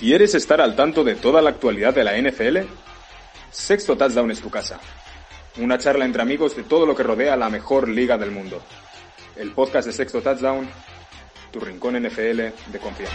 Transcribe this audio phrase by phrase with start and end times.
[0.00, 2.60] ¿Quieres estar al tanto de toda la actualidad de la NFL?
[3.50, 4.80] Sexto Touchdown es tu casa.
[5.58, 8.62] Una charla entre amigos de todo lo que rodea la mejor liga del mundo.
[9.36, 10.66] El podcast de Sexto Touchdown,
[11.52, 12.38] tu rincón NFL
[12.72, 13.14] de confianza.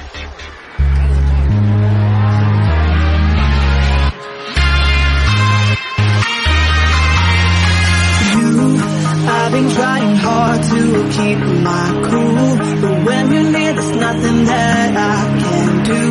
[15.88, 16.02] Do.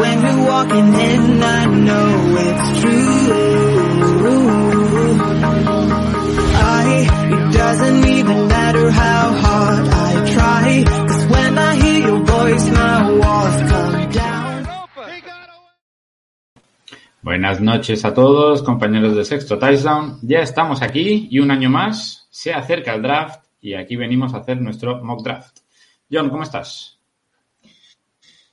[0.00, 2.10] When you're walking in, I know
[2.46, 3.10] it's true.
[6.54, 6.86] I,
[7.34, 13.10] it doesn't even matter how hard I try, cause when I hear your voice, my
[13.20, 14.66] walls come down.
[17.22, 20.18] Buenas noches a todos, compañeros de Sexto Touchdown.
[20.22, 24.38] Ya estamos aquí y un año más se acerca el draft y aquí venimos a
[24.38, 25.58] hacer nuestro mock draft.
[26.10, 26.99] John, ¿cómo estás?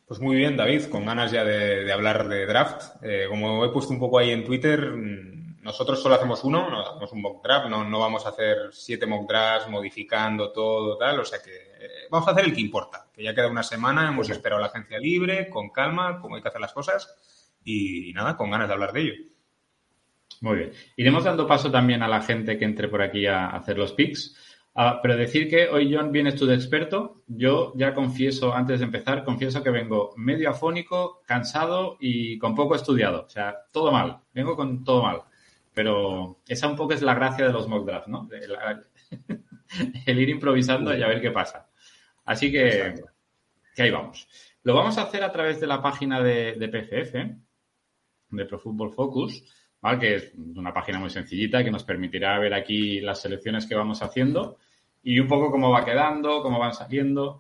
[0.07, 3.03] Pues muy bien, David, con ganas ya de, de hablar de draft.
[3.03, 6.79] Eh, como he puesto un poco ahí en Twitter, mm, nosotros solo hacemos uno, no
[6.79, 11.19] hacemos un mock draft, no, no vamos a hacer siete mock drafts modificando todo, tal,
[11.19, 14.07] o sea que eh, vamos a hacer el que importa, que ya queda una semana,
[14.07, 18.13] hemos esperado la agencia libre, con calma, como hay que hacer las cosas y, y
[18.13, 19.13] nada, con ganas de hablar de ello.
[20.39, 20.71] Muy bien.
[20.95, 24.46] Iremos dando paso también a la gente que entre por aquí a hacer los picks.
[24.79, 27.23] Ah, pero decir que hoy, John, vienes tú de experto.
[27.25, 32.75] Yo ya confieso, antes de empezar, confieso que vengo medio afónico, cansado y con poco
[32.75, 33.23] estudiado.
[33.25, 34.19] O sea, todo mal.
[34.33, 35.21] Vengo con todo mal.
[35.73, 38.25] Pero esa un poco es la gracia de los mock drafts, ¿no?
[38.27, 38.83] De la-
[40.05, 41.67] el ir improvisando y a ver qué pasa.
[42.25, 42.93] Así que,
[43.75, 44.27] que ahí vamos.
[44.61, 47.15] Lo vamos a hacer a través de la página de, de PFF,
[48.29, 49.43] de Pro Football Focus,
[49.81, 49.99] ¿vale?
[49.99, 54.03] que es una página muy sencillita que nos permitirá ver aquí las selecciones que vamos
[54.03, 54.59] haciendo
[55.07, 57.39] y un poco cómo va quedando, cómo van saliendo.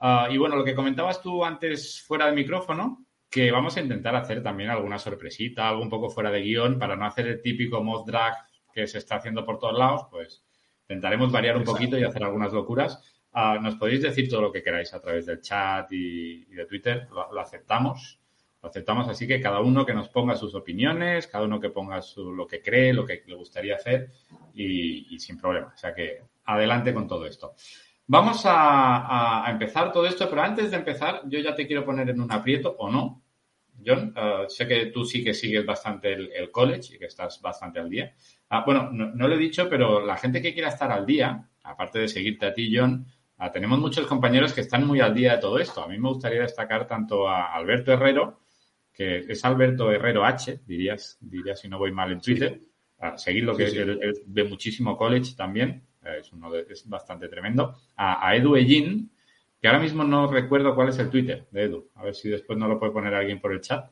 [0.00, 4.16] Ah, y bueno, lo que comentabas tú antes fuera de micrófono, que vamos a intentar
[4.16, 7.80] hacer también alguna sorpresita, algo un poco fuera de guion, para no hacer el típico
[7.80, 10.44] mock draft que se está haciendo por todos lados, pues
[10.82, 13.00] intentaremos variar un poquito y hacer algunas locuras.
[13.32, 16.66] Ah, nos podéis decir todo lo que queráis a través del chat y, y de
[16.66, 18.18] Twitter, lo, lo aceptamos.
[18.60, 22.02] Lo aceptamos así que cada uno que nos ponga sus opiniones, cada uno que ponga
[22.02, 24.10] su, lo que cree, lo que le gustaría hacer
[24.54, 25.72] y, y sin problema.
[25.72, 27.54] O sea que adelante con todo esto.
[28.08, 32.20] Vamos a, empezar todo esto, pero antes de empezar, yo ya te quiero poner en
[32.20, 33.22] un aprieto o no.
[33.84, 37.40] John, eh, sé que tú sí que sigues bastante el, el college y que estás
[37.42, 38.14] bastante al día.
[38.48, 41.48] Ah, bueno, no, no lo he dicho, pero la gente que quiera estar al día,
[41.64, 43.06] aparte de seguirte a ti, John,
[43.38, 45.82] ah, tenemos muchos compañeros que están muy al día de todo esto.
[45.82, 48.40] A mí me gustaría destacar tanto a Alberto Herrero,
[48.92, 52.60] que es Alberto Herrero H, dirías, diría si no voy mal en Twitter.
[52.98, 53.78] A seguir lo que Sí, sí.
[53.78, 57.74] él, él ve muchísimo college también, es, uno de- es bastante tremendo.
[57.96, 59.10] A, a Edu Ellín,
[59.60, 61.88] que ahora mismo no recuerdo cuál es el Twitter de Edu.
[61.94, 63.90] A ver si después no lo puede poner alguien por el chat,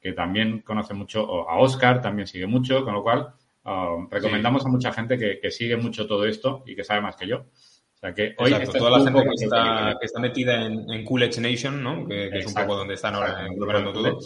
[0.00, 3.32] que también conoce mucho, o a Oscar también sigue mucho, con lo cual
[3.64, 7.16] ah, recomendamos a mucha gente que, que sigue mucho todo esto y que sabe más
[7.16, 7.38] que yo.
[7.38, 10.64] O sea que hoy Exacto, este es toda la gente que está, que está metida
[10.66, 12.06] en, en Cool Edge Nation, ¿no?
[12.06, 14.18] Que, que es un poco donde están ahora Cool todo.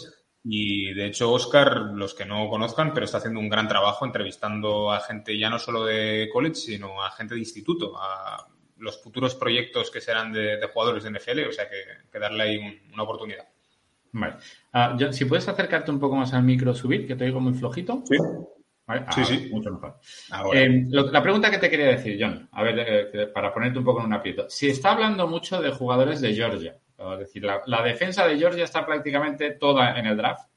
[0.45, 4.91] Y de hecho, Oscar, los que no conozcan, pero está haciendo un gran trabajo entrevistando
[4.91, 8.45] a gente ya no solo de college, sino a gente de instituto, a
[8.77, 11.77] los futuros proyectos que serán de, de jugadores de NFL, o sea que,
[12.11, 13.47] que darle ahí un- una oportunidad.
[14.11, 14.35] Vale.
[14.73, 17.53] Ah, John, si puedes acercarte un poco más al micro, subir, que te oigo muy
[17.53, 18.03] flojito.
[18.05, 18.17] Sí.
[18.85, 19.49] Vale, Sí, sí.
[19.49, 19.97] Mucho mejor.
[20.31, 20.59] Ahora.
[20.59, 22.75] Eh, lo- la pregunta que te quería decir, John, a ver,
[23.13, 24.45] eh, para ponerte un poco en un aprieto.
[24.49, 26.75] Se está hablando mucho de jugadores de Georgia.
[27.11, 30.47] Es decir, la, la defensa de Georgia está prácticamente toda en el draft.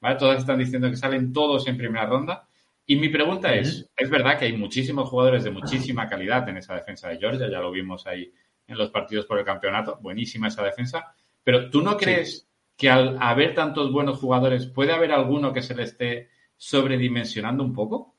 [0.00, 0.16] ¿vale?
[0.16, 2.46] Todas están diciendo que salen todos en primera ronda.
[2.86, 6.74] Y mi pregunta es, es verdad que hay muchísimos jugadores de muchísima calidad en esa
[6.74, 8.32] defensa de Georgia, ya lo vimos ahí
[8.68, 13.16] en los partidos por el campeonato, buenísima esa defensa, pero ¿tú no crees que al
[13.20, 18.15] haber tantos buenos jugadores puede haber alguno que se le esté sobredimensionando un poco?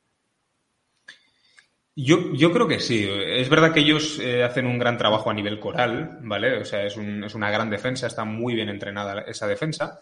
[2.00, 3.08] Yo, yo creo que sí.
[3.10, 6.58] Es verdad que ellos eh, hacen un gran trabajo a nivel coral, ¿vale?
[6.60, 10.00] O sea, es, un- es una gran defensa, está muy bien entrenada esa defensa,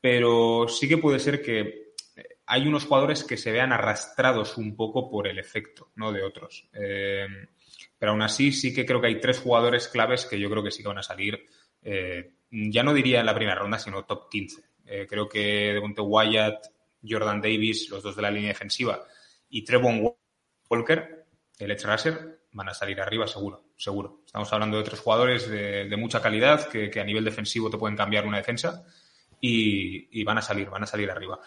[0.00, 1.94] pero sí que puede ser que
[2.46, 6.12] hay unos jugadores que se vean arrastrados un poco por el efecto, ¿no?
[6.12, 6.68] De otros.
[6.74, 7.26] Eh,
[7.98, 10.70] pero aún así sí que creo que hay tres jugadores claves que yo creo que
[10.70, 11.46] sí que van a salir,
[11.82, 14.62] eh, ya no diría en la primera ronda, sino top 15.
[14.86, 16.66] Eh, creo que Devonte Wyatt,
[17.08, 19.02] Jordan Davis, los dos de la línea defensiva,
[19.48, 20.14] y Trevon
[20.68, 21.23] Walker,
[21.58, 24.22] el edge rusher, van a salir arriba seguro, seguro.
[24.26, 27.78] Estamos hablando de tres jugadores de, de mucha calidad que, que, a nivel defensivo te
[27.78, 28.84] pueden cambiar una defensa
[29.40, 31.40] y, y, van a salir, van a salir arriba.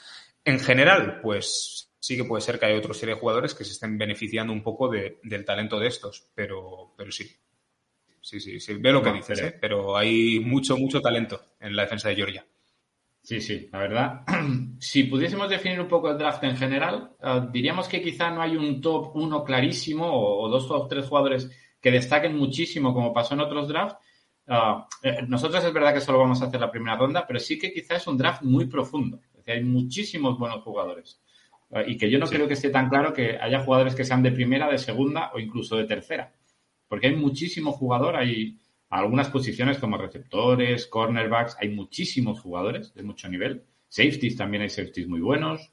[0.44, 3.72] En general, pues sí que puede ser que hay otra serie de jugadores que se
[3.72, 7.30] estén beneficiando un poco de, del talento de estos, pero, pero sí.
[8.22, 9.58] Sí, sí, sí, ve lo que dices, ¿eh?
[9.60, 12.46] pero hay mucho, mucho talento en la defensa de Georgia.
[13.28, 14.22] Sí, sí, la verdad.
[14.80, 18.56] Si pudiésemos definir un poco el draft en general, uh, diríamos que quizá no hay
[18.56, 21.50] un top uno clarísimo o, o, dos o tres jugadores
[21.82, 23.98] que destaquen muchísimo como pasó en otros drafts.
[24.48, 27.60] Uh, eh, nosotros es verdad que solo vamos a hacer la primera ronda, pero sí
[27.60, 29.20] que quizá es un draft muy profundo.
[29.32, 31.20] Es decir, hay muchísimos buenos jugadores.
[31.70, 32.36] Uh, y que yo no sí.
[32.36, 35.40] creo que esté tan claro que haya jugadores que sean de primera, de segunda o
[35.40, 36.34] incluso de tercera.
[36.88, 38.58] Porque hay muchísimo jugador, hay
[38.90, 43.64] algunas posiciones como receptores, cornerbacks, hay muchísimos jugadores de mucho nivel.
[43.90, 45.72] Safeties también hay safeties muy buenos.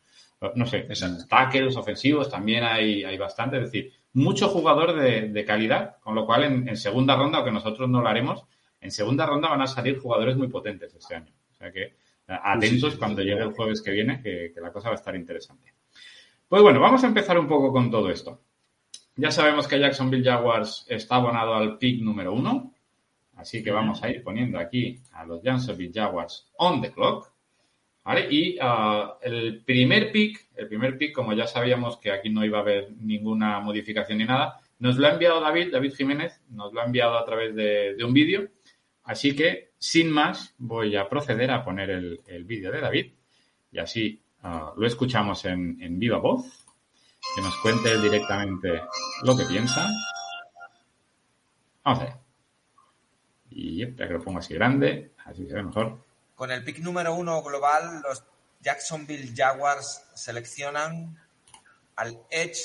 [0.56, 0.88] No sé,
[1.28, 3.56] tackles ofensivos también hay, hay bastante.
[3.56, 7.52] Es decir, mucho jugador de, de calidad, con lo cual en, en, segunda ronda, aunque
[7.52, 8.44] nosotros no lo haremos,
[8.80, 11.32] en segunda ronda van a salir jugadores muy potentes este año.
[11.50, 11.94] O sea que
[12.26, 14.98] atentos sí, sí, cuando llegue el jueves que viene, que, que la cosa va a
[14.98, 15.72] estar interesante.
[16.48, 18.42] Pues bueno, vamos a empezar un poco con todo esto.
[19.16, 22.73] Ya sabemos que Jacksonville Jaguars está abonado al pick número uno,
[23.36, 27.32] Así que vamos a ir poniendo aquí a los Jacksonville Jaguars on the clock.
[28.04, 28.26] ¿Vale?
[28.30, 32.58] Y uh, el primer pick, el primer pick, como ya sabíamos que aquí no iba
[32.58, 36.82] a haber ninguna modificación ni nada, nos lo ha enviado David, David Jiménez, nos lo
[36.82, 38.50] ha enviado a través de, de un vídeo.
[39.04, 43.12] Así que, sin más, voy a proceder a poner el, el vídeo de David
[43.72, 46.66] y así uh, lo escuchamos en, en viva voz,
[47.34, 48.82] que nos cuente directamente
[49.22, 49.88] lo que piensa.
[51.82, 52.23] Vamos a ver.
[53.56, 55.98] Y ya que lo pongo así grande, así se ve mejor.
[56.34, 58.24] Con el pick número uno global, los
[58.60, 61.16] Jacksonville Jaguars seleccionan
[61.94, 62.58] al edge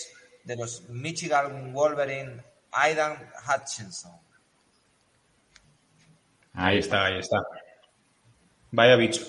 [0.43, 4.13] de los Michigan Wolverine, Aidan Hutchinson.
[6.53, 7.37] Ahí está, ahí está.
[8.71, 9.21] Vaya bicho.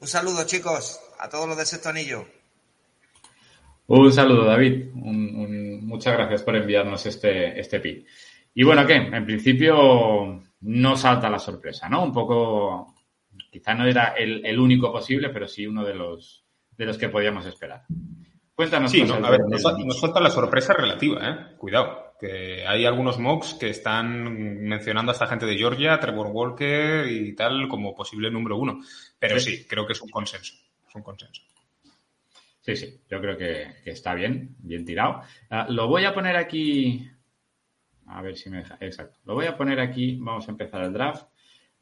[0.00, 2.26] Un saludo, chicos, a todos los de Sexto Anillo.
[3.86, 4.90] Un saludo, David.
[4.94, 8.06] Un, un, muchas gracias por enviarnos este, este pick.
[8.58, 8.96] Y bueno, ¿qué?
[8.96, 12.02] En principio no salta la sorpresa, ¿no?
[12.02, 12.92] Un poco,
[13.52, 16.44] quizá no era el, el único posible, pero sí uno de los,
[16.76, 17.84] de los que podíamos esperar.
[18.56, 18.90] Cuéntanos.
[18.90, 21.56] Sí, no, a ver, nos, nos, falta la sorpresa relativa, ¿eh?
[21.56, 24.24] Cuidado, que hay algunos mocks que están
[24.64, 28.80] mencionando a esta gente de Georgia, Trevor Walker y tal como posible número uno.
[29.20, 30.54] Pero sí, sí creo que es un consenso.
[30.88, 31.42] Es un consenso.
[32.60, 35.22] Sí, sí, yo creo que, que está bien, bien tirado.
[35.48, 37.08] Uh, lo voy a poner aquí
[38.08, 38.76] a ver si me deja.
[38.80, 39.18] Exacto.
[39.24, 40.16] Lo voy a poner aquí.
[40.20, 41.28] Vamos a empezar el draft.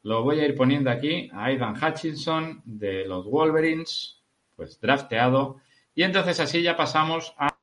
[0.03, 4.21] Lo voy a ir poniendo aquí a Aidan Hutchinson de los Wolverines,
[4.55, 5.57] pues drafteado.
[5.95, 7.57] Y entonces así ya pasamos a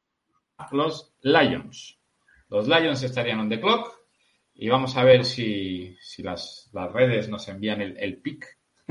[0.72, 1.98] los Lions.
[2.48, 3.92] Los Lions estarían on the clock.
[4.54, 8.46] Y vamos a ver si, si las, las, redes nos envían el, pick.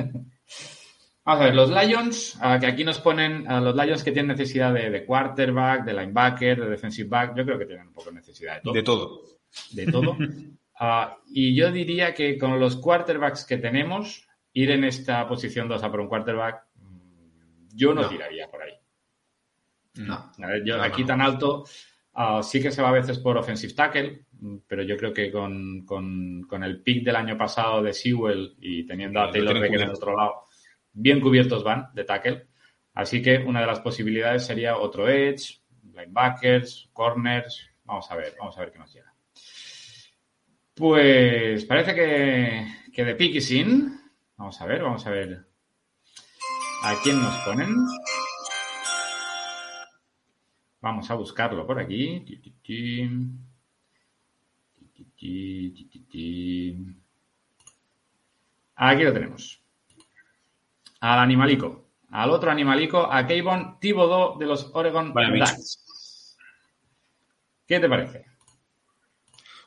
[1.25, 4.89] Vamos a ver, los Lions, que aquí nos ponen los Lions que tienen necesidad de,
[4.89, 8.55] de, quarterback, de linebacker, de defensive back, yo creo que tienen un poco de necesidad
[8.55, 8.73] de todo.
[8.73, 9.33] De todo
[9.71, 10.11] de todo.
[10.11, 15.83] Uh, y yo diría que con los quarterbacks que tenemos, ir en esta posición 2
[15.83, 16.63] a por un quarterback,
[17.73, 18.09] yo no, no.
[18.09, 18.73] tiraría por ahí.
[19.95, 20.31] No.
[20.41, 21.65] A ver, yo, no, aquí tan alto,
[22.15, 24.25] uh, sí que se va a veces por offensive tackle,
[24.67, 28.85] pero yo creo que con, con, con el pick del año pasado de Sewell y
[28.85, 30.43] teniendo a Taylor Beck en el otro lado,
[30.91, 32.47] bien cubiertos van de tackle.
[32.93, 35.61] Así que una de las posibilidades sería otro edge,
[35.93, 37.69] linebackers, corners.
[37.85, 39.12] Vamos a ver, vamos a ver qué nos llega.
[40.75, 43.99] Pues parece que, que de pick is in.
[44.37, 45.45] Vamos a ver, vamos a ver
[46.83, 47.75] a quién nos ponen.
[50.81, 52.25] Vamos a buscarlo por aquí.
[58.75, 59.63] Aquí lo tenemos.
[60.99, 61.89] Al animalico.
[62.09, 66.37] Al otro animalico, a Kayvon Thibodeau de los Oregon Ducks.
[67.65, 68.32] ¿Qué te parece?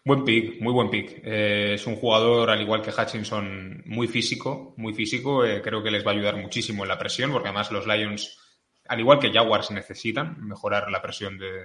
[0.07, 1.21] Buen pick, muy buen pick.
[1.25, 5.45] Eh, es un jugador, al igual que Hutchinson, muy físico, muy físico.
[5.45, 8.39] Eh, creo que les va a ayudar muchísimo en la presión, porque además los Lions,
[8.87, 11.65] al igual que Jaguars, necesitan mejorar la presión de,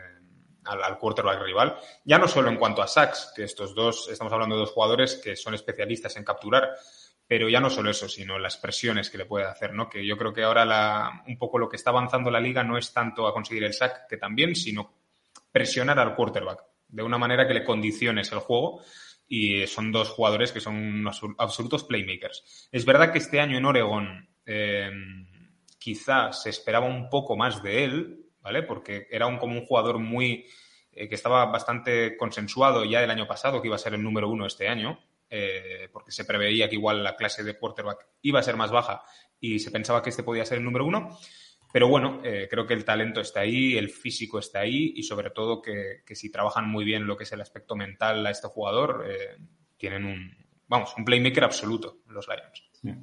[0.64, 1.78] al, al quarterback rival.
[2.04, 5.22] Ya no solo en cuanto a sacks, que estos dos, estamos hablando de dos jugadores
[5.24, 6.72] que son especialistas en capturar,
[7.28, 9.88] pero ya no solo eso, sino las presiones que le puede hacer, ¿no?
[9.88, 12.76] Que yo creo que ahora la, un poco lo que está avanzando la liga no
[12.76, 14.96] es tanto a conseguir el sack, que también, sino
[15.52, 18.82] presionar al quarterback de una manera que le condiciones el juego
[19.28, 21.06] y son dos jugadores que son
[21.38, 22.70] absolutos playmakers.
[22.72, 24.92] Es verdad que este año en Oregon eh,
[25.80, 28.64] quizás se esperaba un poco más de él, ¿vale?
[28.64, 30.46] Porque era un, como un jugador muy
[30.92, 34.28] eh, que estaba bastante consensuado ya el año pasado, que iba a ser el número
[34.28, 38.44] uno este año, eh, porque se preveía que igual la clase de quarterback iba a
[38.44, 39.02] ser más baja
[39.40, 41.18] y se pensaba que este podía ser el número uno.
[41.72, 45.30] Pero bueno, eh, creo que el talento está ahí, el físico está ahí y sobre
[45.32, 49.06] todo que, si trabajan muy bien lo que es el aspecto mental a este jugador,
[49.78, 50.32] tienen un,
[50.68, 53.02] vamos, un playmaker absoluto los Lions.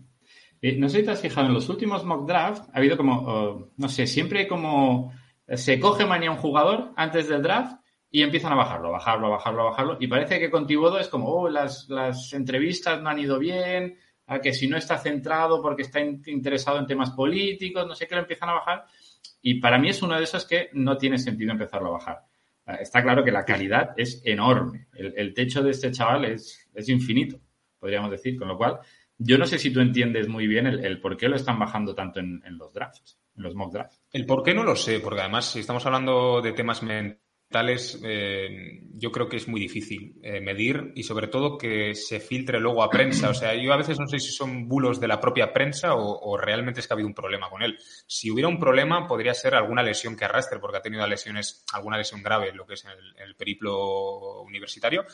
[0.78, 3.72] no sé si te has fijado, en los últimos mock draft ha habido como, oh,
[3.76, 5.12] no sé, siempre como
[5.46, 9.96] se coge manía un jugador antes del draft y empiezan a bajarlo, bajarlo, bajarlo, bajarlo.
[10.00, 13.98] Y parece que con Tibodo es como, oh, las, las entrevistas no han ido bien,
[14.28, 18.14] a que si no está centrado porque está interesado en temas políticos, no sé qué,
[18.14, 18.84] lo empiezan a bajar.
[19.40, 22.18] Y para mí es uno de esos que no tiene sentido empezarlo a bajar.
[22.66, 24.88] Ah, está claro que la calidad es enorme.
[24.92, 27.40] El, techo de este chaval es, es, infinito,
[27.78, 28.38] podríamos decir.
[28.38, 28.80] Con lo cual,
[29.16, 32.20] yo no sé si tú entiendes muy bien el, por qué lo están bajando tanto
[32.20, 34.02] en, en los drafts, en los mock drafts.
[34.12, 37.98] El por qué no lo sé, porque además, si estamos hablando de temas mentales, tales,
[38.04, 42.60] eh, yo creo que es muy difícil eh, medir y sobre todo que se filtre
[42.60, 43.30] luego a prensa.
[43.30, 46.36] O sea, yo a veces no sé si son bulos de la propia prensa o,
[46.36, 47.78] realmente es que ha habido un problema con él.
[48.06, 51.96] Si hubiera un problema, podría ser alguna lesión que arrastre, porque ha tenido lesiones, alguna
[51.96, 52.84] lesión grave, lo que es
[53.18, 55.04] el periplo universitario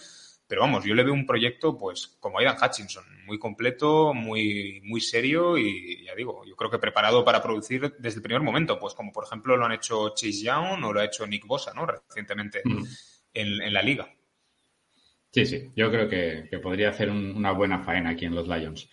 [0.47, 5.01] pero vamos, yo le veo un proyecto, pues, como Aidan Hutchinson, muy completo, muy, muy
[5.01, 8.95] serio y, ya digo, yo creo que preparado para producir desde el primer momento, pues
[8.95, 11.87] como por ejemplo lo han hecho Chase Young o lo ha hecho Nick Bosa, ¿no?
[11.87, 12.83] Recientemente mm.
[13.33, 14.09] en, la liga.
[15.31, 18.89] Sí, sí, yo creo que, podría hacer una buena faena aquí en los Lions.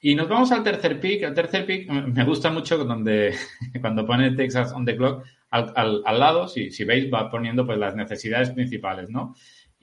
[0.00, 1.22] Y nos vamos al tercer pick.
[1.22, 3.36] El tercer pick me gusta mucho donde
[3.80, 7.78] cuando pone Texas on the clock, al, al, lado, si, si veis, va poniendo pues
[7.78, 9.34] las necesidades principales, ¿no?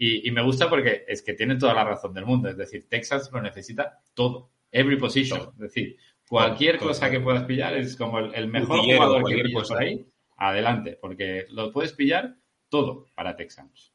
[0.02, 2.48] Y, me gusta porque es que tiene toda la razón del mundo.
[2.48, 4.50] Es decir, Texas lo necesita todo.
[4.72, 5.50] Every position.
[5.56, 9.82] Es decir, cualquier cosa que puedas pillar es como el, mejor jugador que pilles por
[9.82, 10.06] ahí.
[10.38, 12.34] Adelante, porque lo puedes pillar
[12.70, 13.92] todo para Texans.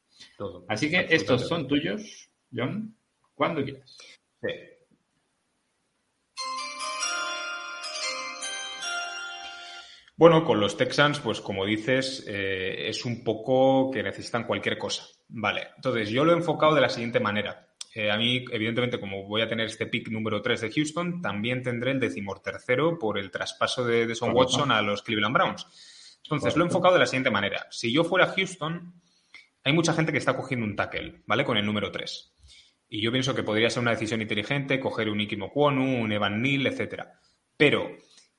[0.67, 2.95] Así que estos son tuyos, John,
[3.33, 3.97] cuando quieras.
[4.43, 4.49] Sí.
[10.17, 15.03] Bueno, con los Texans, pues como dices, eh, es un poco que necesitan cualquier cosa.
[15.27, 17.67] Vale, entonces yo lo he enfocado de la siguiente manera.
[17.93, 21.63] Eh, a mí, evidentemente, como voy a tener este pick número 3 de Houston, también
[21.63, 26.19] tendré el decimotercero por el traspaso de, de Son Watson a los Cleveland Browns.
[26.23, 27.67] Entonces, lo he enfocado de la siguiente manera.
[27.69, 28.93] Si yo fuera Houston,
[29.63, 31.45] hay mucha gente que está cogiendo un tackle, ¿vale?
[31.45, 32.33] Con el número 3.
[32.89, 36.41] Y yo pienso que podría ser una decisión inteligente coger un Ikimo Kwonu, un Evan
[36.41, 37.19] Neal, etcétera.
[37.57, 37.95] Pero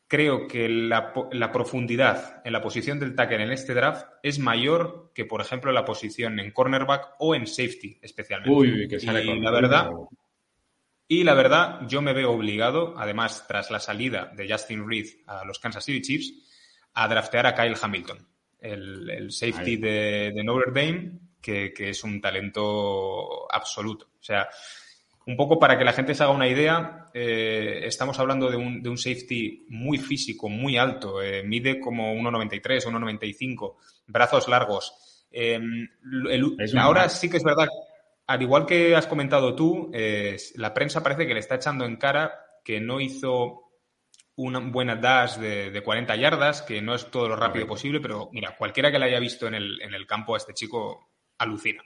[0.09, 1.13] creo que la,
[1.53, 5.85] profundidad en la posición del tackle en este draft es mayor que, por ejemplo, la
[5.85, 8.55] posición en cornerback o en safety, especialmente.
[8.55, 9.91] Uy, que sale y la verdad,
[11.09, 15.45] y la verdad, yo me veo obligado, además, tras la salida de Justin Reed a
[15.45, 16.33] los Kansas City Chiefs,
[16.95, 18.27] a draftear a Kyle Hamilton,
[18.61, 24.11] el, safety de, Notre Dame, que, que es un talento absoluto.
[24.19, 24.49] O sea,
[25.27, 28.81] un poco para que la gente se haga una idea, eh, estamos hablando de un,
[28.81, 33.75] de un, safety muy físico, muy alto, eh, mide como 1,93, 1,95,
[34.07, 35.27] brazos largos.
[35.33, 35.89] Em,
[36.79, 37.67] ahora sí que es verdad,
[38.29, 41.97] al igual que has comentado tú, eh, la prensa parece que le está echando en
[41.97, 42.33] cara
[42.65, 43.63] que no hizo
[44.37, 48.57] una buena dash de, 40 yardas, que no es todo lo rápido posible, pero mira,
[48.57, 51.83] cualquiera que la haya visto en el, en el campo a este chico alucina.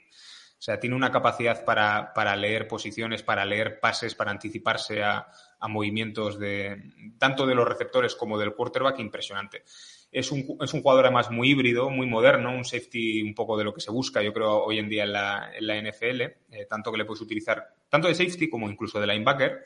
[0.61, 5.27] O sea, tiene una capacidad para, para leer posiciones, para leer pases, para anticiparse a,
[5.59, 6.83] a, movimientos de
[7.17, 9.63] tanto de los receptores como del quarterback impresionante.
[10.11, 13.63] Es un, es un jugador además muy híbrido, muy moderno, un safety un poco de
[13.63, 16.67] lo que se busca, yo creo, hoy en día en la, en la NFL, eh,
[16.69, 19.65] tanto que le puedes utilizar tanto de safety como incluso de linebacker,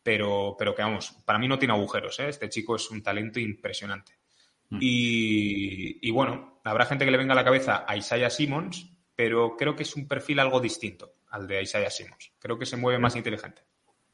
[0.00, 2.28] pero, pero que vamos, para mí no tiene agujeros, ¿eh?
[2.28, 4.12] este chico es un talento impresionante.
[4.68, 4.78] Mm.
[4.80, 9.54] Y, y, bueno, habrá gente que le venga a la cabeza a Isaiah Simmons, pero
[9.54, 12.32] creo que es un perfil algo distinto al de Isaiah Simmons.
[12.38, 13.60] Creo que se mueve más inteligente.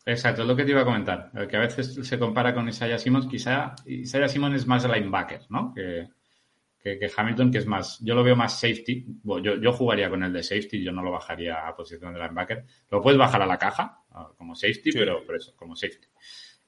[0.04, 1.30] Exacto, es lo que te iba a comentar.
[1.48, 3.28] Que a veces se compara con Isaiah Simmons.
[3.28, 5.72] Quizá Isaiah Simmons es más linebacker, ¿no?
[5.72, 6.08] Que,
[6.82, 8.00] que, Hamilton, que es más.
[8.00, 9.06] Yo lo veo más safety.
[9.22, 12.64] yo, yo, jugaría con el de safety, yo no lo bajaría a posición de linebacker.
[12.90, 14.00] Lo puedes bajar a la caja
[14.36, 16.08] como safety, pero por eso, como safety.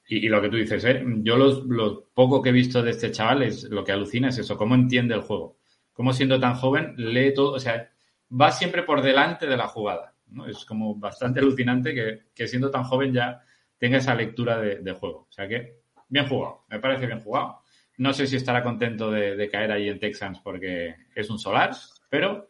[0.07, 1.03] Y, lo que tú dices, ¿eh?
[1.23, 4.55] yo lo poco que he visto de este chaval es lo que alucina es eso,
[4.55, 5.57] cómo entiende el juego.
[5.91, 7.91] Cómo siendo tan joven lee todo, o sea,
[8.29, 10.13] va siempre por delante de la jugada.
[10.27, 10.47] ¿no?
[10.47, 13.41] Es como bastante alucinante que, siendo tan joven ya
[13.77, 15.27] tenga esa lectura de, juego.
[15.29, 17.61] O sea que, bien jugado, me parece bien jugado.
[17.97, 21.71] No sé si estará contento de, caer ahí en Texans porque es un solar,
[22.09, 22.47] pero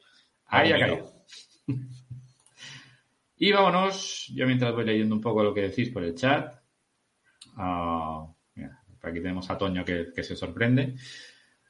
[0.47, 1.11] ahí ha caído.
[3.41, 6.53] Y vámonos, yo mientras voy leyendo un poco lo que decís por el chat.
[7.55, 10.95] Ah, mira, aquí tenemos a Toño que, que se sorprende.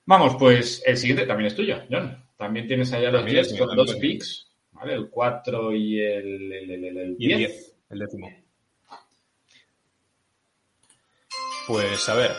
[0.03, 2.28] Vamos, pues el siguiente también es tuyo, John.
[2.39, 4.93] También tienes allá los También 10 es mío, con dos picks, ¿vale?
[4.93, 7.51] El 4 y el, el, el, el- el Y el 10.
[7.51, 8.31] 10, el décimo.
[11.67, 12.31] Pues a ver.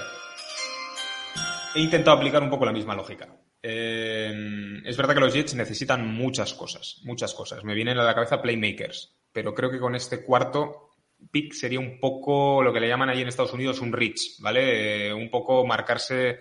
[1.75, 3.28] He intentado aplicar un poco la misma lógica.
[3.62, 7.62] Eh, es verdad que los Jets necesitan muchas cosas, muchas cosas.
[7.62, 10.88] Me vienen a la cabeza playmakers, pero creo que con este cuarto
[11.30, 15.09] pick sería un poco lo que le llaman allí en Estados Unidos un reach, ¿vale?
[15.09, 16.38] Eh, un poco marcarse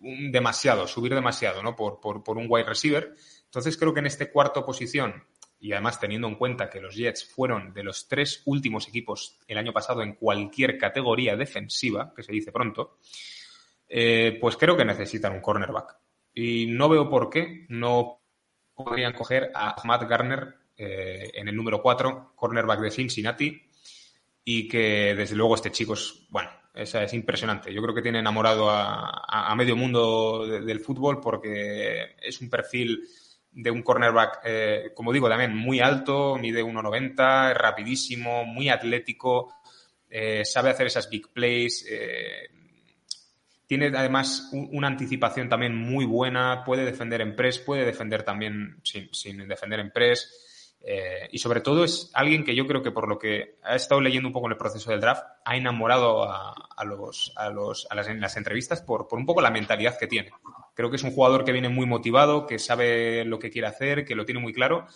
[0.00, 1.74] demasiado, subir demasiado, ¿no?
[1.74, 3.14] Por, por, por un wide receiver.
[3.44, 5.24] Entonces creo que en este cuarto posición,
[5.60, 9.58] y además teniendo en cuenta que los Jets fueron de los tres últimos equipos el
[9.58, 12.98] año pasado en cualquier categoría defensiva, que se dice pronto,
[13.88, 15.96] eh, pues creo que necesitan un cornerback.
[16.34, 18.20] Y no veo por qué no
[18.74, 23.62] podrían coger a Matt Garner eh, en el número 4, cornerback de Cincinnati,
[24.44, 26.50] y que desde luego este chico es, bueno,
[26.82, 27.72] es, es impresionante.
[27.72, 32.48] Yo creo que tiene enamorado a, a- medio mundo de- del fútbol porque es un
[32.50, 33.02] perfil
[33.50, 39.54] de un cornerback, eh, como digo, también muy alto, mide 1,90, es rapidísimo, muy atlético,
[40.08, 42.48] eh, sabe hacer esas big plays, eh,
[43.66, 48.80] tiene además un- una anticipación también muy buena, puede defender en press, puede defender también
[48.82, 50.47] sin, sin defender en press.
[50.80, 54.00] Eh, y sobre todo es alguien que yo creo que por lo que ha estado
[54.00, 57.94] leyendo un poco en el proceso del draft, ha enamorado a, los, a, los, a
[57.94, 60.30] las, en las entrevistas por, por un poco la mentalidad que tiene.
[60.74, 64.04] Creo que es un jugador que viene muy motivado, que sabe lo que quiere hacer,
[64.04, 64.86] que lo tiene muy claro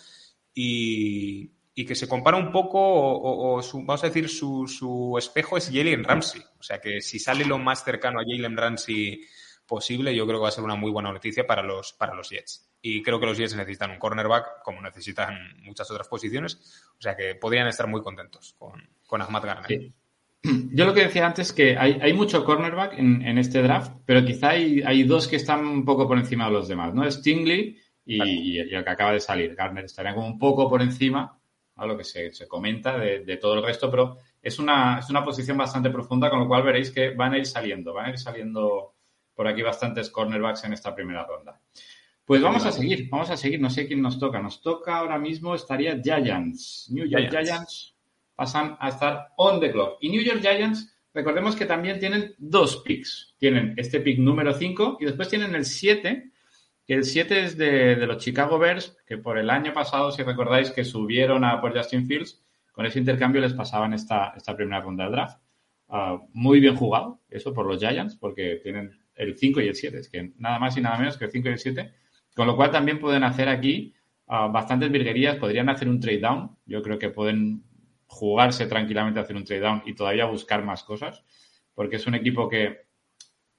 [0.53, 5.57] y, y que se compara un poco, o su- vamos a decir, su, su espejo
[5.57, 6.41] es Jalen Ramsey.
[6.59, 9.21] O sea que si sale lo más cercano a Jalen Ramsey
[9.65, 12.29] posible, yo creo que va a ser una muy buena noticia para los, para los
[12.29, 12.69] Jets.
[12.85, 16.83] Y creo que los Jets necesitan un cornerback, como necesitan muchas otras posiciones.
[16.99, 18.73] O sea que podrían estar muy contentos con,
[19.07, 19.67] con Ahmad Garner.
[19.67, 19.93] Sí.
[20.73, 23.93] Yo lo que decía antes es que hay, hay mucho cornerback en, en este draft,
[24.05, 27.09] pero quizá hay, hay dos que están un poco por encima de los demás, ¿no?
[27.09, 29.55] Stingley y, y el que acaba de salir.
[29.55, 31.39] Garner estaría como un poco por encima
[31.75, 35.09] a lo que se, se comenta de, de todo el resto, pero es una, es
[35.09, 38.09] una posición bastante profunda, con lo cual veréis que van a ir saliendo, van a
[38.09, 38.93] ir saliendo
[39.33, 41.59] por aquí bastantes cornerbacks en esta primera ronda.
[42.25, 44.41] Pues vamos a seguir, vamos a seguir, no sé quién nos toca.
[44.41, 46.89] Nos toca ahora mismo, estaría Giants.
[46.91, 47.49] New York Giants.
[47.49, 47.95] Giants
[48.35, 49.97] pasan a estar on the clock.
[50.01, 53.35] Y New York Giants, recordemos que también tienen dos picks.
[53.37, 56.31] Tienen este pick número 5 y después tienen el 7,
[56.85, 60.23] que el 7 es de, de los Chicago Bears, que por el año pasado, si
[60.23, 64.81] recordáis, que subieron a por Justin Fields, con ese intercambio les pasaban esta, esta primera
[64.81, 65.39] ronda del draft.
[65.89, 69.99] Ah, muy bien jugado, eso por los Giants, porque tienen el 5 y el 7,
[69.99, 71.93] es que nada más y nada menos que el 5 y el 7,
[72.35, 73.93] con lo cual también pueden hacer aquí
[74.27, 77.63] ah, bastantes virguerías, podrían hacer un trade down, yo creo que pueden
[78.07, 81.23] jugarse tranquilamente a hacer un trade down y todavía buscar más cosas,
[81.73, 82.85] porque es un equipo que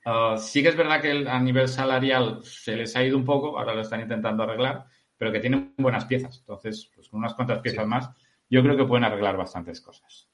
[0.07, 3.25] ah, sí que es verdad que el- a nivel salarial se les ha ido un
[3.25, 4.85] poco, ahora lo están intentando arreglar,
[5.17, 7.89] pero que tienen buenas piezas, entonces pues con unas cuantas piezas Sí.
[7.91, 8.11] más
[8.51, 10.29] yo creo que pueden arreglar bastantes cosas.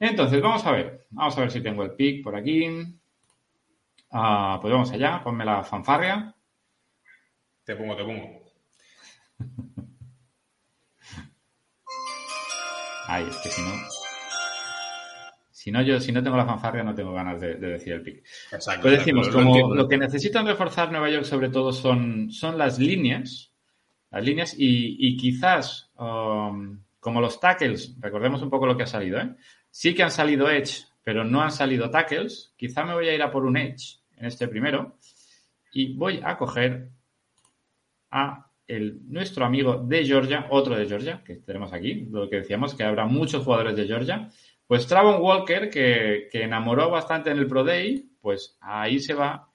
[0.00, 1.06] Entonces, vamos a ver.
[1.10, 2.66] Vamos a ver si tengo el pick por aquí.
[4.10, 5.22] Ah, pues vamos allá.
[5.22, 6.33] Ponme la fanfarria.
[7.64, 8.42] Te pongo, te pongo.
[13.06, 13.70] Ay, es que si no.
[15.50, 18.02] Si no, yo, si no tengo la fanfarria, no tengo ganas de, de decir el
[18.02, 18.22] pick.
[18.52, 18.82] Exacto.
[18.82, 19.74] Pues decimos, Lo- lo como entiendo.
[19.74, 23.50] lo que necesitan reforzar Nueva York sobre todo son, son las líneas,
[24.10, 28.86] las líneas y, y quizás um, como los tackles, recordemos un poco lo que ha
[28.86, 29.34] salido, ¿eh?
[29.70, 33.22] sí que han salido edge, pero no han salido tackles, quizá me voy a ir
[33.22, 34.98] a por un edge en este primero
[35.72, 36.90] y voy a coger
[38.14, 42.74] a el, nuestro amigo de Georgia, otro de Georgia, que tenemos aquí, lo que decíamos,
[42.74, 44.30] que habrá muchos jugadores de Georgia.
[44.66, 49.50] Pues Travon Walker, que, que enamoró bastante en el Pro Day, pues ahí se va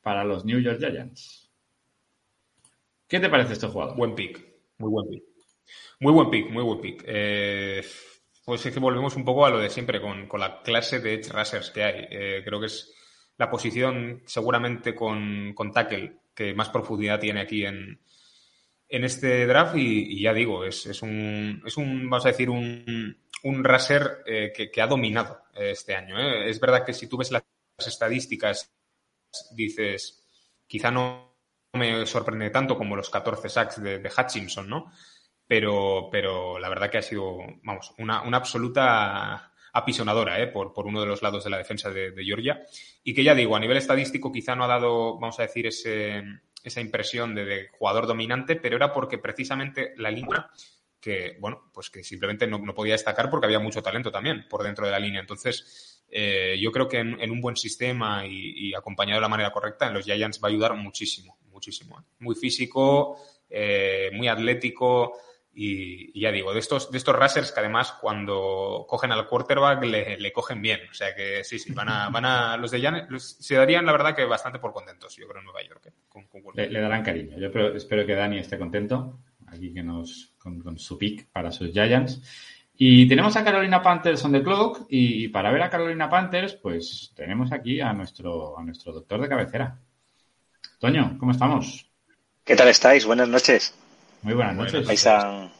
[0.00, 1.50] para los New York Giants.
[3.08, 3.96] ¿Qué te parece este jugador?
[3.96, 4.42] Buen pick,
[4.78, 5.24] muy buen pick.
[6.00, 7.04] Muy buen pick, muy buen pick.
[7.06, 7.82] Eh,
[8.44, 11.14] pues es que volvemos un poco a lo de siempre con, con la clase de
[11.14, 12.06] edge rushers que hay.
[12.10, 12.94] Eh, creo que es
[13.36, 18.00] la posición seguramente con, con tackle que más profundidad tiene aquí en,
[18.88, 23.16] en este draft y, ya digo, es, es, un, es un, vamos a decir, un,
[23.44, 26.18] un raser eh, que, que ha dominado eh, este año.
[26.18, 26.48] ¿eh?
[26.48, 27.44] Es verdad que si tú ves las
[27.78, 28.72] estadísticas,
[29.52, 30.26] dices,
[30.66, 31.34] quizá no
[31.72, 34.92] me sorprende tanto como los 14 sacks de, de Hutchinson, ¿no?
[35.46, 40.46] Pero, pero la verdad que ha sido, vamos, una, una absoluta apisonadora ¿eh?
[40.46, 42.62] por, por uno de los lados de la defensa de, Georgia.
[43.02, 46.22] Y que ya digo, a nivel estadístico quizá no ha dado, vamos a decir, ese,
[46.62, 50.48] esa impresión de, jugador dominante, pero era porque precisamente la línea
[51.00, 54.62] que, bueno, pues que simplemente no, no podía destacar porque había mucho talento también por
[54.62, 55.20] dentro de la línea.
[55.20, 59.88] Entonces, eh, yo creo que en, un buen sistema y, acompañado de la manera correcta,
[59.88, 61.98] en los Giants va a ayudar muchísimo, muchísimo.
[61.98, 62.02] ¿eh?
[62.20, 63.18] Muy físico,
[64.12, 65.18] muy atlético
[65.54, 69.84] y, y, ya digo, de estos, de estos rushers que además cuando cogen al quarterback
[69.84, 70.80] le, le cogen bien.
[70.90, 73.86] O sea que sí, sí, van a, van a los de Giants los, se darían
[73.86, 75.86] la verdad que bastante por contentos, yo creo, en Nueva York.
[75.86, 75.92] ¿eh?
[76.08, 77.38] Con, con le, le, darán cariño.
[77.38, 81.50] Yo espero, espero que Dani esté contento aquí que nos, con, con su pick para
[81.50, 82.20] sus Giants.
[82.76, 87.12] Y tenemos a Carolina Panthers on the clock y para ver a Carolina Panthers, pues
[87.14, 89.78] tenemos aquí a nuestro, a nuestro doctor de cabecera.
[90.80, 91.88] Toño, ¿cómo estamos?
[92.42, 93.06] ¿Qué tal estáis?
[93.06, 93.74] Buenas noches.
[94.24, 94.86] Muy buenas noches.
[94.86, 95.50] Vais a,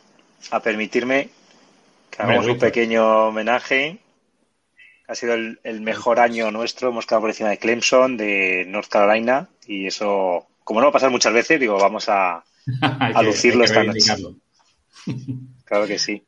[0.50, 1.28] a permitirme
[2.10, 3.98] que hagamos un pequeño homenaje.
[5.06, 6.88] Ha sido el, el, mejor año nuestro.
[6.88, 10.92] Hemos quedado por encima de Clemson, de North Carolina y eso, como no va a
[10.94, 12.42] pasar muchas veces, digo, vamos a,
[12.80, 14.14] a lucirlo esta noche.
[15.66, 16.24] Claro que sí.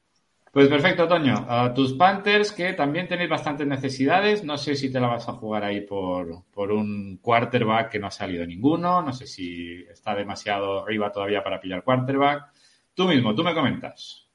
[0.57, 1.47] Pues perfecto, Toño.
[1.75, 4.43] Tus Panthers, que también tenéis bastantes necesidades.
[4.43, 8.07] No sé si te la vas a jugar ahí por, por, un quarterback que no
[8.07, 9.03] ha salido ninguno.
[9.03, 12.45] No sé si está demasiado arriba todavía para pillar quarterback.
[12.95, 14.29] Tú mismo, tú me comentas.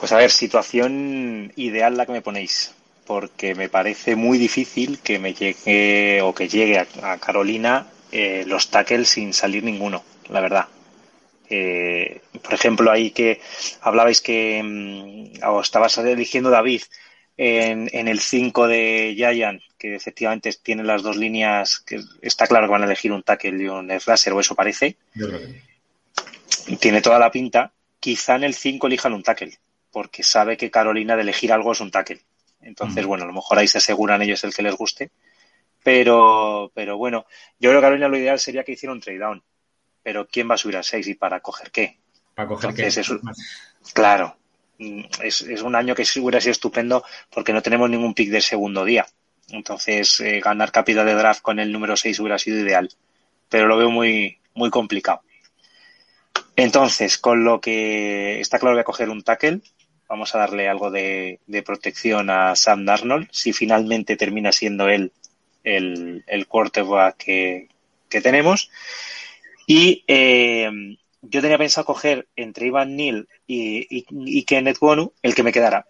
[0.00, 2.74] Pues a ver, situación ideal la que me ponéis.
[3.06, 8.42] Porque me parece muy difícil que me llegue o que llegue a, a Carolina eh,
[8.48, 10.66] los tackles sin salir ninguno, la verdad.
[11.52, 13.40] Eh, por ejemplo, ahí que
[13.80, 16.82] hablabais que mmm, o estabas eligiendo David
[17.36, 22.66] en, en el 5 de Giant, que efectivamente tiene las dos líneas, que está claro
[22.66, 24.96] que van a elegir un tackle y un flasher, o eso parece.
[26.78, 27.72] Tiene toda la pinta.
[27.98, 29.58] Quizá en el 5 elijan un tackle,
[29.90, 32.20] porque sabe que Carolina de elegir algo es un tackle.
[32.62, 33.08] Entonces, mm.
[33.08, 35.10] bueno, a lo mejor ahí se aseguran ellos el que les guste.
[35.82, 37.26] Pero, pero bueno,
[37.58, 39.42] yo creo que Carolina lo ideal sería que hiciera un trade down
[40.02, 41.98] pero ¿quién va a subir a 6 y para coger qué?
[42.34, 43.14] Para coger Entonces, qué.
[43.82, 44.36] Es, claro,
[44.78, 48.84] es, es, un año que hubiera sido estupendo porque no tenemos ningún pick del segundo
[48.84, 49.06] día.
[49.50, 52.88] Entonces, eh, ganar capital de draft con el número 6 hubiera sido ideal,
[53.48, 55.22] pero lo veo muy, muy complicado.
[56.56, 59.60] Entonces, con lo que está claro voy a coger un tackle,
[60.08, 65.12] vamos a darle algo de, de protección a Sam Darnold, si finalmente termina siendo él
[65.64, 67.68] el, el quarterback que,
[68.08, 68.70] que tenemos.
[69.72, 70.68] Y eh,
[71.22, 75.52] yo tenía pensado coger entre Ivan Neal y, y, y, Kenneth Wonu el que me
[75.52, 75.86] quedara.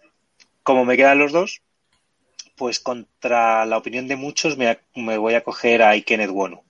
[0.61, 1.63] Como me quedan los dos,
[2.55, 6.61] pues contra la opinión de muchos me, me voy a coger a Kenneth Wonu.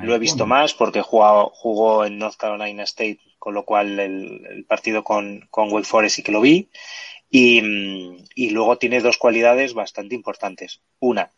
[0.00, 4.46] Lo he visto más porque jugó, jugó en North Carolina State, con lo cual el,
[4.48, 6.68] el partido con, con Wake Forest sí que lo vi.
[7.32, 7.60] Y,
[8.36, 10.82] y luego tiene dos cualidades bastante importantes.
[11.00, 11.32] Una,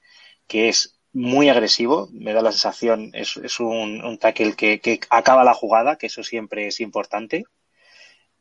[0.47, 5.01] que es muy agresivo, me da la sensación, es, es un, un tackle que, que,
[5.11, 7.45] acaba la jugada, que eso siempre es importante.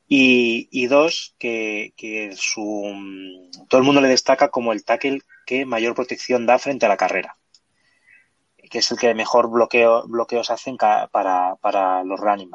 [0.08, 2.84] Y, y dos, que, que su,
[3.70, 6.98] todo el mundo le destaca como el tackle que mayor protección da frente a la
[6.98, 7.38] carrera,
[8.70, 12.52] que es el que mejor bloqueo, bloqueos hacen para, para los running.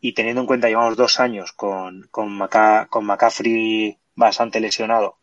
[0.00, 5.18] Y teniendo en cuenta, llevamos dos años con, con, Maca, con McCaffrey bastante lesionado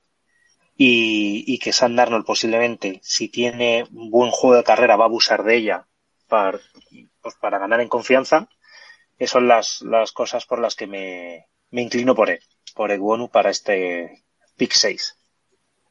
[0.75, 5.07] y, y, que Sam Darnold posiblemente, si tiene un buen juego de carrera, va a
[5.07, 5.87] abusar de ella
[6.27, 6.59] para,
[7.21, 8.49] pues para ganar en confianza.
[9.17, 12.39] Esas son las, las cosas por las que me, me inclino por él,
[12.75, 14.23] por Egwonu para este
[14.57, 15.17] pick 6.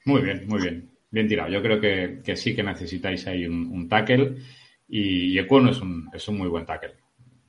[0.04, 0.90] Muy bien, muy bien.
[1.10, 1.50] Bien tirado.
[1.50, 4.36] Yo creo que, que sí que necesitáis ahí un, un tackle
[4.88, 6.94] y, y es un, es un muy buen tackle.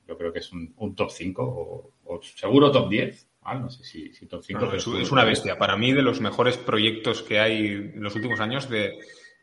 [0.06, 4.12] Yo creo que es un, top 5 o, o seguro top 10 No sé si,
[4.14, 4.60] si top 5.
[4.60, 5.58] No, es, es, una bestia.
[5.58, 8.98] Para mí, de los mejores proyectos que hay en los últimos años de,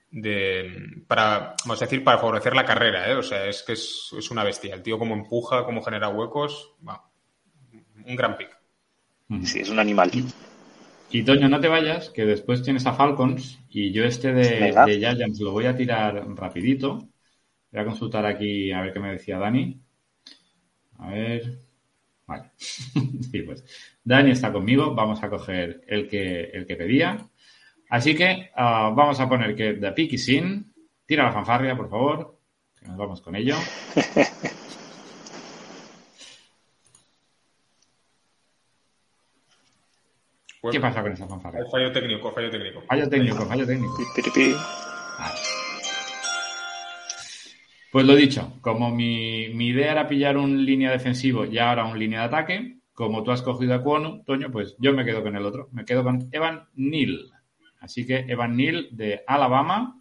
[0.09, 3.15] de para, vamos a decir, para favorecer la carrera, ¿eh?
[3.15, 4.73] O sea, es que es, es una bestia.
[4.73, 7.07] El tío cómo empuja, cómo genera huecos, va.
[8.03, 8.57] Un gran pick.
[9.43, 10.09] Sí, es un animal.
[10.13, 10.25] Y,
[11.11, 14.97] y, Toño, no te vayas, que después tienes a Falcons y yo este de, de
[14.97, 17.07] Giants lo voy a tirar rapidito.
[17.71, 19.79] Voy a consultar aquí a ver qué me decía Dani.
[20.97, 21.70] A ver.
[22.31, 22.51] Vale.
[22.57, 23.65] sí, pues.
[24.03, 27.27] Dani está conmigo, vamos a coger el que, el que pedía.
[27.89, 30.73] Así que uh, vamos a poner que The Pick is in.
[31.05, 32.37] Tira la fanfarria, por favor.
[32.79, 33.57] Que nos vamos con ello.
[40.71, 41.65] ¿Qué pasa con esa fanfarria?
[41.69, 42.81] Fallo técnico, fallo técnico.
[42.87, 43.97] Fallo técnico, fallo técnico.
[45.19, 45.35] Vale.
[47.91, 52.21] Pues lo dicho, como mi, idea era pillar un línea defensivo y ahora un línea
[52.21, 55.45] de ataque, como tú has cogido a Cuono, Toño, pues yo me quedo con el
[55.45, 55.67] otro.
[55.73, 57.29] Me quedo con Evan Neal.
[57.81, 59.97] Así que Evan Neal de Alabama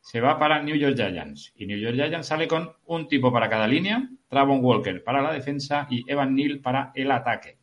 [0.00, 1.52] se va para New York Giants.
[1.56, 5.32] Y New York Giants sale con un tipo para cada línea, Travon Walker para la
[5.32, 7.58] defensa y Evan Neal para el ataque.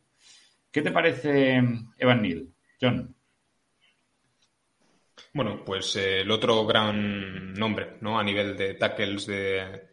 [0.70, 1.62] ¿Qué te parece
[1.96, 3.16] Evan Neal, John?
[5.32, 8.18] Bueno, pues eh, el otro gran nombre, ¿no?
[8.18, 9.90] A nivel de tackles de,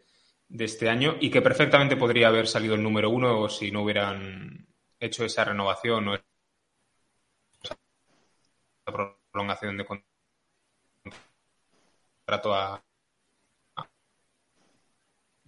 [0.48, 4.66] de este año y que perfectamente podría haber salido el número uno si no hubieran
[4.98, 6.24] hecho esa renovación o esa
[9.30, 9.84] prolongación de
[12.24, 12.84] contrato a,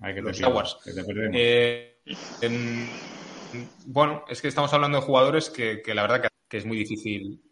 [0.01, 0.79] Ay, que te los Jaguars.
[0.85, 1.37] que te perdemos.
[1.37, 1.99] Eh,
[3.87, 6.77] bueno, es que estamos hablando de jugadores que, que la verdad que, que es muy
[6.79, 7.43] difícil,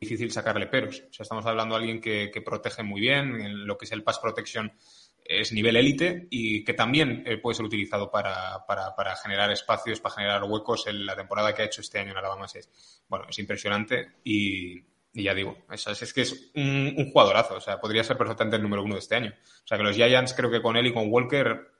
[0.00, 1.02] difícil sacarle peros.
[1.10, 3.92] O sea, estamos hablando de alguien que, que protege muy bien, en lo que es
[3.92, 4.72] el pass protection
[5.28, 10.00] es nivel élite y que también eh, puede ser utilizado para, para, para generar espacios,
[10.00, 12.46] para generar huecos en la temporada que ha hecho este año en Alabama.
[12.46, 14.78] Es, bueno, es impresionante y,
[15.12, 17.56] y ya digo, es, es que es un, un jugadorazo.
[17.56, 19.34] O sea, podría ser perfectamente el número uno de este año.
[19.34, 21.72] O sea, que los Giants creo que con él y con Walker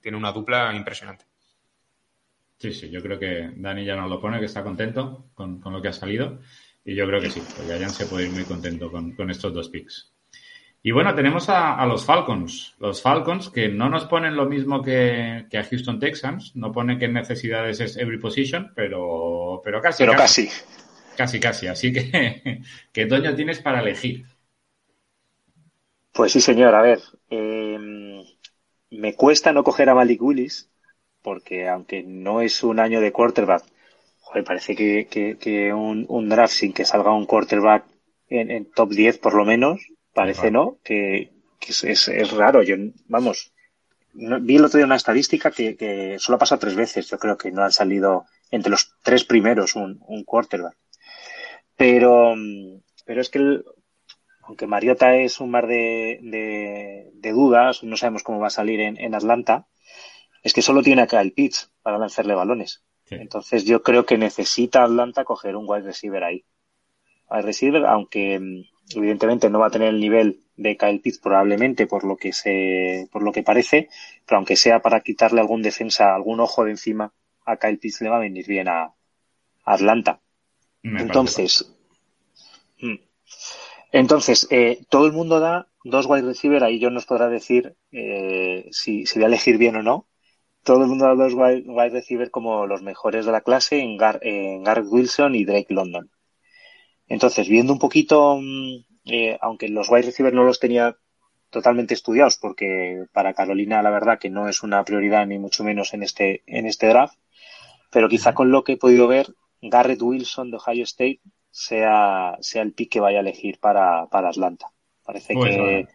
[0.00, 1.24] tiene una dupla impresionante.
[2.58, 5.72] Sí, sí, yo creo que Dani ya nos lo pone, que está contento con, con
[5.72, 6.40] lo que ha salido.
[6.88, 9.52] Y yo creo que sí, porque Giants se puede ir muy contento con, con estos
[9.52, 10.10] dos picks.
[10.82, 12.76] Y bueno, tenemos a, a, los Falcons.
[12.78, 16.56] Los Falcons que no nos ponen lo mismo que, que, a Houston Texans.
[16.56, 20.02] No pone que necesidades es every position, pero, pero casi.
[20.02, 20.48] Pero casi.
[21.14, 21.66] Casi, casi.
[21.66, 24.24] Así que, ¿qué Toño tienes para elegir?
[26.14, 26.74] Pues sí, señor.
[26.74, 28.24] A ver, eh,
[28.92, 30.70] me cuesta no coger a Malik Willis,
[31.20, 33.62] porque aunque no es un año de quarterback,
[34.28, 37.84] joder, parece que, que, que un, un, draft sin que salga un quarterback
[38.28, 39.80] en, en top 10 por lo menos,
[40.12, 40.78] parece, ¿no?
[40.84, 42.62] Que, que es, es, es, raro.
[42.62, 43.52] Yo, vamos,
[44.12, 47.08] no, vi el otro día una estadística que, que solo ha pasado tres veces.
[47.08, 50.76] Yo creo que no han salido entre los tres primeros un, un quarterback.
[51.74, 52.34] Pero,
[53.06, 53.64] pero es que el,
[54.42, 58.80] aunque Mariota es un mar de, de, de, dudas, no sabemos cómo va a salir
[58.80, 59.68] en, en, Atlanta,
[60.42, 62.82] es que solo tiene acá el pitch para lanzarle balones.
[63.08, 63.14] Sí.
[63.14, 66.44] Entonces yo creo que necesita Atlanta coger un wide receiver ahí.
[67.30, 72.04] Wide receiver, aunque evidentemente no va a tener el nivel de Kyle Pitts probablemente por
[72.04, 73.88] lo que se, por lo que parece,
[74.26, 77.12] pero aunque sea para quitarle algún defensa, algún ojo de encima
[77.44, 78.94] a Kyle Pitts le va a venir bien a, a
[79.64, 80.20] Atlanta.
[80.82, 81.72] Me Entonces,
[82.80, 82.94] mm.
[83.92, 88.68] entonces eh, todo el mundo da dos wide receiver, ahí yo nos podrá decir eh,
[88.72, 90.06] si, si voy a elegir bien o no.
[90.68, 93.96] Todo el mundo da dos wide, wide receiver como los mejores de la clase en,
[93.96, 96.10] Gar, en Garrett Wilson y Drake London.
[97.06, 98.38] Entonces, viendo un poquito,
[99.06, 100.94] eh, aunque los wide receivers no los tenía
[101.48, 105.94] totalmente estudiados, porque para Carolina la verdad que no es una prioridad ni mucho menos
[105.94, 107.16] en este, en este draft,
[107.90, 109.28] pero quizá con lo que he podido ver,
[109.62, 114.28] Garrett Wilson de Ohio State sea, sea el pick que vaya a elegir para, para
[114.28, 114.66] Atlanta.
[115.02, 115.88] Parece pues que.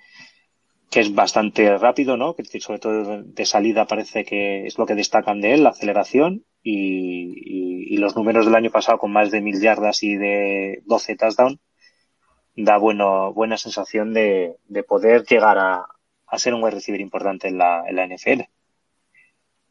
[0.93, 2.35] Que es bastante rápido, ¿no?
[2.35, 6.45] Que sobre todo de salida parece que es lo que destacan de él, la aceleración
[6.61, 10.83] y, y, y, los números del año pasado con más de mil yardas y de
[10.85, 11.59] 12 touchdowns
[12.55, 15.87] da bueno, buena sensación de, de poder llegar a,
[16.27, 18.41] a, ser un wide receiver importante en la, en la NFL.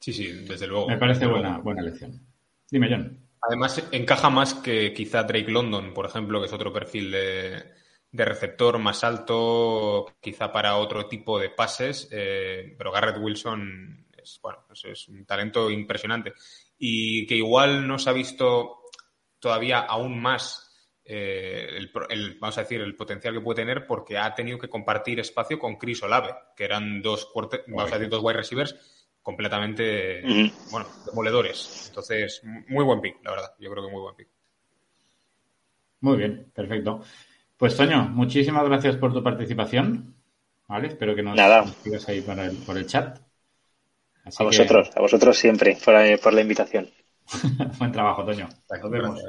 [0.00, 0.88] Sí, sí, desde luego.
[0.88, 2.20] Me parece buena, buena elección.
[2.68, 3.16] Dime, John.
[3.42, 7.62] Además, encaja más que quizá Drake London, por ejemplo, que es otro perfil de,
[8.12, 14.38] de receptor más alto, quizá para otro tipo de pases, eh, pero Garrett Wilson es,
[14.42, 16.34] bueno, es, es un talento impresionante
[16.78, 18.82] y que igual no se ha visto
[19.40, 20.72] todavía aún más
[21.04, 24.68] eh, el, el, vamos a decir, el potencial que puede tener porque ha tenido que
[24.68, 27.28] compartir espacio con Chris Olave, que eran dos,
[27.66, 30.22] vamos a decir, dos wide receivers completamente,
[30.70, 31.86] bueno, demoledores.
[31.88, 33.54] Entonces, muy buen pick, la verdad.
[33.58, 34.28] Yo creo que muy buen pick.
[36.00, 37.02] Muy bien, perfecto.
[37.62, 40.16] Pues, Toño, muchísimas gracias por tu participación.
[40.66, 40.88] ¿Vale?
[40.88, 41.64] Espero que nos, Nada.
[41.64, 43.20] sigas ahí para el, por el chat.
[44.24, 44.98] Así a vosotros, que...
[44.98, 46.90] a vosotros siempre, por, por la invitación.
[47.78, 48.48] Buen trabajo, Toño.
[48.68, 49.22] Nos vemos.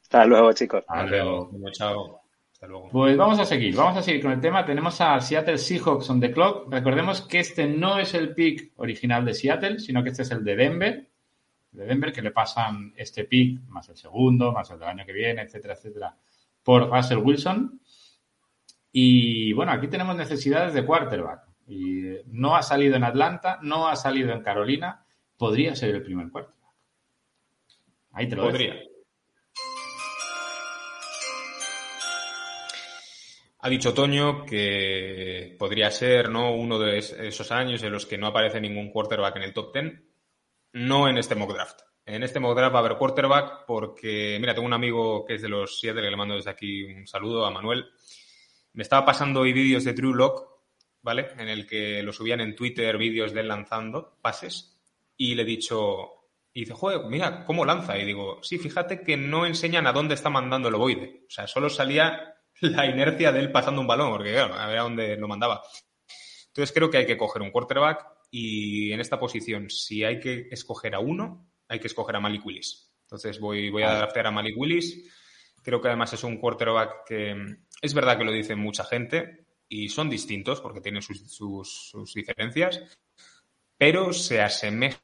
[0.00, 0.84] Hasta luego, chicos.
[0.86, 1.50] Hasta luego.
[1.72, 2.20] Chao.
[2.52, 2.88] Hasta luego.
[2.90, 4.64] Pues vamos a seguir, vamos a seguir con el tema.
[4.64, 6.72] Tenemos a Seattle Seahawks on the clock.
[6.72, 10.44] Recordemos que este no es el pick original de Seattle, sino que este es el
[10.44, 11.10] de Denver.
[11.72, 15.12] De Denver, que le pasan este pick, más el segundo, más el del año que
[15.12, 16.16] viene, etcétera, etcétera,
[16.62, 17.80] por Russell Wilson.
[18.92, 21.42] Y bueno, aquí tenemos necesidades de quarterback.
[21.66, 25.04] Y no ha salido en Atlanta, no ha salido en Carolina.
[25.36, 26.60] Podría ser el primer quarterback.
[28.12, 28.74] Ahí te lo Podría.
[33.62, 36.54] Ha dicho Toño que podría ser ¿no?
[36.54, 40.02] uno de esos años en los que no aparece ningún quarterback en el top 10.
[40.72, 41.80] No en este mock draft.
[42.10, 45.42] En este mock draft va a haber quarterback porque, mira, tengo un amigo que es
[45.42, 47.86] de los siete, que le mando desde aquí un saludo a Manuel.
[48.72, 50.44] Me estaba pasando hoy vídeos de Drew Lock,
[51.02, 51.28] ¿vale?
[51.38, 54.76] En el que lo subían en Twitter vídeos de él lanzando pases.
[55.16, 57.96] Y le he dicho, Y dice, joder, mira cómo lanza.
[57.96, 61.22] Y digo, sí, fíjate que no enseñan a dónde está mandando el ovoide.
[61.28, 64.78] O sea, solo salía la inercia de él pasando un balón, porque claro, a ver
[64.78, 65.62] a dónde lo mandaba.
[66.48, 70.48] Entonces creo que hay que coger un quarterback y en esta posición, si hay que
[70.50, 72.92] escoger a uno, hay que escoger a Malik Willis.
[73.02, 75.10] Entonces voy, voy a draftear a Malik Willis.
[75.62, 77.34] Creo que además es un quarterback que
[77.80, 82.80] es verdad que lo dice mucha gente y son distintos porque tienen sus, sus diferencias,
[83.78, 85.00] pero se asemeja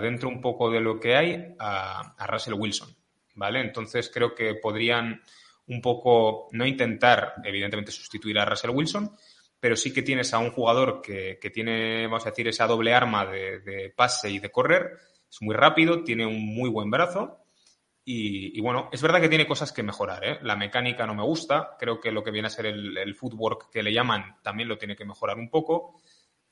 [0.00, 2.96] dentro un poco de lo que hay a, Russell Wilson,
[3.34, 3.60] ¿vale?
[3.60, 5.22] Entonces creo que podrían
[5.68, 9.16] un poco no intentar, evidentemente, sustituir a Russell Wilson,
[9.60, 13.26] pero sí que tienes a un jugador que, tiene, vamos a decir, esa doble arma
[13.26, 14.98] de, pase y de correr,
[15.30, 17.46] es muy rápido, tiene un muy buen brazo
[18.08, 20.38] y, bueno, es verdad que tiene cosas que mejorar, ¿eh?
[20.42, 23.82] La mecánica no me gusta, creo que lo que viene a ser el, footwork que
[23.82, 26.00] le llaman también lo tiene que mejorar un poco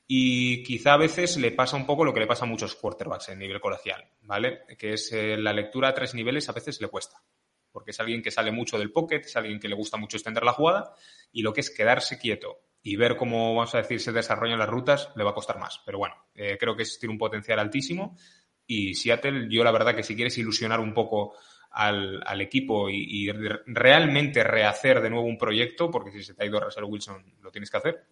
[0.05, 3.29] y quizá a veces le pasa un poco lo que le pasa a muchos quarterbacks
[3.29, 4.63] en nivel colegial, ¿vale?
[4.77, 7.23] Que es eh, la lectura a tres niveles a veces le cuesta.
[7.71, 10.43] Porque es alguien que sale mucho del pocket, es alguien que le gusta mucho extender
[10.43, 10.93] la jugada
[11.31, 14.69] y lo que es quedarse quieto y ver cómo, vamos a decir, se desarrollan las
[14.69, 15.81] rutas le va a costar más.
[15.85, 18.17] Pero bueno, eh, creo que es, tiene un potencial altísimo
[18.67, 21.33] y Seattle, yo la verdad que si quieres ilusionar un poco
[21.71, 23.29] al, equipo y,
[23.65, 27.51] realmente rehacer de nuevo un proyecto, porque si se te ha ido Russell Wilson lo
[27.51, 28.05] tienes que hacer,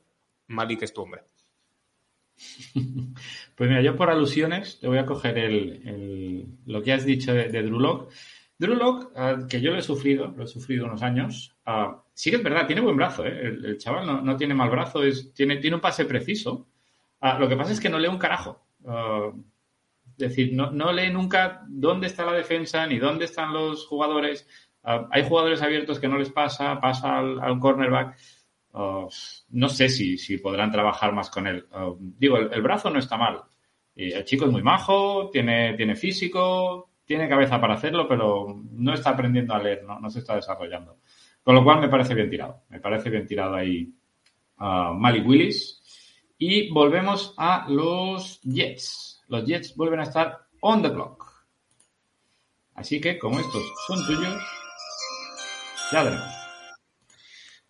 [0.48, 1.24] Malik es tu hombre.
[3.56, 7.50] Pues mira, yo por alusiones te voy a coger el, lo que has dicho de,
[7.50, 9.12] de Drew Lock.
[9.16, 12.44] Ah, que yo lo he sufrido, lo he sufrido unos años, uh, sí que es
[12.44, 13.42] verdad, tiene buen brazo, ¿eh?
[13.42, 16.68] el, chaval no, tiene mal brazo, es, tiene, tiene un pase preciso.
[17.22, 18.62] Ah, lo que pasa es que no lee un carajo.
[20.18, 24.48] Es decir, no, no, lee nunca dónde está la defensa ni dónde están los jugadores.
[24.84, 28.18] hay jugadores abiertos que no les pasa, pasa al, cornerback.
[28.72, 29.08] Oh,
[29.50, 31.68] no sé si, si, podrán trabajar más con él.
[31.72, 33.42] Oh, digo, el, brazo no está mal.
[33.96, 39.12] El chico es muy majo, tiene, tiene físico, tiene cabeza para hacerlo, pero no está
[39.12, 40.98] aprendiendo a leer, no, no se está desarrollando.
[41.44, 42.64] Con lo cual me parece bien tirado.
[42.70, 43.94] Me parece bien tirado ahí
[44.58, 45.82] Malik Willis.
[46.38, 49.13] Y volvemos a los Jets.
[49.28, 51.32] Los Jets vuelven a estar on the clock.
[52.76, 54.42] Así que, como estos son tuyos,
[55.92, 56.44] ya veremos.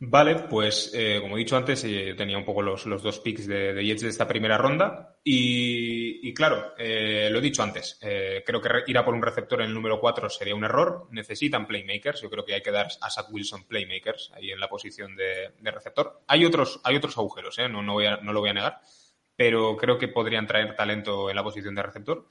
[0.05, 3.81] Vale, pues eh, como he dicho antes, eh, tenía un poco los, dos picks de,
[3.85, 8.97] Jets de esta primera ronda y, claro, eh, lo he dicho antes, creo que ir
[8.97, 12.43] a por un receptor en el número 4 sería un error, necesitan playmakers, yo creo
[12.43, 16.21] que hay que dar a Zach Wilson playmakers ahí en la posición de, receptor.
[16.27, 18.81] Hay otros, hay otros agujeros, no, no, voy a, no lo voy a negar,
[19.35, 22.27] pero creo que podrían traer talento en la posición de receptor.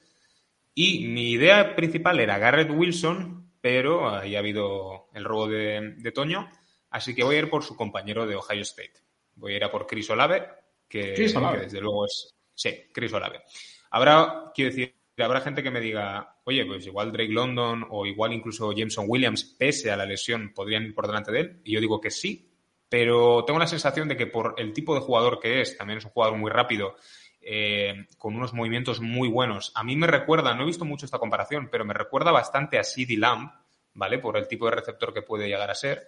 [0.73, 6.11] Y mi idea principal era Garrett Wilson, pero ahí ha habido el robo de, de
[6.11, 6.49] Toño.
[6.89, 8.93] Así que voy a ir por su compañero de Ohio State.
[9.35, 10.47] Voy a ir a por Chris Olave,
[10.87, 12.35] que, desde luego es.
[12.53, 13.41] Sí, Chris Olave.
[13.89, 18.33] Habrá, quiero decir, habrá gente que me diga, oye, pues igual Drake London o igual
[18.33, 21.61] incluso Jameson Williams, pese a la lesión, podrían ir por delante de él.
[21.63, 22.52] Y yo digo que sí,
[22.93, 26.05] pero tengo la sensación de que por el tipo de jugador que es, también es
[26.05, 26.95] un jugador muy rápido,
[27.41, 29.71] eh, con unos movimientos muy buenos.
[29.73, 32.83] A mí me recuerda, no he visto mucho esta comparación, pero me recuerda bastante a
[32.83, 33.51] CD Lamb,
[33.95, 34.19] ¿vale?
[34.19, 36.05] Por el tipo de receptor que puede llegar a ser.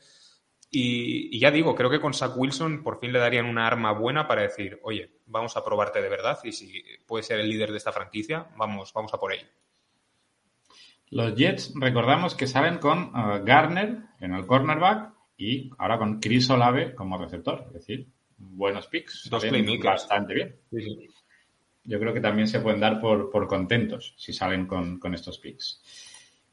[0.70, 4.28] Y, ya digo, creo que con Zach Wilson por fin le darían una arma buena
[4.28, 7.78] para decir, oye, vamos a probarte de verdad y si puede ser el líder de
[7.78, 9.48] esta franquicia, vamos, vamos a por ello.
[11.10, 16.50] Los Jets, recordamos que salen con uh, Garner en el cornerback y ahora con Chris
[16.50, 17.66] Olave como receptor.
[17.68, 19.30] Es decir, buenos picks.
[19.30, 19.46] Dos.
[19.84, 20.56] Bastante bien.
[21.84, 25.82] Yo creo que también se pueden dar por, contentos si salen con, estos picks.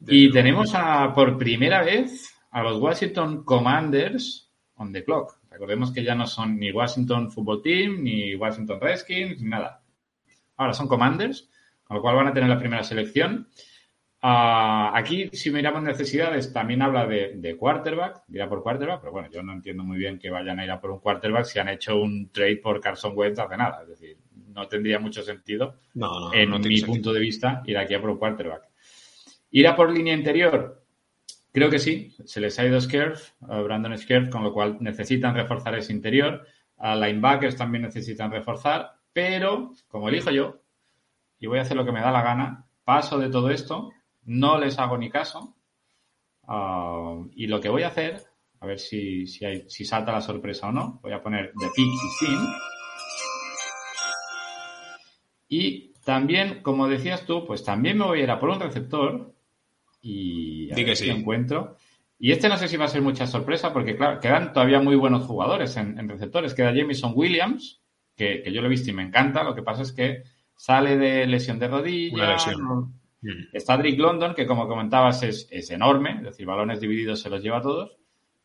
[0.07, 5.39] y tenemos a, por primera vez a los Washington Commanders on the clock.
[5.49, 9.81] Recordemos que ya no son ni Washington Football Team, ni Washington Redskins, ni nada.
[10.57, 11.49] Ahora son Commanders,
[11.83, 13.47] con lo cual van a tener la primera selección.
[14.25, 19.43] Ah, aquí, si miramos necesidades, también habla de, quarterback, dirá por quarterback, pero bueno, yo
[19.43, 21.97] no entiendo muy bien que vayan a ir a por un quarterback si han hecho
[21.97, 23.81] un trade por Carson Wentz hace nada.
[23.81, 25.75] Es decir, no tendría mucho sentido,
[26.33, 28.69] en mi punto de vista, ir aquí a por un quarterback.
[29.51, 30.83] Ir a por línea interior,
[31.51, 35.75] Creo que sí, se les ha ido Skerf, Brandon Skerf, con lo cual necesitan reforzar
[35.75, 36.47] ese interior.
[36.77, 40.61] A linebackers también necesitan reforzar, pero como elijo yo,
[41.39, 43.91] y voy a hacer lo que me da la gana, paso de todo esto,
[44.25, 45.55] no les hago ni caso,
[46.47, 48.21] ah, y lo que voy a hacer,
[48.59, 51.81] a ver si, si, hay, si salta la sorpresa o no, voy a poner The
[51.81, 52.39] y Sin.
[55.49, 59.33] Y también, como decías tú, pues también me voy a ir a por un receptor
[60.01, 61.77] y a ver encuentro.
[62.19, 64.95] Y este no sé si va a ser mucha sorpresa porque, claro, quedan todavía muy
[64.95, 66.53] buenos jugadores en, receptores.
[66.53, 67.81] Queda Jameson Williams,
[68.15, 69.43] que, yo lo he visto y me encanta.
[69.43, 70.23] Lo que pasa es que
[70.55, 72.37] sale de lesión de rodilla.
[73.23, 73.47] Mm.
[73.53, 77.41] Está Drake London, que como comentabas es, es enorme, es decir, balones divididos se los
[77.41, 77.97] lleva a todos.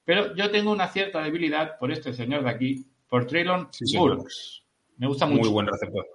[0.05, 4.65] Pero yo tengo una cierta debilidad por este señor de aquí, por Traylon Burks.
[4.97, 5.43] Me gusta mucho.
[5.43, 6.07] Muy buen receptor.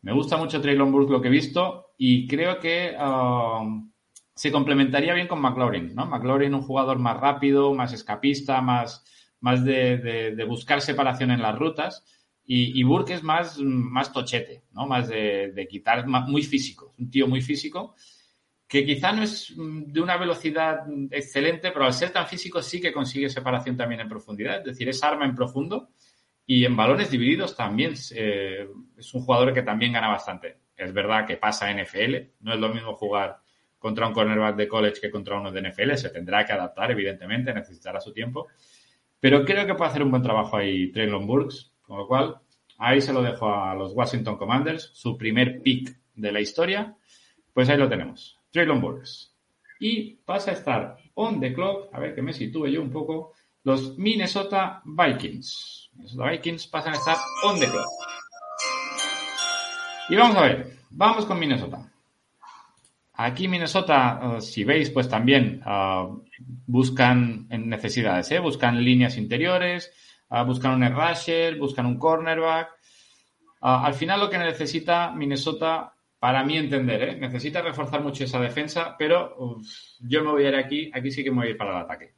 [0.00, 3.90] Me gusta mucho Traylon Burks lo que he visto y creo que um,
[4.34, 6.06] se complementaría bien con McLaurin, ¿no?
[6.06, 9.04] McLaurin un jugador más rápido, más escapista, más,
[9.40, 12.04] más de, buscar separación en las rutas
[12.50, 14.86] y, y, Burke es más, más tochete, ¿no?
[14.86, 17.94] Más de, quitar, muy físico, un tío muy físico
[18.66, 22.80] que quizá no es mm, de una velocidad excelente, pero al ser tan físico sí
[22.80, 25.90] que consigue separación también en profundidad, es decir, es arma en profundo
[26.46, 30.56] y en balones divididos también eh, es un jugador que también gana bastante.
[30.74, 33.40] Es verdad que pasa NFL, no es lo mismo jugar
[33.78, 37.52] contra un cornerback de college que contra uno de NFL, se tendrá que adaptar, evidentemente,
[37.52, 38.46] necesitará su tiempo,
[39.20, 42.36] pero creo que puede hacer un buen trabajo ahí Traylon Burks, con lo cual
[42.76, 46.94] ahí se lo dejo a los Washington Commanders, su primer pick de la historia,
[47.52, 48.38] pues ahí lo tenemos.
[48.52, 49.34] Traylon Burks.
[49.80, 53.32] Y pasa a estar on the clock, a ver que me sitúe yo un poco,
[53.64, 55.90] los Minnesota Vikings.
[55.94, 57.86] Minnesota Vikings pasan a estar on the clock.
[60.10, 61.90] Y vamos a ver, vamos con Minnesota.
[63.14, 66.08] Aquí Minnesota, eh, si veis, pues también eh,
[66.66, 68.38] buscan en necesidades, ¿eh?
[68.38, 69.92] buscan líneas interiores,
[70.46, 72.68] buscan un rusher, buscan un cornerback.
[73.60, 77.16] al final lo que necesita Minnesota para mí entender, ¿eh?
[77.16, 79.60] necesita reforzar mucho esa defensa, pero
[80.00, 81.84] yo me voy a ir aquí, aquí sí que me voy a ir para el
[81.84, 82.14] ataque.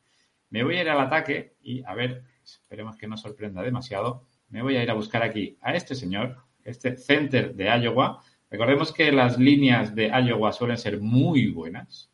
[0.49, 4.63] Me voy a ir al ataque y, a ver, esperemos que no sorprenda demasiado, me
[4.63, 8.23] voy a ir a buscar aquí a este señor, este center de Iowa.
[8.51, 12.11] Recordemos que las líneas de Iowa suelen ser muy buenas.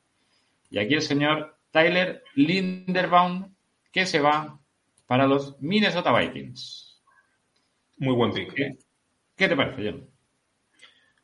[0.68, 3.54] Y aquí el señor Tyler Linderbaum,
[3.92, 4.60] que se va
[5.06, 7.02] para los Minnesota Vikings.
[7.98, 8.54] Muy buen pick.
[8.54, 10.10] ¿Qué, te parece, John?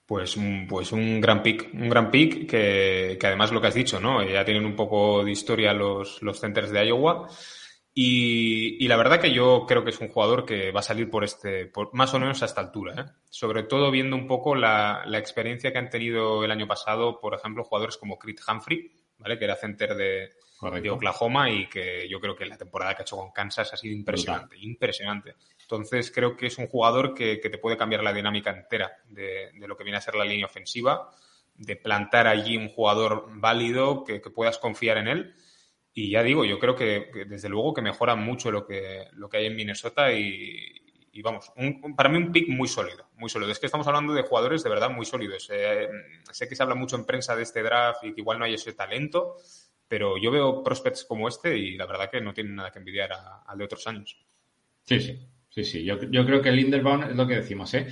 [0.06, 0.36] Pues,
[0.68, 4.22] pues un gran pick, un gran pick que, además lo que has dicho, ¿no?
[4.22, 7.28] Ya tienen un poco de historia los, los centers de Iowa.
[7.94, 11.24] Y, la verdad que yo creo que es un jugador que va a salir por
[11.24, 13.04] este, por más o menos a esta altura, ¿eh?
[13.28, 17.34] Sobre todo viendo un poco la, la, experiencia que han tenido el año pasado, por
[17.34, 19.38] ejemplo, jugadores como Crit Humphrey, ¿vale?
[19.38, 20.30] Que era center de,
[20.70, 23.76] de Oklahoma y que yo creo que la temporada que ha hecho con Kansas ha
[23.76, 25.34] sido impresionante, impresionante.
[25.60, 29.76] Entonces creo que es un jugador que, te puede cambiar la dinámica entera de, lo
[29.76, 31.10] que viene a ser la línea ofensiva,
[31.54, 35.34] de plantar allí un jugador válido, que, puedas confiar en él.
[35.94, 39.38] Y ya digo, yo creo que, desde luego que mejora mucho lo que, lo que
[39.38, 40.80] hay en Minnesota y,
[41.22, 41.52] vamos,
[41.96, 43.50] para mí un pick muy sólido, muy sólido.
[43.50, 45.48] Es que estamos hablando de jugadores de verdad muy sólidos.
[45.52, 45.88] Eh,
[46.30, 48.54] sé que se habla mucho en prensa de este draft y que igual no hay
[48.54, 49.36] ese talento,
[49.92, 53.10] pero yo veo prospects como este y la verdad que no tienen nada que envidiar
[53.44, 54.16] al de otros años.
[54.84, 55.18] Sí, sí,
[55.50, 55.84] sí, sí.
[55.84, 57.88] Yo, creo que Linderbaum es lo que decimos, ¿eh?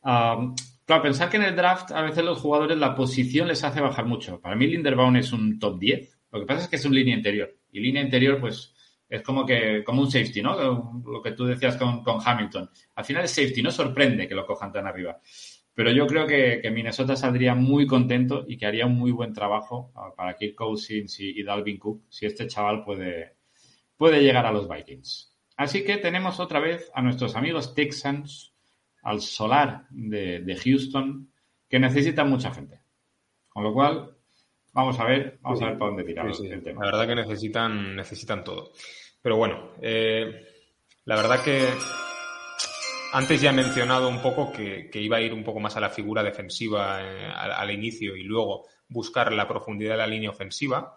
[0.00, 4.06] claro, pensar que en el draft a veces los jugadores la posición les hace bajar
[4.06, 4.40] mucho.
[4.40, 6.20] Para mí Linderbaum es un top 10.
[6.32, 7.54] Lo que pasa es que es un línea interior.
[7.70, 8.74] Y línea interior, pues,
[9.06, 11.02] es como que, como un safety, ¿no?
[11.04, 12.70] Lo que tú decías con, con Hamilton.
[12.94, 15.20] Al final es safety, no sorprende que lo cojan tan arriba.
[15.74, 19.90] Pero yo creo que, Minnesota saldría muy contento y que haría un muy buen trabajo
[19.94, 23.36] ah, para Kirk Cousins y, Dalvin Cook si este chaval puede,
[23.96, 25.34] puede llegar a los Vikings.
[25.56, 28.52] Así que tenemos otra vez a nuestros amigos Texans
[29.02, 31.30] al solar de, Houston
[31.68, 32.80] que necesitan mucha gente.
[33.48, 34.14] Con lo cual,
[34.72, 36.84] vamos a ver, vamos a ver para dónde tirar el tema.
[36.84, 38.72] La verdad que necesitan, necesitan todo.
[39.22, 40.46] Pero bueno, eh,
[41.04, 41.68] la verdad que
[43.12, 45.90] antes ya he mencionado un poco que, iba a ir un poco más a la
[45.90, 50.96] figura defensiva eh, al, inicio y luego buscar la profundidad de la línea ofensiva.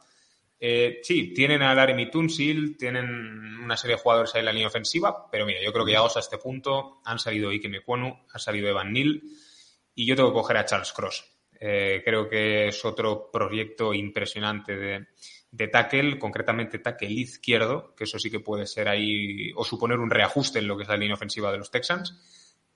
[0.59, 4.67] Eh, sí, tienen a Laremy Tunsil, tienen una serie de jugadores ahí en la línea
[4.67, 8.39] ofensiva, pero mira, yo creo que llegados a este punto han salido Ike Mekwonu, ha
[8.39, 9.21] salido Evan Neal
[9.93, 11.25] y yo tengo que coger a Charles Cross.
[11.59, 15.07] Eh, creo que es otro proyecto impresionante de,
[15.55, 20.09] de tackle, concretamente tackle izquierdo, que eso sí que puede ser ahí o suponer un
[20.09, 22.13] reajuste en lo que es la línea ofensiva de los Texans.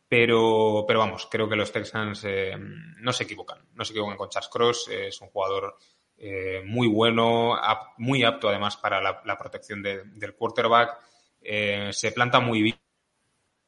[0.07, 3.59] Pero, pero vamos, creo que los Texans eh, no se equivocan.
[3.73, 4.89] No se equivocan con Charles Cross.
[4.89, 5.75] es un jugador
[6.17, 7.57] eh, muy bueno,
[7.97, 10.97] muy apto además para la, protección del quarterback.
[11.41, 12.75] Eh, se planta muy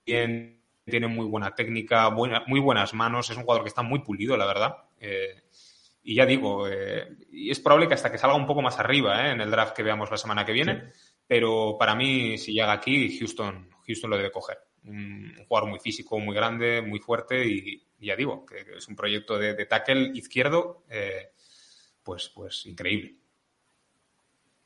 [0.05, 3.29] bien, tiene muy buena técnica, buena, muy buenas manos.
[3.29, 4.77] Es un jugador que está muy pulido, la verdad.
[6.03, 9.27] Y ya digo, eh, y es probable que hasta que salga un poco más arriba
[9.27, 10.91] eh, en el draft que veamos la semana que viene,
[11.27, 14.57] pero para mí, si llega aquí, Houston, Houston lo debe coger.
[14.83, 19.37] Un, jugador muy físico, muy grande, muy fuerte y, ya digo, que, es un proyecto
[19.37, 21.31] de, tackle izquierdo, eh,
[22.03, 23.15] pues, pues increíble.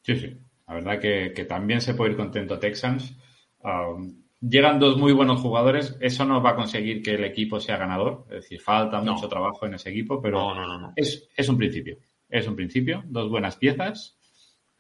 [0.02, 0.38] Sí, sí.
[0.68, 3.14] La verdad que, también se puede ir contento Texans.
[3.60, 7.78] Um, llegan dos muy buenos jugadores, eso no va a conseguir que el equipo sea
[7.78, 8.26] ganador.
[8.30, 11.98] Es decir, falta mucho trabajo en ese equipo, pero es, es un principio.
[12.30, 14.18] Es un principio, dos buenas piezas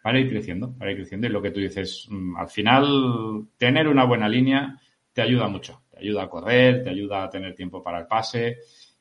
[0.01, 1.27] para ir creciendo, para ir creciendo.
[1.27, 4.79] Y lo que tú dices, mm, al final, tener una buena línea
[5.13, 5.83] te ayuda mucho.
[5.89, 8.57] Te ayuda a correr, te ayuda a tener tiempo para el pase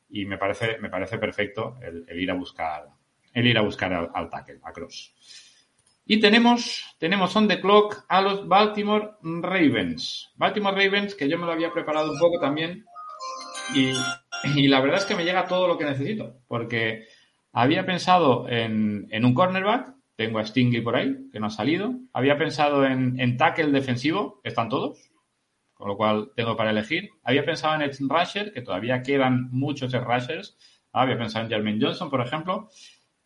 [0.09, 2.87] y me parece, me parece perfecto el, ir a buscar,
[3.33, 5.13] el ir a buscar al, al tackle, a cross.
[6.05, 10.31] Y tenemos, tenemos on the clock a los Baltimore Ravens.
[10.35, 12.85] Baltimore Ravens, que yo me lo había preparado un poco también.
[13.73, 13.91] Y,
[14.55, 16.37] y la verdad es que me llega todo lo que necesito.
[16.47, 17.07] Porque
[17.51, 21.95] había pensado en, en un cornerback, tengo a Stingley por ahí, que no ha salido.
[22.13, 25.09] Había pensado en, en tackle defensivo, están todos,
[25.73, 27.09] con lo cual tengo para elegir.
[27.23, 30.57] Había pensado en Edge Rusher, que todavía quedan muchos Rushers.
[30.93, 32.69] Había pensado en Jermaine Johnson, por ejemplo.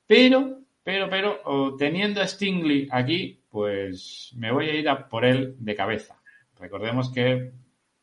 [0.08, 5.56] Pero, pero, pero, teniendo a Stingley aquí, pues me voy a ir a por él
[5.60, 6.20] de cabeza.
[6.60, 7.52] Recordemos que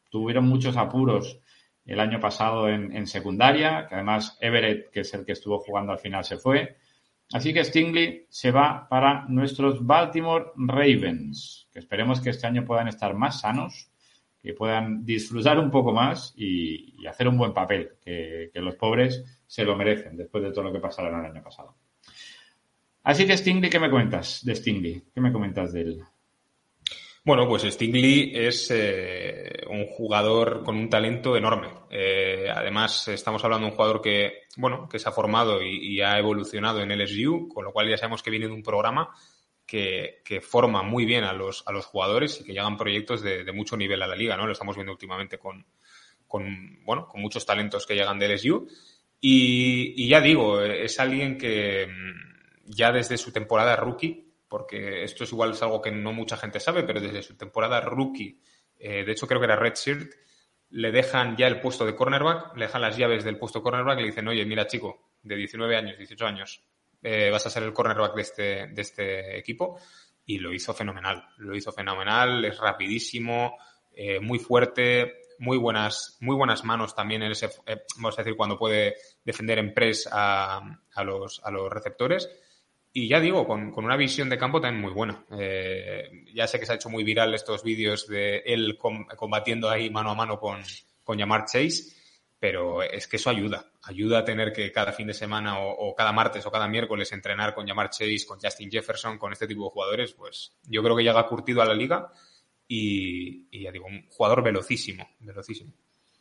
[0.09, 1.41] tuvieron muchos apuros
[1.85, 5.91] el año pasado en, en secundaria, que además Everett, que es el que estuvo jugando
[5.91, 6.77] al final, se fue.
[7.33, 12.87] Así que Stingley se va para nuestros Baltimore Ravens, que esperemos que este año puedan
[12.87, 13.91] estar más sanos,
[14.41, 19.65] que puedan disfrutar un poco más y, hacer un buen papel, que, los pobres se
[19.65, 21.75] lo merecen después de todo lo que pasaron el año pasado.
[23.07, 25.01] Así que Stingley, ¿qué me cuentas de Stingley?
[25.15, 26.05] ¿Qué me comentas de él?
[27.25, 31.69] Bueno, pues Stingley es eh, un jugador con un talento enorme.
[31.89, 36.19] Eh, además, estamos hablando de un jugador que, bueno, que se ha formado y, ha
[36.19, 39.15] evolucionado en LSU, con lo cual ya sabemos que viene de un programa
[39.65, 43.77] que, forma muy bien a los, a los jugadores y que llegan proyectos de, mucho
[43.77, 44.47] nivel a la liga, ¿no?
[44.47, 45.65] Lo estamos viendo últimamente con,
[46.27, 48.67] con, bueno, con muchos talentos que llegan de LSU.
[49.21, 51.87] Y, y ya digo, es alguien que
[52.67, 56.61] ya desde su temporada rookie porque esto es igual es algo que no mucha gente
[56.61, 58.41] sabe, pero desde su temporada rookie,
[58.79, 60.13] eh, de hecho creo que era Redshirt,
[60.71, 64.03] le dejan ya el puesto de cornerback, le dejan las llaves del puesto cornerback y
[64.03, 66.63] le dicen, oye, mira chico, de 19 años, 18 años,
[67.03, 69.79] eh, vas a ser el cornerback de este, de este equipo.
[70.29, 73.57] Y lo hizo fenomenal, lo hizo fenomenal, es rapidísimo,
[73.93, 77.49] eh, muy fuerte, muy buenas, muy buenas manos también en ese,
[77.97, 82.29] vamos a decir, cuando puede defender en press a, a, los, a los receptores
[82.99, 85.23] y ya digo, con, una visión de campo también muy buena.
[85.39, 89.91] Eh, ya sé que se ha hecho muy viral estos vídeos de él combatiendo ahí
[89.91, 90.63] mano a mano con,
[91.05, 91.95] con Yamar Chase,
[92.39, 93.71] pero es que eso ayuda.
[93.83, 97.55] Ayuda a tener que cada fin de semana o, cada martes o cada miércoles entrenar
[97.55, 101.05] con Yamar Chase, con Justin Jefferson, con este tipo de jugadores, pues yo creo que
[101.05, 102.11] llega curtido a la liga
[102.67, 105.71] y, ya digo, un jugador velocísimo, velocísimo.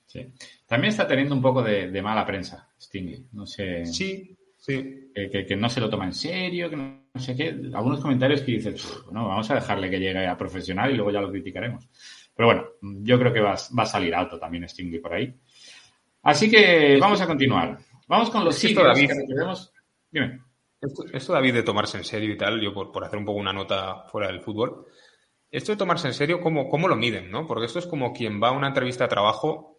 [0.07, 0.27] Sí.
[0.65, 3.27] También está teniendo un poco de, de mala prensa, Stingy.
[3.31, 3.85] No sé.
[3.85, 5.11] Sí, Sí.
[5.13, 7.49] Que, no se lo toma en serio, que no, sé qué.
[7.71, 11.21] Algunos comentarios que dicen, bueno, vamos a dejarle que llegue a profesional y luego ya
[11.21, 11.87] lo criticaremos.
[12.35, 15.31] Pero bueno, yo creo que va, a salir alto también Stingley por ahí.
[16.23, 17.77] Así que vamos a continuar.
[18.07, 19.11] Vamos con los sitios David,
[20.09, 20.41] Dime.
[21.13, 23.53] Esto, David, de tomarse en serio y tal, yo por, por, hacer un poco una
[23.53, 24.87] nota fuera del fútbol,
[25.51, 27.31] esto de tomarse en serio, ¿cómo, ¿cómo lo miden?
[27.31, 27.45] ¿no?
[27.47, 29.74] Porque esto es como quien va a una entrevista de trabajo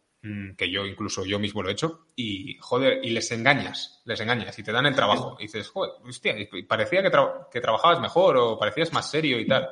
[0.56, 4.58] que yo incluso yo mismo lo he hecho, y joder, y les engañas, les engañas
[4.58, 5.36] y te dan el trabajo.
[5.38, 6.34] Y dices, joder, hostia,
[6.66, 7.10] parecía que,
[7.50, 9.68] que trabajabas mejor o parecías más serio y tal.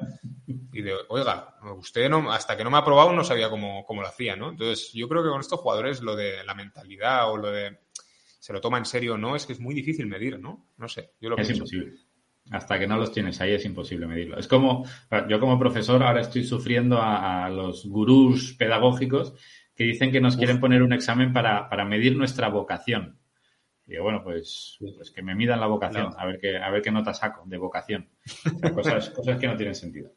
[0.73, 4.03] Y de, oiga, usted no, hasta que no me ha probado no sabía cómo, cómo
[4.03, 4.51] lo hacía, ¿no?
[4.51, 7.79] Entonces, yo creo que con estos jugadores lo de la mentalidad o lo de
[8.39, 10.69] se lo toma en serio o no, es que es muy difícil medir, ¿no?
[10.77, 11.95] No sé, yo lo Es imposible.
[12.51, 14.39] Hasta que no los tienes ahí es imposible medirlo.
[14.39, 14.85] Es como,
[15.31, 19.33] yo como profesor ahora estoy sufriendo a, a los gurús pedagógicos
[19.75, 23.19] que dicen que nos quieren poner un examen para, medir nuestra vocación.
[23.87, 26.81] Y digo, bueno, pues, pues que me midan la vocación, a ver qué, a ver
[26.81, 28.09] qué nota saco de vocación.
[28.75, 30.13] cosas, cosas que no tienen sentido.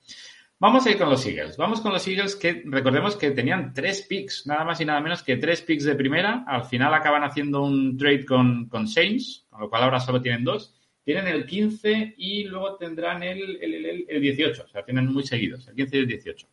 [0.60, 1.56] Vamos a ir con los Eagles.
[1.56, 5.22] Vamos con los Eagles que recordemos que tenían tres picks, nada más y nada menos
[5.22, 6.46] que tres picks de primera.
[6.48, 10.44] Al final acaban haciendo un trade con, con Saints, con lo cual ahora solo tienen
[10.44, 10.74] dos.
[11.04, 14.64] Tienen el 15 y luego tendrán el, el, el 18.
[14.64, 16.48] O sea, tienen muy seguidos, el 15 y el 18.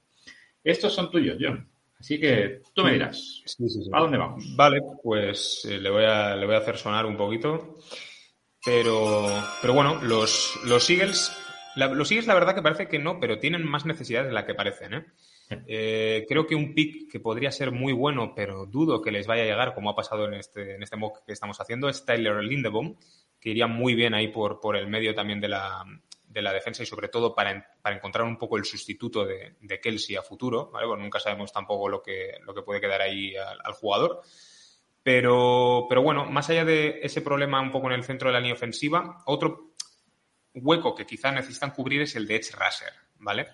[0.63, 1.67] Estos son tuyos, John.
[2.05, 3.43] Así que tú me dirás,
[3.91, 4.55] ¿a dónde vamos?
[4.55, 7.79] Vale, pues eh, le, voy a, le voy a hacer sonar un poquito.
[8.63, 9.27] Pero,
[9.63, 11.35] pero bueno, los, los Eagles,
[11.77, 14.53] los Eagles la verdad que parece que no, pero tienen más necesidades de la que
[14.53, 14.93] parecen.
[14.93, 15.07] ¿eh?
[15.67, 19.45] Eh, creo que un pick que podría ser muy bueno, pero dudo que les vaya
[19.45, 22.45] a llegar, como ha pasado en este, en este mock que estamos haciendo, es Tyler
[22.45, 22.97] Lindebaum,
[23.41, 25.83] que iría muy bien ahí por, por el medio también de la,
[26.35, 29.81] de la defensa y sobre todo para, para encontrar un poco el sustituto de, de,
[29.81, 30.87] Kelsey a futuro, ¿vale?
[31.01, 34.21] nunca sabemos tampoco lo que, lo que puede quedar ahí al, jugador.
[35.01, 38.41] Pero, pero bueno, más allá de ese problema un poco en el centro de la
[38.41, 39.75] línea ofensiva, otro
[40.55, 43.47] hueco que quizá necesitan cubrir es el de Edge Rusher, ¿vale?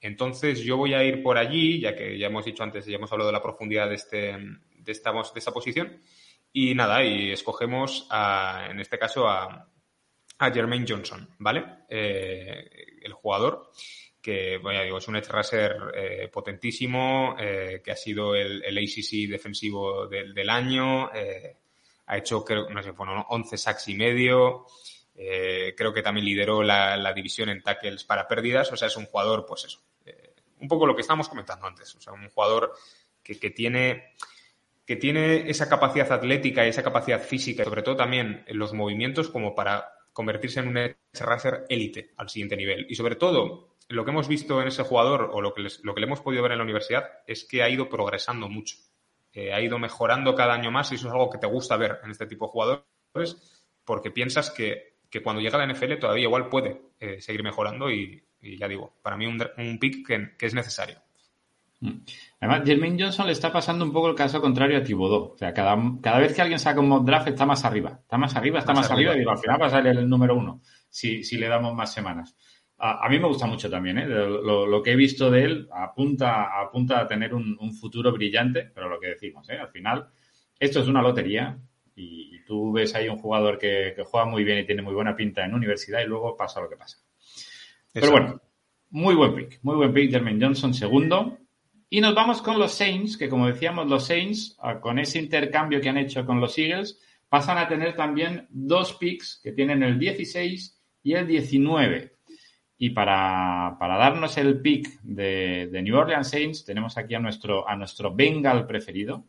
[0.00, 3.10] Entonces yo voy a ir por allí, ya que ya hemos dicho antes, ya hemos
[3.10, 6.00] hablado de la profundidad de, este, de, esta, de esta posición.
[6.52, 9.68] Y nada, y escogemos a, en este caso a,
[10.40, 11.64] a Jermaine Johnson, ¿vale?
[11.88, 13.70] Eh, el jugador
[14.20, 15.30] que, bueno, digo, es un edge
[15.94, 21.10] eh, potentísimo, eh, que ha sido el, el ACC defensivo del, del año,
[22.06, 24.66] ha hecho, creo, no sé, fueron 11 sacks y medio,
[25.14, 29.06] creo que también lideró la, la, división en tackles para pérdidas, o sea, es un
[29.06, 29.80] jugador, pues eso,
[30.60, 32.74] un poco lo que estábamos comentando antes, o sea, un jugador
[33.22, 34.14] que, que tiene
[34.90, 39.54] que tiene esa capacidad atlética y esa capacidad física, sobre todo también los movimientos como
[39.54, 42.84] para convertirse en un edge rusher élite al siguiente nivel.
[42.90, 46.00] Y sobre todo, lo que hemos visto en ese jugador o lo que, lo que
[46.00, 48.76] le hemos podido ver en la universidad es que ha ido progresando mucho.
[49.32, 52.00] Eh, ha ido mejorando cada año más y eso es algo que te gusta ver
[52.04, 56.24] en este tipo de jugadores porque piensas que, que cuando llega a la NFL todavía
[56.24, 59.38] igual puede eh, seguir mejorando y, ya digo, para mí un,
[59.78, 61.00] pick que, que, es necesario.
[62.40, 65.34] Además, Jermaine Johnson le está pasando un poco el caso contrario a Thibodeau.
[65.34, 67.98] O sea, cada, cada vez que alguien saca un mock draft está más arriba.
[68.00, 69.98] Está más arriba, está más, más arriba, arriba, y digo, al final va a salir
[69.98, 72.34] el número uno si, si le damos más semanas.
[72.78, 74.06] A, a, mí me gusta mucho también, ¿eh?
[74.06, 78.70] lo, lo, que he visto de él apunta, apunta a tener un, un, futuro brillante,
[78.74, 79.58] pero lo que decimos, ¿eh?
[79.58, 80.08] al final,
[80.58, 81.58] esto es una lotería
[81.94, 84.94] y, y tú ves ahí un jugador que, que, juega muy bien y tiene muy
[84.94, 86.96] buena pinta en universidad y luego pasa lo que pasa.
[87.92, 88.40] Pero bueno,
[88.88, 91.36] muy buen pick, muy buen pick, Jermaine Johnson, segundo.
[91.92, 95.88] Y nos vamos con los Saints, que como decíamos, los Saints, con ese intercambio que
[95.88, 100.80] han hecho con los Eagles, pasan a tener también dos picks que tienen el 16
[101.02, 102.16] y el 19.
[102.78, 107.68] Y para, para darnos el pick de, de, New Orleans Saints, tenemos aquí a nuestro,
[107.68, 109.24] a nuestro Bengal preferido.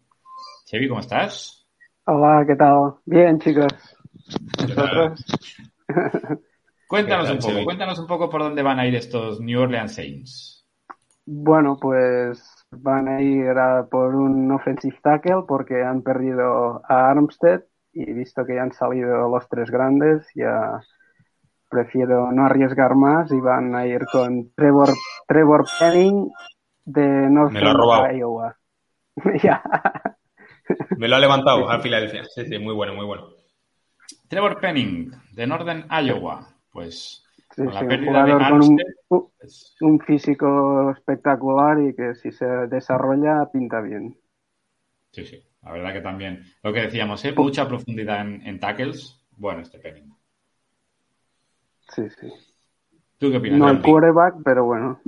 [0.65, 1.65] Chevy, ¿cómo estás?
[2.05, 2.93] Hola, ¿qué tal?
[3.05, 3.73] Bien, chicos.
[4.59, 5.25] ¿Vosotros?
[6.87, 7.65] cuéntanos tal, un poco, Chevy?
[7.65, 10.50] cuéntanos un poco por dónde van a ir estos New Orleans Saints.
[11.25, 17.61] Bueno, pues van a ir a por un offensive tackle porque han perdido a Armstead
[17.93, 20.79] y visto que ya han salido los tres grandes, ya
[21.69, 24.89] prefiero no arriesgar más y van a ir con Trevor,
[25.27, 26.29] Trevor Penning
[26.85, 28.57] de Northern Iowa.
[29.43, 29.61] ya.
[30.97, 32.23] Me lo ha levantado a Filadelfia.
[32.25, 33.29] Sí, sí, muy bueno, muy bueno.
[34.27, 36.47] Trevor Penning de Northern Iowa.
[36.71, 37.23] Pues
[37.61, 39.31] sí, con sí, la pérdida un de con un,
[39.81, 44.17] un, físico espectacular y que si se desarrolla pinta bien.
[45.11, 45.43] Sí, sí.
[45.63, 46.43] La verdad que también.
[46.63, 47.33] Lo que decíamos, ¿eh?
[47.35, 49.23] mucha profundidad en, en tackles.
[49.37, 50.15] Bueno, este Penning.
[51.89, 52.31] Sí, sí.
[53.17, 53.59] ¿Tú qué opinas?
[53.59, 54.99] No el quarterback, pero bueno.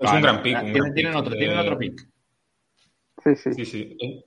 [0.00, 0.56] Es, un gran pick.
[0.56, 1.38] Un ¿Tienen, gran ¿tienen otro, pick.
[1.38, 2.08] ¿Tienen otro pick?
[3.22, 3.52] Sí, sí.
[3.52, 4.24] Sí, sí.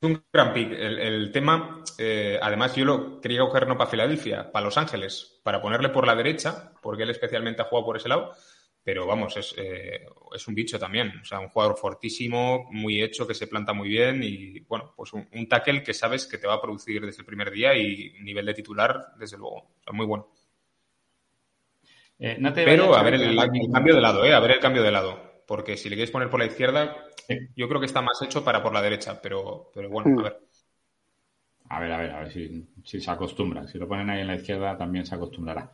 [0.00, 0.72] Es un gran pick.
[0.72, 5.40] El, el tema, eh, además, yo lo quería coger no para Filadelfia, para Los Ángeles,
[5.42, 8.32] para ponerle por la derecha, porque él especialmente ha jugado por ese lado.
[8.84, 11.12] Pero vamos, es, eh, es un bicho también.
[11.20, 15.12] O sea, un jugador fortísimo, muy hecho, que se planta muy bien y, bueno, pues
[15.12, 18.12] un, un tackle que sabes que te va a producir desde el primer día y
[18.20, 19.56] nivel de titular, desde luego.
[19.56, 20.28] O sea, muy bueno.
[22.18, 24.32] Eh, no te Pero a ver el, el, el, cambio de lado, ¿eh?
[24.32, 25.25] A ver el cambio de lado.
[25.46, 26.96] Porque si le quieres poner por la izquierda,
[27.28, 27.38] sí.
[27.54, 29.20] yo creo que está más hecho para por la derecha.
[29.22, 30.40] Pero, pero bueno, a ver.
[31.68, 33.66] A ver, a ver, a ver si, si, se acostumbra.
[33.66, 35.72] Si lo ponen ahí en la izquierda, también se acostumbrará.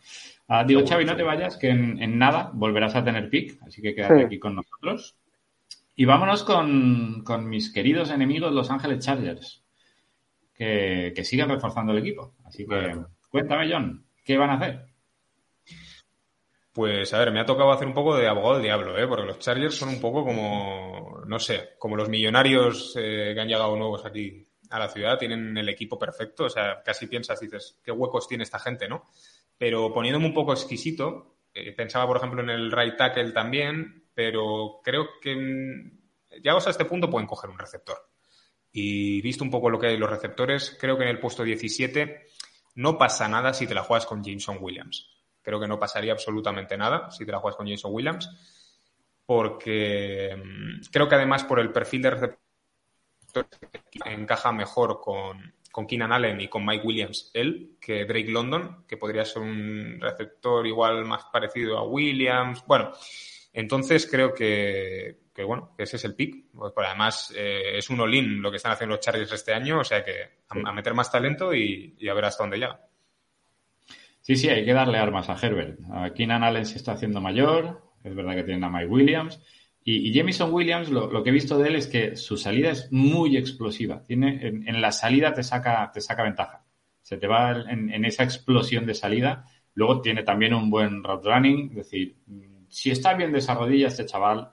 [0.48, 3.82] Uh, digo, Xavi, no te vayas, que en, en, nada volverás a tener pick, así
[3.82, 4.24] que quédate sí.
[4.24, 5.16] aquí con nosotros.
[5.94, 9.62] Y vámonos con, con, mis queridos enemigos, Los Ángeles Chargers,
[10.54, 12.34] que, que siguen reforzando el equipo.
[12.44, 12.96] Así que
[13.30, 14.86] cuéntame, John, ¿qué van a hacer?
[16.72, 19.06] Pues a ver, me ha tocado hacer un poco de abogado del diablo, ¿eh?
[19.06, 23.48] porque los Chargers son un poco como, no sé, como los millonarios eh, que han
[23.48, 27.78] llegado nuevos aquí a la ciudad, tienen el equipo perfecto, o sea, casi piensas, dices,
[27.84, 29.10] qué huecos tiene esta gente, ¿no?
[29.58, 34.80] Pero poniéndome un poco exquisito, eh, pensaba, por ejemplo, en el right tackle también, pero
[34.82, 35.34] creo que
[36.30, 37.98] llegados a este punto pueden coger un receptor.
[38.72, 42.24] Y visto un poco lo que hay los receptores, creo que en el puesto 17
[42.76, 45.11] no pasa nada si te la juegas con Jameson Williams.
[45.42, 48.30] Creo que no pasaría absolutamente nada si te la juegas con Jameson Williams,
[49.26, 52.38] porque mmm, creo que además por el perfil de receptor
[54.04, 58.96] encaja mejor con, con Keenan Allen y con Mike Williams él que Drake London, que
[58.96, 62.62] podría ser un receptor igual más parecido a Williams.
[62.66, 62.92] Bueno,
[63.52, 66.46] entonces creo que, que bueno, que ese es el pick.
[66.52, 69.84] Pues, además, eh, es un all-in lo que están haciendo los Chargers este año, o
[69.84, 72.80] sea que a, a meter más talento y, y, a ver hasta dónde llega.
[74.22, 75.80] Sí, sí, hay que darle armas a Herbert.
[75.92, 79.40] A Keenan Allen se está haciendo mayor, es verdad que tienen a Mike Williams.
[79.84, 82.70] Y, y Jamison Williams, lo, lo, que he visto de él es que su salida
[82.70, 84.02] es muy explosiva.
[84.04, 86.64] Tiene, en, en la salida te saca, te saca ventaja.
[87.02, 89.44] Se te va en, en, esa explosión de salida.
[89.74, 92.16] Luego tiene también un buen route running, es decir,
[92.68, 94.52] si está bien de esa rodilla, este chaval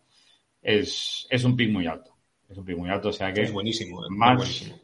[0.61, 2.15] es, es un pick muy alto.
[2.49, 3.43] Es un pick muy alto, o sea que.
[3.43, 4.03] Es buenísimo.
[4.03, 4.80] es más, buenísimo.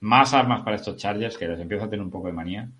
[0.00, 2.70] más armas para estos Chargers, que les empiezo a tener un poco de manía.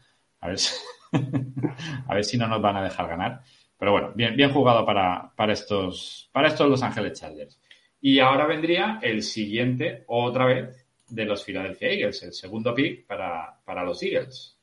[0.40, 0.74] A ver si,
[2.08, 3.42] a ver si no nos van a dejar ganar.
[3.78, 7.60] Pero bueno, bien, bien jugado para, para, estos, para estos Los Ángeles Chargers.
[8.00, 13.60] Y ahora vendría el siguiente, otra vez, de los Philadelphia Eagles, el segundo pick para,
[13.64, 14.58] para los Eagles.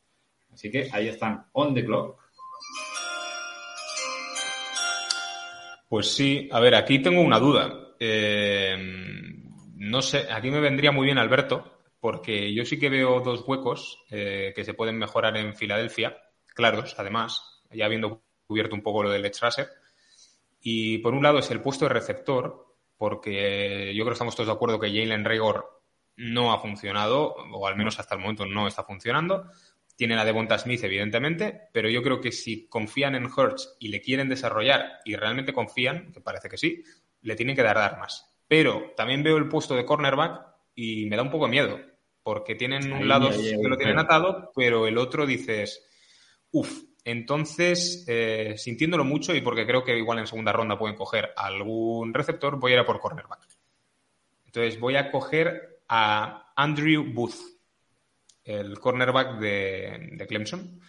[0.51, 2.19] Así que ahí están on the clock.
[5.87, 7.95] Pues sí, a ver, aquí tengo una duda.
[7.99, 8.77] Eh,
[9.75, 14.03] no sé, aquí me vendría muy bien Alberto, porque yo sí que veo dos huecos
[14.09, 16.17] eh, que se pueden mejorar en Filadelfia,
[16.53, 19.69] claros, además, ya habiendo cubierto un poco lo del edge rusher.
[20.61, 24.47] Y por un lado es el puesto de receptor, porque yo creo que estamos todos
[24.47, 25.81] de acuerdo que Jalen Raygor
[26.17, 29.49] no ha funcionado, o al menos hasta el momento no está funcionando.
[29.95, 34.01] Tienen a Devonta Smith, evidentemente, pero yo creo que si confían en Hurts y le
[34.01, 36.83] quieren desarrollar y realmente confían, que parece que sí,
[37.21, 38.27] le tienen que dar armas.
[38.47, 40.45] Pero también veo el puesto de cornerback
[40.75, 41.79] y me da un poco de miedo,
[42.23, 45.87] porque tienen un Ahí lado que lo tienen atado, pero el otro dices,
[46.51, 46.83] uff.
[47.03, 52.13] Entonces, eh, sintiéndolo mucho y porque creo que igual en segunda ronda pueden coger algún
[52.13, 53.47] receptor, voy a ir a por cornerback.
[54.45, 57.35] Entonces voy a coger a Andrew Booth,
[58.43, 60.79] el cornerback de, Clemson.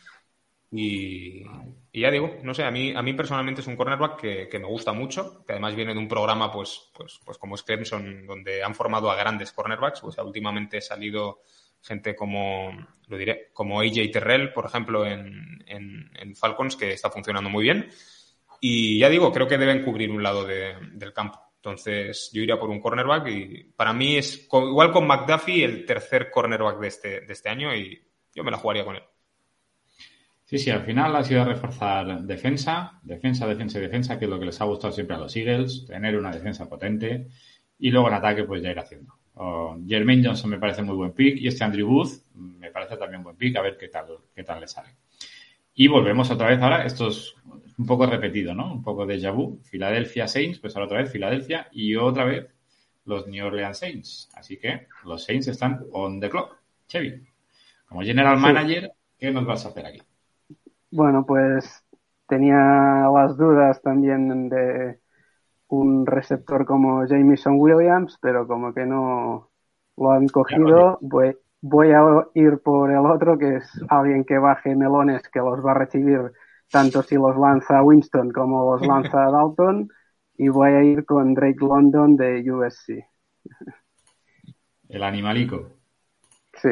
[0.70, 1.44] Y,
[1.92, 4.92] ya digo, no sé, a mí, a mí personalmente es un cornerback que, me gusta
[4.92, 8.74] mucho, que además viene de un programa, pues, pues, pues como es Clemson, donde han
[8.74, 10.02] formado a grandes cornerbacks.
[10.04, 11.42] O sea, últimamente ha salido
[11.82, 12.70] gente como,
[13.08, 15.50] lo diré, como AJ Terrell, por ejemplo, en,
[16.36, 17.88] Falcons, que está funcionando muy bien.
[18.60, 21.40] Y ya digo, creo que deben cubrir un lado de- del campo.
[21.56, 26.30] Entonces, yo iría por un cornerback y para mí es igual con McDuffie el tercer
[26.30, 28.02] cornerback de este, de este año y
[28.34, 29.02] yo me la jugaría con él.
[30.44, 34.38] Sí, sí, al final ha sido reforzar defensa, defensa, defensa y defensa, que es lo
[34.38, 37.28] que les ha gustado siempre a los Eagles, tener una defensa potente
[37.78, 39.14] y luego en ataque pues ya ir haciendo.
[39.34, 43.22] Oh, Jermaine Johnson me parece muy buen pick y este Andrew Booth me parece también
[43.22, 44.90] buen pick, a ver qué tal, qué tal le sale.
[45.74, 47.34] Y volvemos otra vez ahora, esto es
[47.78, 48.72] un poco repetido, ¿no?
[48.74, 49.58] Un poco de vu.
[49.70, 52.46] Philadelphia Saints, pues ahora otra vez Filadelfia y otra vez
[53.06, 54.28] los New Orleans Saints.
[54.34, 56.58] Así que los Saints están on the clock.
[56.88, 57.22] Chevy,
[57.86, 58.42] como general Sí.
[58.42, 60.02] manager, ¿qué nos vas a hacer aquí?
[60.90, 61.82] Bueno, pues
[62.28, 64.98] tenía las dudas también de
[65.72, 69.48] un receptor como Jameson Williams, pero como que no
[69.96, 72.02] lo han cogido, voy, voy a
[72.34, 76.32] ir por el otro, que es alguien que baje melones, que los va a recibir
[76.70, 79.88] tanto si los lanza Winston como los lanza Dalton,
[80.36, 83.06] y voy a ir con Drake London de USC.
[84.90, 85.70] El animalico.
[86.60, 86.68] Sí,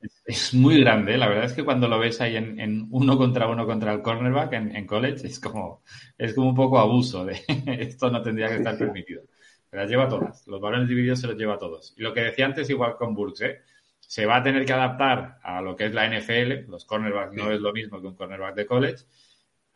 [0.00, 1.18] Es, es muy grande, ¿eh?
[1.18, 4.02] la verdad es que cuando lo ves ahí en, en uno contra uno contra el
[4.02, 5.82] cornerback en, en college es como,
[6.18, 8.80] es como un poco abuso de esto no tendría que estar sí.
[8.84, 9.22] permitido.
[9.68, 11.94] Pero las lleva todas, los balones divididos se los lleva a todos.
[11.96, 13.60] Y lo que decía antes igual con Burks, ¿eh?
[14.00, 17.50] se va a tener que adaptar a lo que es la NFL, los cornerbacks no
[17.50, 19.04] es lo mismo que un cornerback de college,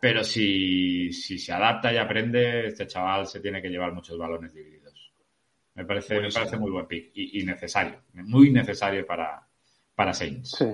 [0.01, 4.53] pero si, si se adapta y aprende, este chaval se tiene que llevar muchos balones
[4.55, 4.80] divididos.
[5.75, 9.47] Me parece, me parece muy buen pick y, y necesario, muy necesario para,
[9.95, 10.59] para Saints.
[10.59, 10.66] sí.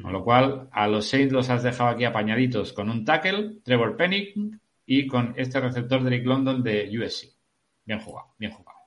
[0.00, 3.96] Con lo cual, a los Saints los has dejado aquí apañaditos con un tackle, Trevor
[3.96, 4.38] Pennick,
[4.86, 7.36] y con este receptor Drake London de USC.
[7.84, 8.78] Bien jugado, bien jugado.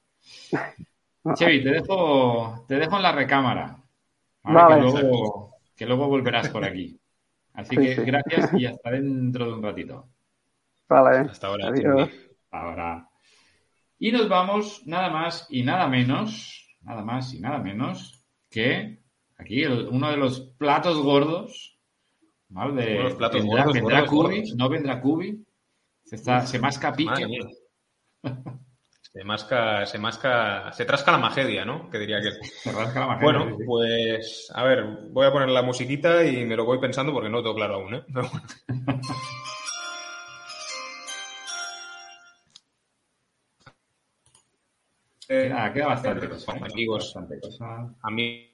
[1.33, 3.83] Chevy, te dejo, te dejo en la recámara.
[4.43, 4.65] ¿vale?
[4.65, 4.67] Vale.
[4.67, 6.99] Que, luego, que luego volverás por aquí.
[7.53, 8.01] Así Sí, que sí.
[8.03, 10.09] gracias y hasta dentro de un ratito.
[10.87, 11.65] Vale, Hasta ahora.
[11.67, 12.09] adiós.
[12.09, 12.11] Chimbi.
[12.51, 13.09] Ahora.
[14.03, 18.99] Y nos vamos nada más y nada menos, nada más y nada menos que
[19.37, 21.79] aquí el- uno de los platos gordos,
[22.49, 22.83] ¿vale?
[22.83, 24.55] De- los platos vendrá, gordos, vendrá gordos, gordos.
[24.57, 25.45] no vendrá Cubi,
[26.03, 27.25] se, está, se masca pique.
[29.13, 31.87] Se masca, se masca, se trasca la magedia, ¿no?
[31.91, 32.31] Que diría que.
[32.47, 33.63] se rasca la majera, Bueno, sí.
[33.63, 37.37] pues a ver, voy a poner la musiquita y me lo voy pensando porque no
[37.37, 38.03] lo tengo claro aún, ¿eh?
[38.11, 38.27] Pero
[45.33, 46.55] Eh, Queda, queda bastante cosa.
[46.55, 46.59] ¿eh?
[46.71, 47.95] amigos, Bastante cosa.
[48.01, 48.49] a mí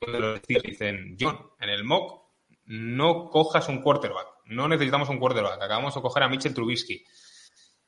[0.00, 2.22] de los Steelers dicen, John, en el mock
[2.66, 7.02] no cojas un quarterback, no necesitamos un quarterback, acabamos de coger a Mitchell Trubisky.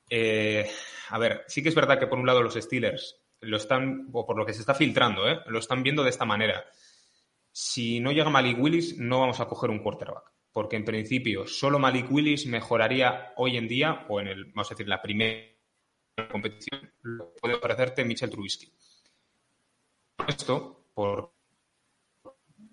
[0.08, 0.68] Eh,
[1.10, 4.26] a ver, sí que es verdad que por un lado los Steelers lo están, o
[4.26, 5.40] por lo que se está filtrando, ¿eh?
[5.46, 6.64] lo están viendo de esta manera.
[7.52, 10.24] Si no llega Malik Willis, no vamos a coger un quarterback.
[10.52, 14.74] Porque en principio solo Malik Willis mejoraría hoy en día, o en el, vamos a
[14.74, 15.40] decir, la primera
[16.30, 18.72] competición, lo que puede parecerte Mitchell Trubisky.
[20.28, 21.32] Esto, por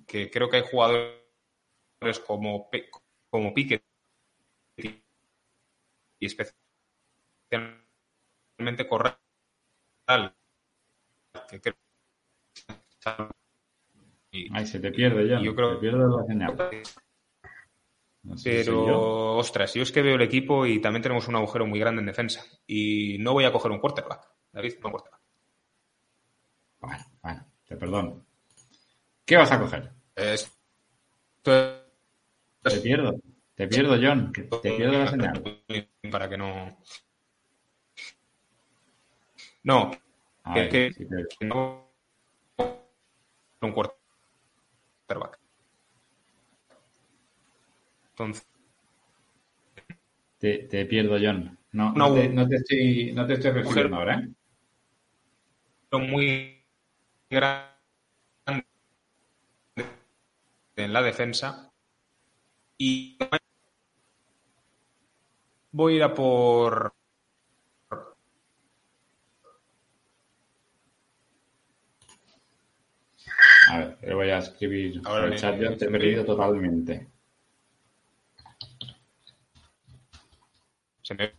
[0.06, 2.70] que creo que hay jugadores como,
[3.30, 3.84] como Pickett
[4.78, 5.04] y
[6.26, 6.58] especialmente
[8.88, 9.18] Corral,
[11.50, 11.76] que creo
[14.32, 15.42] y- Ay, se te pierde ya.
[15.42, 16.58] Yo creo- Te pierde la señal.
[18.28, 18.36] Yo.
[18.44, 22.02] Pero, ostras, yo es que veo el equipo y también tenemos un agujero muy grande
[22.02, 22.44] en defensa.
[22.68, 24.28] Y no voy a coger un quarterback.
[24.52, 25.22] David, no un quarterback.
[26.80, 28.26] Bueno, bueno, te perdono.
[29.26, 29.92] ¿Qué vas a coger?
[30.16, 30.52] Esto
[32.64, 33.14] Te pierdo.
[33.56, 34.32] Te pierdo, John.
[34.34, 35.64] Te pierdo la señal.
[36.12, 36.78] Para que no.
[39.64, 39.92] No,
[40.44, 41.06] A que- ver, que-
[41.40, 41.88] que no.
[43.62, 45.40] Un quarterback.
[48.20, 48.48] Entonces,
[50.40, 51.56] te, te pierdo, John.
[51.72, 54.10] No, No, no, te, no te estoy, no te estoy recibiendo Mujer.
[54.16, 54.28] ahora,
[55.92, 55.98] ¿eh?
[56.00, 56.66] muy
[57.30, 57.76] grande
[60.76, 61.72] en la defensa.
[62.80, 63.20] Y
[65.72, 66.92] voy a ir a por.
[73.70, 75.56] A ver, le voy a escribir Ahora el chat.
[75.62, 77.08] John, te he perdido totalmente.
[81.08, 81.32] Se me...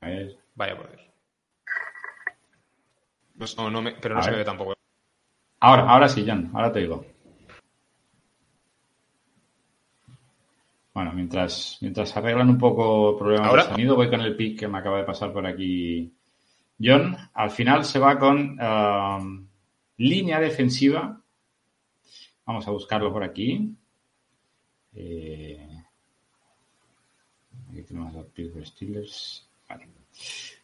[0.00, 0.38] A ver.
[0.54, 1.02] Vaya por Dios.
[3.36, 4.36] Pues no, no me- pero no A se ver.
[4.38, 4.74] me ve tampoco.
[5.58, 6.48] Ahora, ahora sí, John.
[6.54, 7.04] Ahora te digo.
[10.94, 13.62] Bueno, mientras, mientras arreglan un poco el problema ¿Ahora?
[13.64, 16.14] del sonido, voy con el pick que me acaba de pasar por aquí.
[16.80, 19.48] John, al final se va con um,
[19.96, 21.20] línea defensiva.
[22.46, 23.74] Vamos a buscarlo por aquí.
[24.94, 25.71] Eh,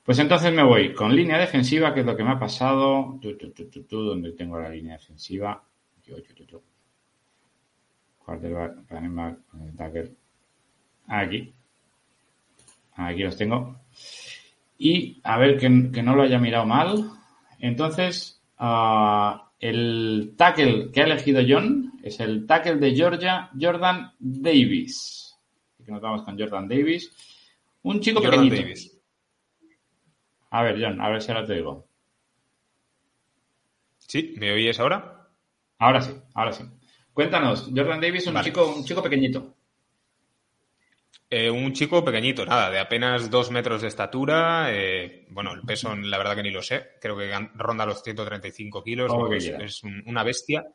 [0.04, 3.18] Pues entonces me voy con línea defensiva, que es lo que me ha pasado.
[3.20, 5.62] Tu, tu, tu, ¿Dónde tengo la línea defensiva?
[6.04, 6.62] Yo, yo, yo.
[8.24, 8.90] Quarterback,
[9.94, 10.12] eh.
[11.08, 11.52] Aquí.
[12.94, 13.76] Aquí los tengo.
[14.78, 17.10] Y a ver que, que no lo haya mirado mal.
[17.58, 25.27] Entonces, ah, el tackle que ha elegido John es el tackle de Georgia, Jordan Davis.
[25.88, 27.10] Que nos vamos con Jordan Davis.
[27.84, 28.62] Un chico Jordan pequeñito.
[28.62, 29.00] Davis.
[30.50, 31.88] A ver, John, a ver si ahora te digo.
[33.96, 34.34] ¿Sí?
[34.36, 35.30] ¿Me oyes ahora?
[35.78, 36.64] Ahora sí, ahora sí.
[37.14, 38.44] Cuéntanos, Jordan Davis, un Vale.
[38.46, 39.54] chico, un chico pequeñito.
[41.30, 44.66] Eh, un chico pequeñito, nada, de apenas dos metros de estatura.
[44.70, 46.86] eh, bueno, el peso, la verdad que ni lo sé.
[47.00, 49.10] Creo que ronda los 135 kilos.
[49.30, 50.66] Que es es un- una bestia.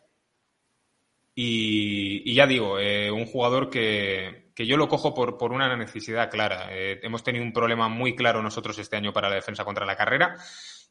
[1.35, 5.75] Y, y ya digo, eh, un jugador que, que yo lo cojo por, por una
[5.75, 6.67] necesidad clara.
[6.71, 9.95] Eh, hemos tenido un problema muy claro nosotros este año para la defensa contra la
[9.95, 10.35] carrera.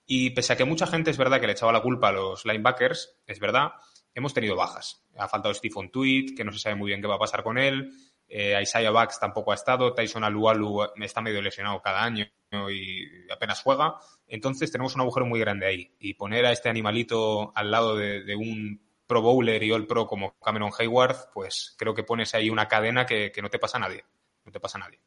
[0.07, 2.45] Y pese a que mucha gente es verdad que le echaba la culpa a los
[2.45, 3.73] linebackers, es verdad,
[4.15, 5.05] hemos tenido bajas.
[5.17, 7.59] Ha faltado Stephen Tweet, que no se sabe muy bien qué va a pasar con
[7.59, 7.93] él.
[8.29, 9.95] Eh, Isaiah Bax tampoco ha estado.
[9.95, 12.27] Tyson Alualu está medio lesionado cada año
[12.71, 13.97] y apenas juega.
[14.27, 15.95] Entonces tenemos un agujero muy grande ahí.
[15.99, 18.81] Y poner a este animalito al lado de, de un
[19.13, 23.05] Pro Bowler y All Pro como Cameron Hayward, pues creo que pones ahí una cadena
[23.05, 24.05] que, que no te pasa a nadie.
[24.47, 25.01] No te pasa a nadie.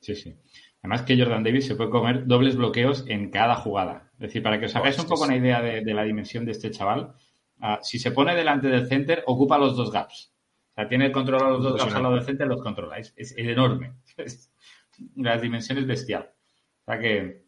[0.00, 0.34] Sí, sí.
[0.82, 4.10] Además que Jordan Davis se puede comer dobles bloqueos en cada jugada.
[4.14, 6.44] Es decir, para que os hagáis un Hostia, poco una idea de, de la dimensión
[6.44, 7.14] de este chaval,
[7.60, 10.32] ah, si se pone delante del center, ocupa los dos gaps.
[10.72, 12.98] O sea, tiene control a los dos gaps al lado del center, los controla.
[12.98, 13.94] Es, es enorme.
[14.18, 14.52] Es-
[15.16, 16.30] las dimensiones bestial.
[16.84, 17.46] O sea que,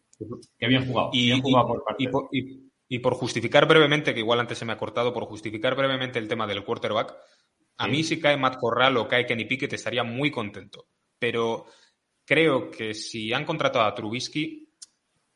[0.57, 1.11] que bien jugado.
[1.13, 2.62] Y, bien jugado por parte y de-
[2.95, 6.27] y- por justificar brevemente, que igual antes se me ha cortado, por justificar brevemente el
[6.27, 7.15] tema del quarterback,
[7.77, 7.91] a Sí.
[7.91, 10.87] mí si cae Matt Corral o cae Kenny Pickett estaría muy contento.
[11.19, 11.65] Pero
[12.25, 14.69] creo que si han contratado a Trubisky,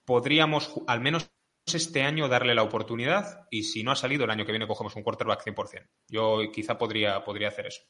[0.05, 1.29] podríamos al menos
[1.65, 4.95] este año darle la oportunidad y si no ha salido el año que viene cogemos
[4.95, 5.89] un quarterback 100%.
[6.07, 7.81] Yo quizá podría, podría hacer eso.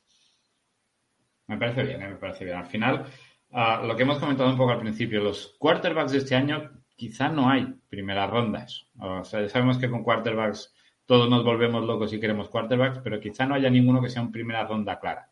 [1.47, 2.57] Me parece bien, eh, me parece bien.
[2.57, 3.05] Al final,
[3.51, 7.29] ah, lo que hemos comentado un poco al principio, los quarterbacks de este año quizá
[7.29, 8.87] no hay primeras rondas.
[8.99, 10.73] O sea, ya sabemos que con quarterbacks
[11.05, 14.31] todos nos volvemos locos y queremos quarterbacks, pero quizá no haya ninguno que sea un
[14.31, 15.29] primera ronda clara.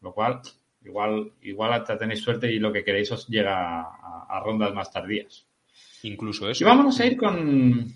[0.00, 0.40] Lo cual,
[0.82, 4.90] igual, igual hasta tenéis suerte y lo que queréis os llega a, a rondas más
[4.90, 5.46] tardías.
[6.02, 6.64] Incluso Y eso.
[6.64, 7.86] vámonos a ir con,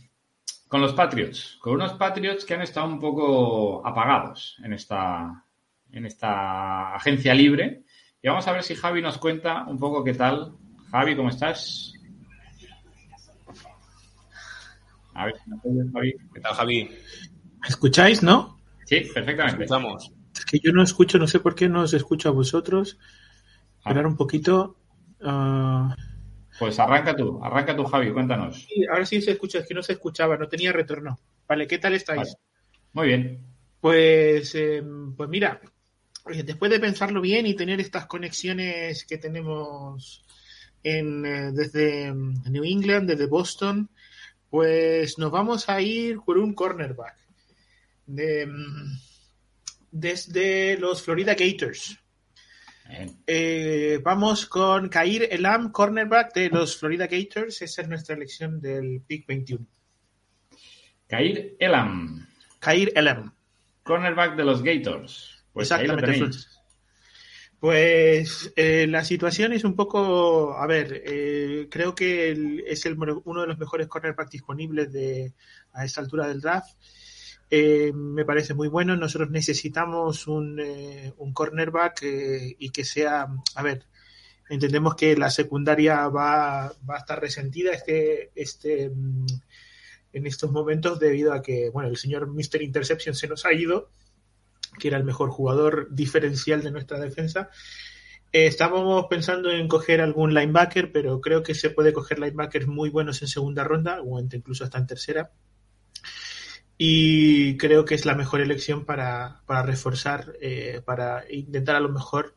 [0.68, 5.44] con los Patriots, con unos Patriots que han estado un poco apagados en esta,
[5.90, 7.82] en esta agencia libre.
[8.22, 10.52] Y vamos a ver si Javi nos cuenta un poco qué tal.
[10.90, 11.94] Javi, ¿cómo estás?
[15.18, 15.34] A ver
[15.92, 16.14] Javi.
[16.32, 16.84] ¿Qué tal, Javi?
[17.60, 18.56] ¿Me escucháis, no?
[18.84, 19.64] Sí, perfectamente.
[19.64, 20.12] Escuchamos.
[20.32, 22.98] Es que yo no escucho, no sé por qué no os escucho a vosotros.
[23.78, 24.76] Esperar un poquito.
[25.24, 25.92] ah,
[26.60, 28.62] Pues arranca tú, arranca tú, Javi, cuéntanos.
[28.62, 31.18] sí, ahora sí se escucha, es que no se escuchaba, no tenía retorno.
[31.48, 32.18] Vale, ¿qué tal estáis?
[32.18, 32.32] Vale.
[32.92, 33.44] Muy bien.
[33.80, 34.84] Pues, eh,
[35.16, 35.60] pues mira,
[36.26, 40.24] oye, después de pensarlo bien y tener estas conexiones que tenemos
[40.84, 43.88] en, eh, desde mm, New England, desde Boston,
[44.50, 47.16] pues nos vamos a ir por un cornerback.
[48.06, 48.98] De, mm,
[49.90, 51.98] desde los Florida Gators.
[53.26, 57.60] Eh, vamos con Kair Elam, cornerback de los Florida Gators.
[57.60, 59.66] Esa es nuestra elección del pick 21.
[61.06, 62.26] Kair Elam,
[62.58, 63.34] Kair Elam.
[63.82, 65.44] cornerback de los Gators.
[65.52, 66.36] Pues ahí lo Exactamente.
[67.60, 72.96] Pues eh, la situación es un poco, a ver, eh, creo que el- es el,
[73.24, 75.32] uno de los mejores cornerbacks disponibles de,
[75.72, 76.76] a esta altura del draft.
[77.50, 78.96] Eh, me parece muy bueno.
[78.96, 83.84] Nosotros necesitamos un, eh, un cornerback eh, y que sea, a ver,
[84.50, 89.26] entendemos que la secundaria va, va a estar resentida este, este, mm,
[90.12, 92.62] en estos momentos debido a que, bueno, el señor Mr.
[92.62, 93.90] Interception se nos ha ido
[94.78, 97.50] que era el mejor jugador diferencial de nuestra defensa.
[98.32, 102.90] Eh, estábamos pensando en coger algún linebacker, pero creo que se puede coger linebackers muy
[102.90, 105.30] buenos en segunda ronda, o incluso hasta en tercera.
[106.80, 111.88] Y creo que es la mejor elección para, para reforzar, eh, para intentar a lo
[111.88, 112.36] mejor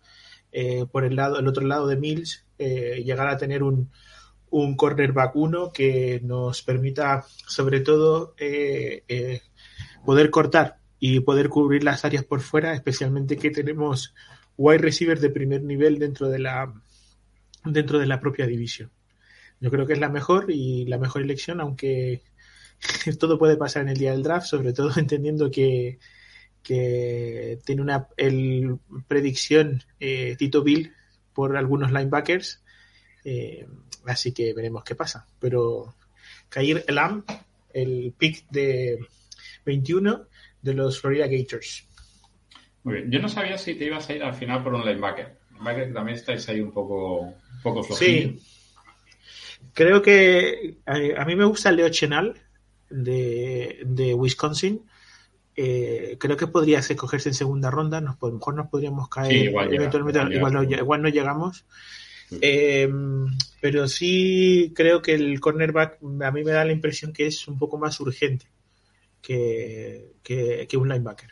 [0.52, 3.92] eh, por el lado, el otro lado de Mills, eh, llegar a tener un,
[4.50, 8.36] un cornerback 1 que nos permita, sobre todo,
[10.04, 14.14] poder cortar y poder cubrir las áreas por fuera, especialmente que tenemos
[14.56, 16.72] wide receivers de primer nivel dentro de la
[17.66, 18.92] dentro de la propia división.
[19.60, 22.22] Yo creo que es la mejor y la mejor elección, aunque
[23.20, 25.98] todo puede pasar en el día del draft, sobre todo entendiendo que,
[26.62, 28.78] que tiene una el,
[29.08, 30.94] predicción eh, Tito Bill
[31.34, 32.62] por algunos linebackers,
[33.26, 33.66] eh,
[34.06, 35.26] así que veremos qué pasa.
[35.40, 35.96] Pero
[36.48, 37.26] Kair Elam,
[37.74, 39.00] el pick de
[39.66, 40.28] 21
[40.62, 41.88] de los Florida Gators.
[42.84, 43.12] Muy bien.
[43.12, 45.38] Yo no sabía si te ibas a ir al final por un linebacker.
[45.52, 47.84] Linebacker también estáis ahí un poco, un poco.
[47.96, 48.40] Sí.
[49.74, 52.36] Creo que a, mí me gusta Leo Chenal
[52.90, 54.82] de, de Wisconsin.
[55.56, 58.02] Eh, creo que podría cogerse en segunda ronda.
[58.02, 59.32] Nos, a lo mejor nos podríamos caer.
[59.32, 60.78] Sí, igual eventualmente, igual, llega.
[60.78, 61.66] no, igual no llegamos.
[62.30, 62.40] Sí.
[62.42, 62.90] Eh,
[63.60, 67.60] pero sí creo que el cornerback a mí me da la impresión que es un
[67.60, 68.48] poco más urgente
[69.22, 71.32] que, que, que un linebacker.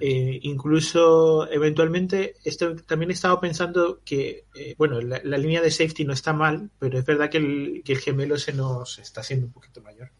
[0.00, 5.72] Eh, incluso eventualmente esto, también he estado pensando que eh, bueno la, la línea de
[5.72, 9.22] safety no está mal pero es verdad que el, que el gemelo se nos está
[9.22, 10.10] haciendo un poquito mayor.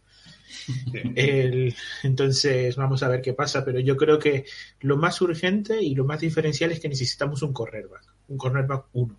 [1.14, 4.44] El- entonces vamos a ver qué pasa pero yo creo que
[4.80, 9.16] lo más urgente y lo más diferencial es que necesitamos un cornerback un cornerback 1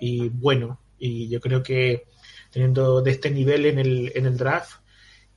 [0.00, 2.04] y bueno y yo creo que
[2.50, 4.80] teniendo de este nivel en el, en el draft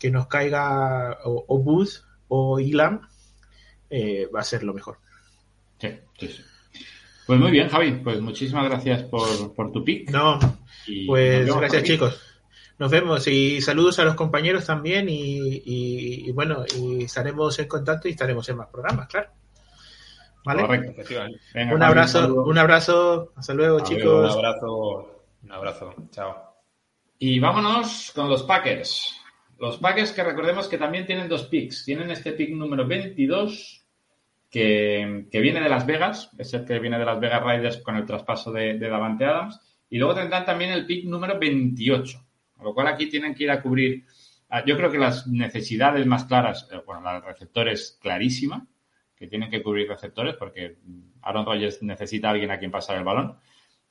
[0.03, 3.07] que nos caiga o, o Booth o Ilam
[3.89, 4.97] eh, va a ser lo mejor.
[5.79, 5.87] Sí,
[6.19, 6.43] sí, sí.
[7.25, 8.01] Pues muy bien, Javi.
[8.03, 10.09] Pues muchísimas gracias por, por tu pick.
[10.09, 10.37] No,
[10.87, 12.21] Y pues vemos gracias chicos.
[12.79, 17.67] Nos vemos y saludos a los compañeros también y, y- y bueno, y estaremos en
[17.69, 19.29] contacto y estaremos en más programas, claro.
[20.43, 20.63] ¿Vale?
[20.63, 21.01] Correcto.
[21.53, 23.89] Venga, Un abrazo, un abrazo, hasta luego Adiós.
[23.89, 24.33] Un chicos.
[24.35, 25.23] abrazo.
[25.43, 25.95] Un abrazo.
[26.11, 26.35] Chao.
[27.19, 29.15] Y vámonos con los Packers.
[29.63, 31.85] Los Packers que recordemos que también tienen dos picks.
[31.85, 33.85] Tienen este pick número 22
[34.49, 38.05] que, viene de Las Vegas, es el que viene de Las Vegas Raiders con el
[38.05, 39.61] traspaso de, Davante Adams.
[39.89, 42.19] Y luego tendrán también el pick número 28.
[42.57, 44.03] Con lo cual aquí tienen que ir a cubrir.
[44.49, 48.67] ah, Yo creo que las necesidades más claras, eh, bueno, la de receptores clarísima,
[49.15, 50.75] que tienen que cubrir receptores porque
[51.21, 53.37] Aaron Rodgers necesita a alguien a quien pasar el balón.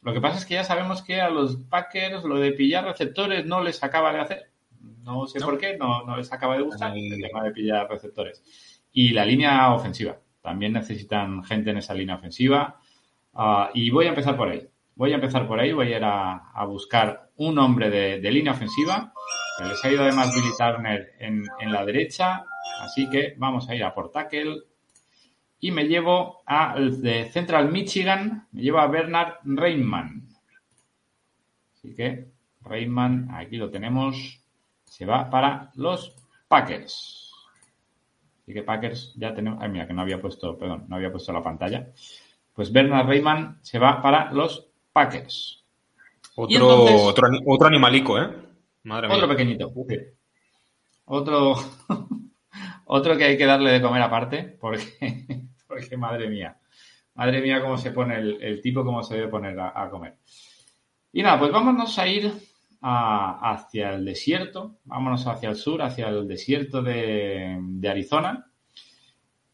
[0.02, 3.46] Lo que pasa es que ya sabemos que a los Packers lo de pillar receptores
[3.46, 4.51] no les acaba de hacer.
[5.02, 5.46] No sé No.
[5.46, 8.42] por qué, no, no les acaba de gustar el tema de pillar receptores.
[8.92, 10.18] Y la línea ofensiva.
[10.40, 12.80] También necesitan gente en esa línea ofensiva.
[13.34, 14.68] Ah, y voy a empezar por ahí.
[14.94, 15.72] Voy a empezar por ahí.
[15.72, 19.12] Voy a ir a, a buscar un hombre de, de línea ofensiva.
[19.58, 22.44] Que les ha ido además Billy Turner en, en la derecha.
[22.82, 24.56] Así que vamos a ir a por tackle.
[25.60, 28.48] Y me llevo al de Central Michigan.
[28.52, 30.28] Me llevo a Bernard Reinman.
[31.74, 32.26] Así que
[32.62, 34.41] Reinman, aquí lo tenemos.
[34.92, 36.14] Se va para los
[36.48, 37.32] Packers.
[38.42, 39.58] Así que Packers ya tenemos.
[39.62, 41.88] Ay, mira, que no había puesto, perdón, no había puesto la pantalla.
[42.52, 45.64] Pues Bernard Rayman se va para los Packers.
[46.36, 48.36] Otro, entonces- otro, otro animalico, ¿eh?
[48.82, 49.16] Madre mía.
[49.16, 49.72] Otro pequeñito.
[49.88, 49.96] sí.
[51.06, 51.54] Otro,
[52.84, 54.84] otro que hay que darle de comer aparte, porque,
[55.66, 56.58] porque madre mía.
[57.14, 60.16] Madre mía, cómo se pone el, el tipo, cómo se debe poner a, a comer.
[61.14, 62.30] Y nada, pues vámonos a ir
[62.82, 68.46] a- hacia el desierto, vámonos hacia el sur, hacia el desierto de, de Arizona,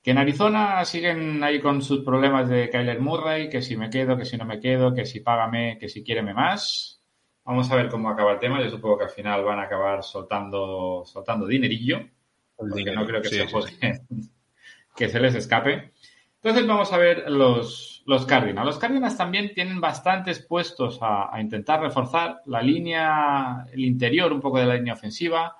[0.03, 4.17] que en Arizona siguen ahí con sus problemas de Kyler Murray, que si me quedo,
[4.17, 7.03] que si no me quedo, que si págame, que si quiéreme más.
[7.45, 8.63] Vamos a ver cómo acaba el tema.
[8.63, 12.01] Yo supongo que al final van a acabar soltando, soltando dinerillo,
[12.57, 14.31] porque no creo que, Sí, se, sí,
[14.97, 15.93] que se les escape.
[16.37, 18.65] Entonces vamos a ver los, los Cardinals.
[18.65, 24.59] Los Cardinals también tienen bastantes puestos a, intentar reforzar la línea, el interior un poco
[24.59, 25.59] de la línea ofensiva,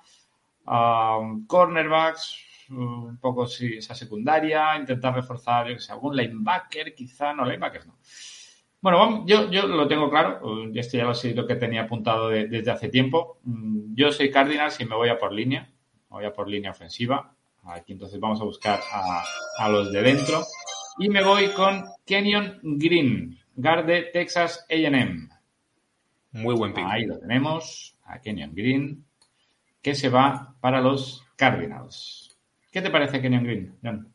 [0.65, 2.37] um, cornerbacks,
[2.71, 7.85] un poco sí, esa secundaria, intentar reforzar yo que sé, algún linebacker, quizá, no, linebackers
[7.85, 7.97] no.
[8.81, 12.29] Bueno, yo, yo lo tengo claro, eh, esto ya lo sé, lo que tenía apuntado
[12.29, 13.37] de- desde hace tiempo.
[13.93, 15.69] Yo soy Cardinals y me voy a por línea,
[16.09, 17.31] voy a por línea ofensiva.
[17.65, 18.79] Aquí entonces vamos a buscar
[19.59, 20.43] a los de dentro.
[21.01, 25.29] Y me voy con Kenyon Green, guard de Texas AM.
[26.33, 26.83] Muy buen pick.
[26.85, 29.05] Ahí lo tenemos, a Kenyon Green,
[29.81, 32.37] que se va para los Cardinals.
[32.69, 34.13] ¿Qué te parece Kenyon Green, John?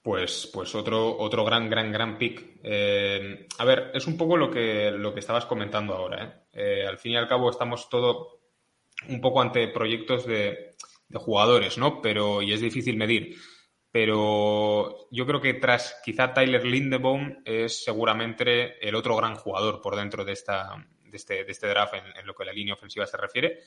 [0.00, 2.60] Pues, pues otro, otro gran, gran, gran pick.
[2.62, 6.24] Eh, a ver, es un poco lo que, lo que estabas comentando ahora.
[6.24, 6.80] ¿eh?
[6.82, 8.40] Eh, al fin y al cabo estamos todo
[9.06, 10.76] un poco ante proyectos de,
[11.08, 12.00] de jugadores, ¿no?
[12.00, 13.36] Pero, y es difícil medir.
[13.90, 19.96] Pero yo creo que tras quizá Tyler Lindebaum es seguramente el otro gran jugador por
[19.96, 23.06] dentro de, esta, de, este, de este draft en, en lo que la línea ofensiva
[23.06, 23.60] se refiere.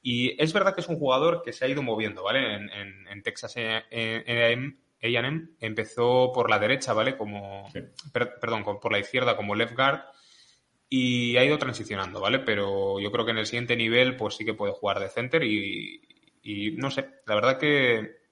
[0.00, 2.54] Y es verdad que es un jugador que se ha ido moviendo, ¿vale?
[2.54, 7.16] En, en, en Texas A&M empezó por la derecha, ¿vale?
[7.16, 7.80] Como, Sí.
[8.12, 10.00] per- perdón, por la izquierda como left guard
[10.88, 12.38] y ha ido transicionando, ¿vale?
[12.40, 15.42] Pero yo creo que en el siguiente nivel pues sí que puede jugar de center
[15.42, 16.00] y,
[16.42, 18.23] y no sé, la verdad que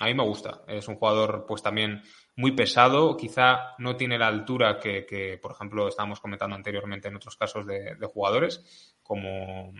[0.00, 0.62] a mí me gusta.
[0.68, 2.02] Es un jugador pues también
[2.36, 7.16] muy pesado, quizá no tiene la altura que, que, por ejemplo, estábamos comentando anteriormente en
[7.16, 9.72] otros casos de, de jugadores, como,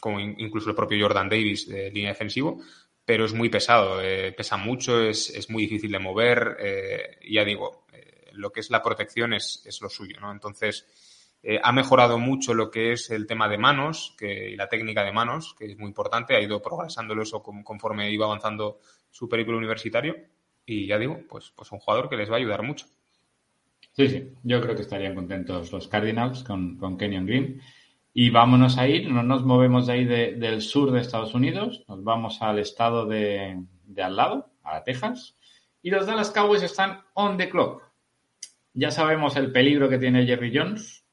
[0.00, 2.60] como in- incluso el propio Jordan Davis de línea defensivo,
[3.04, 7.44] pero es muy pesado, eh, pesa mucho, es, es muy difícil de mover, eh, ya
[7.44, 10.30] digo, eh, lo que es la protección es, es lo suyo, ¿no?
[10.32, 10.86] Entonces,
[11.42, 15.02] eh, ha mejorado mucho lo que es el tema de manos que, y la técnica
[15.04, 18.78] de manos, que es muy importante, ha ido progresándolo eso con- conforme iba avanzando
[19.10, 20.16] su periplo universitario,
[20.66, 22.86] y ya digo, pues, pues un jugador que les va a ayudar mucho.
[23.92, 27.60] Sí, sí, yo creo que estarían contentos los Cardinals con, con Kenyon Green.
[28.12, 31.84] Y vámonos a ir, no nos movemos de ahí de- del sur de Estados Unidos,
[31.88, 35.36] nos vamos al estado de, de al lado, a Texas,
[35.82, 37.82] y los Dallas Cowboys están on the clock.
[38.74, 41.04] Ya sabemos el peligro que tiene Jerry Jones,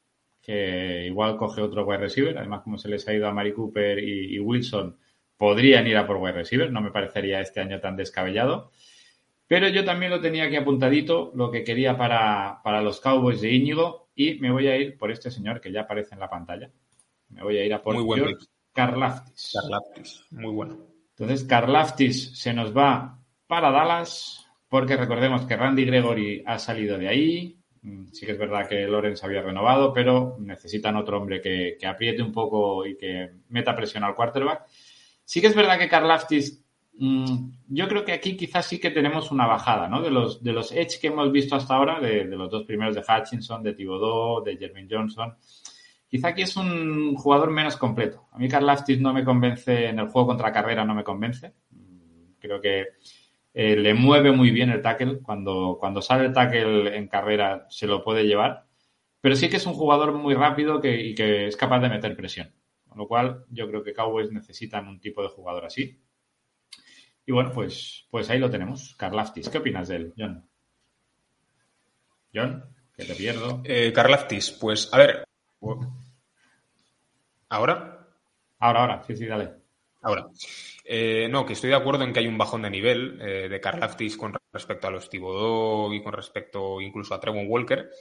[0.41, 3.99] que igual coge otro wide receiver, además como se les ha ido a Mari Cooper
[3.99, 4.97] y Wilson,
[5.38, 8.71] podrían ir a por wide receiver, no me parecería este año tan descabellado.
[9.47, 13.53] Pero yo también lo tenía aquí apuntadito, lo que quería para, para los Cowboys de
[13.53, 16.69] Íñigo, y me voy a ir por este señor que ya aparece en la pantalla.
[17.29, 18.45] Me voy a ir a por Muy buen George.
[18.73, 19.53] Karlaftis.
[19.53, 20.77] Karlaftis, muy bueno.
[21.17, 27.07] Entonces, Karlaftis se nos va para Dallas, porque recordemos que Randy Gregory ha salido de
[27.07, 27.59] ahí.
[27.81, 31.88] Mm, Sí que es verdad que Lawrence había renovado, pero necesitan otro hombre que, que
[31.88, 34.65] apriete un poco y que meta presión al quarterback.
[35.28, 36.63] Sí que es verdad que Karlaftis,
[36.93, 40.01] mm, yo creo que aquí quizás sí que tenemos una bajada, ¿no?
[40.01, 42.95] De los, de los edge que hemos visto hasta ahora, de, de los dos primeros
[42.95, 45.36] de Hutchinson, de Thibodeau, de Jermaine Johnson.
[46.07, 48.30] Quizá aquí es un jugador menos completo.
[48.32, 51.53] A mí Karlaftis no me convence, en el juego contra carrera no me convence.
[51.71, 52.86] Mm, Creo que
[53.53, 55.19] eh, le mueve muy bien el tackle.
[55.19, 58.65] Cuando, cuando sale el tackle en carrera se lo puede llevar.
[59.19, 62.15] Pero sí que es un jugador muy rápido que, y que es capaz de meter
[62.15, 62.49] presión.
[62.97, 66.01] Con lo cual yo creo que Cowboys necesitan un tipo de jugador así.
[67.27, 68.95] Y bueno, pues, pues ahí lo tenemos.
[68.97, 69.49] Karlaftis.
[69.49, 70.49] ¿Qué opinas de él, John?
[72.34, 72.65] John,
[72.95, 73.61] que te pierdo.
[73.65, 75.26] Eh, Karlaftis, pues a ver.
[77.49, 78.07] ¿Ahora?
[78.57, 79.51] Ahora, ahora, sí, sí, dale.
[80.01, 80.26] Ahora.
[80.84, 83.61] Eh, no, que estoy de acuerdo en que hay un bajón de nivel eh, de
[83.61, 87.91] Karlaftis con respecto a los Thibodeau y con respecto incluso a Trevon Walker,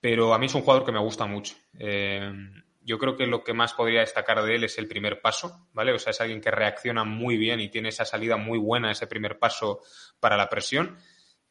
[0.00, 1.54] pero a mí es un jugador que me gusta mucho.
[1.78, 2.32] Eh,
[2.80, 5.92] yo creo que lo que más podría destacar de él es el primer paso, ¿vale?
[5.92, 9.06] O sea, es alguien que reacciona muy bien y tiene esa salida muy buena, ese
[9.06, 9.80] primer paso
[10.20, 10.96] para la presión.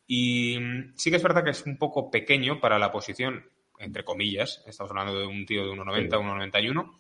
[0.06, 0.58] Y
[0.96, 3.50] sí que es verdad que es un poco pequeño para la posición,
[3.80, 4.64] entre comillas.
[4.66, 6.68] Estamos hablando de un tío de 1,90, Sí.
[6.68, 7.00] 1,91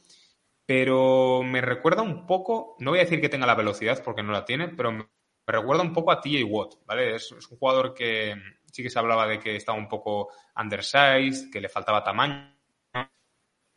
[0.65, 4.33] pero me recuerda un poco, no voy a decir que tenga la velocidad porque no
[4.33, 5.07] la tiene, pero me
[5.47, 7.15] me recuerda un poco a TJ Watt, ¿vale?
[7.15, 8.35] Es, es un jugador que
[8.65, 10.29] sí que se hablaba de que estaba un poco
[10.61, 12.53] undersized, que le faltaba tamaño,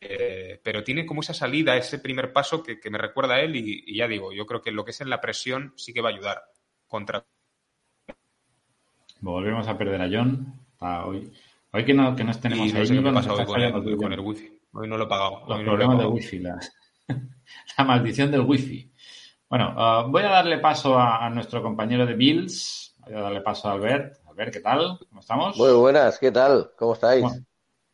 [0.01, 3.55] eh, pero tiene como esa salida, ese primer paso que, que me recuerda a él
[3.55, 6.01] y, y ya digo, yo creo que lo que es en la presión sí que
[6.01, 6.43] va a ayudar
[6.87, 7.25] contra...
[9.19, 10.59] Volvemos a perder a John.
[10.79, 11.31] Ah, hoy,
[11.71, 13.41] hoy que no, que no tenemos Y no ahí, sé qué me nos pasa hoy
[13.41, 14.27] está con fallando el, el con el John.
[14.27, 14.59] wifi.
[14.73, 15.43] Hoy no lo he pagado.
[15.47, 16.15] Los no problemas del pagado.
[16.15, 16.59] wifi, la,
[17.77, 18.91] la maldición del wifi.
[19.49, 23.41] Bueno, ah, voy a darle paso a, a nuestro compañero de Bills, Voy a darle
[23.41, 24.17] paso a Albert.
[24.27, 24.99] Albert, ¿qué tal?
[25.09, 25.57] ¿Cómo estamos?
[25.57, 26.71] Muy buenas, ¿qué tal?
[26.77, 27.23] ¿Cómo estáis?
[27.23, 27.35] ¿Cómo,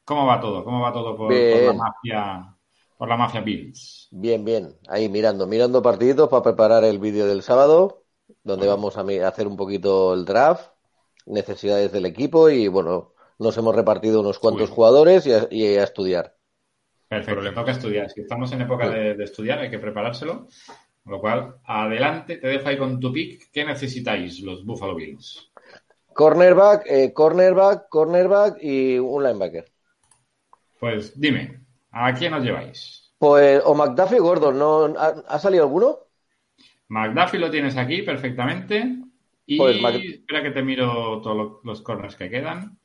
[0.08, 0.64] cómo va todo?
[0.64, 2.56] ¿Cómo va todo por, la mafia?
[2.98, 4.08] Por la mafia Bills.
[4.12, 4.74] Bien, bien.
[4.88, 8.04] Ahí mirando, mirando partiditos para preparar el vídeo del sábado,
[8.44, 10.72] donde vamos a hacer un poquito el draft,
[11.26, 14.76] necesidades del equipo y bueno, nos hemos repartido unos cuantos Uy.
[14.76, 16.36] jugadores y a, y a estudiar.
[17.10, 18.10] Perfecto, le toca estudiar.
[18.10, 20.48] Si estamos en época de, de estudiar, hay que preparárselo.
[21.04, 23.52] Con lo cual, adelante, te dejo ahí con tu pick.
[23.52, 25.52] ¿Qué necesitáis los Buffalo Bills?
[26.14, 29.72] Cornerback, eh, cornerback, cornerback y un linebacker.
[30.80, 31.60] Pues dime,
[31.92, 33.14] ¿a quién os lleváis?
[33.18, 34.86] Pues, o McDuffie o Gordon, ¿no?
[35.00, 35.98] ¿Ha, ha salido alguno?
[36.90, 38.96] McDuffie lo tienes aquí perfectamente.
[39.46, 42.78] Y Pues Mac- espera que te miro todos lo- los corners que quedan.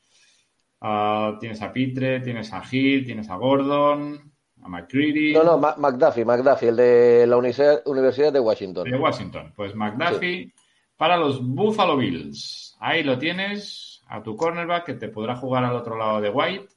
[0.80, 4.32] Ah, tienes a Pitre, tienes a Hill, tienes a Gordon,
[4.62, 5.32] a McCready.
[5.34, 8.90] No, no, Ma- McDuffie, McDuffie, el de la Universidad, Universidad de Washington.
[8.90, 9.52] de Washington.
[9.54, 10.52] Pues McDuffie
[10.96, 12.76] para los Buffalo Bills.
[12.80, 16.68] Ahí lo tienes, a tu cornerback que te podrá jugar al otro lado de White.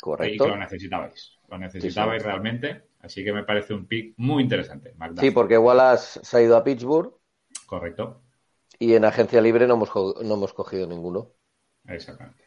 [0.00, 0.44] Y Correcto.
[0.44, 1.38] que lo necesitabais.
[1.48, 2.84] Lo necesitabais realmente.
[3.00, 4.94] Así que me parece un pick muy interesante.
[4.96, 5.28] McDuffie.
[5.28, 7.14] Sí, porque Wallace se ha ido a Pittsburgh
[7.66, 8.22] Correcto.
[8.78, 11.32] y en agencia libre no hemos, no hemos cogido ninguno.
[11.86, 12.44] Exactamente.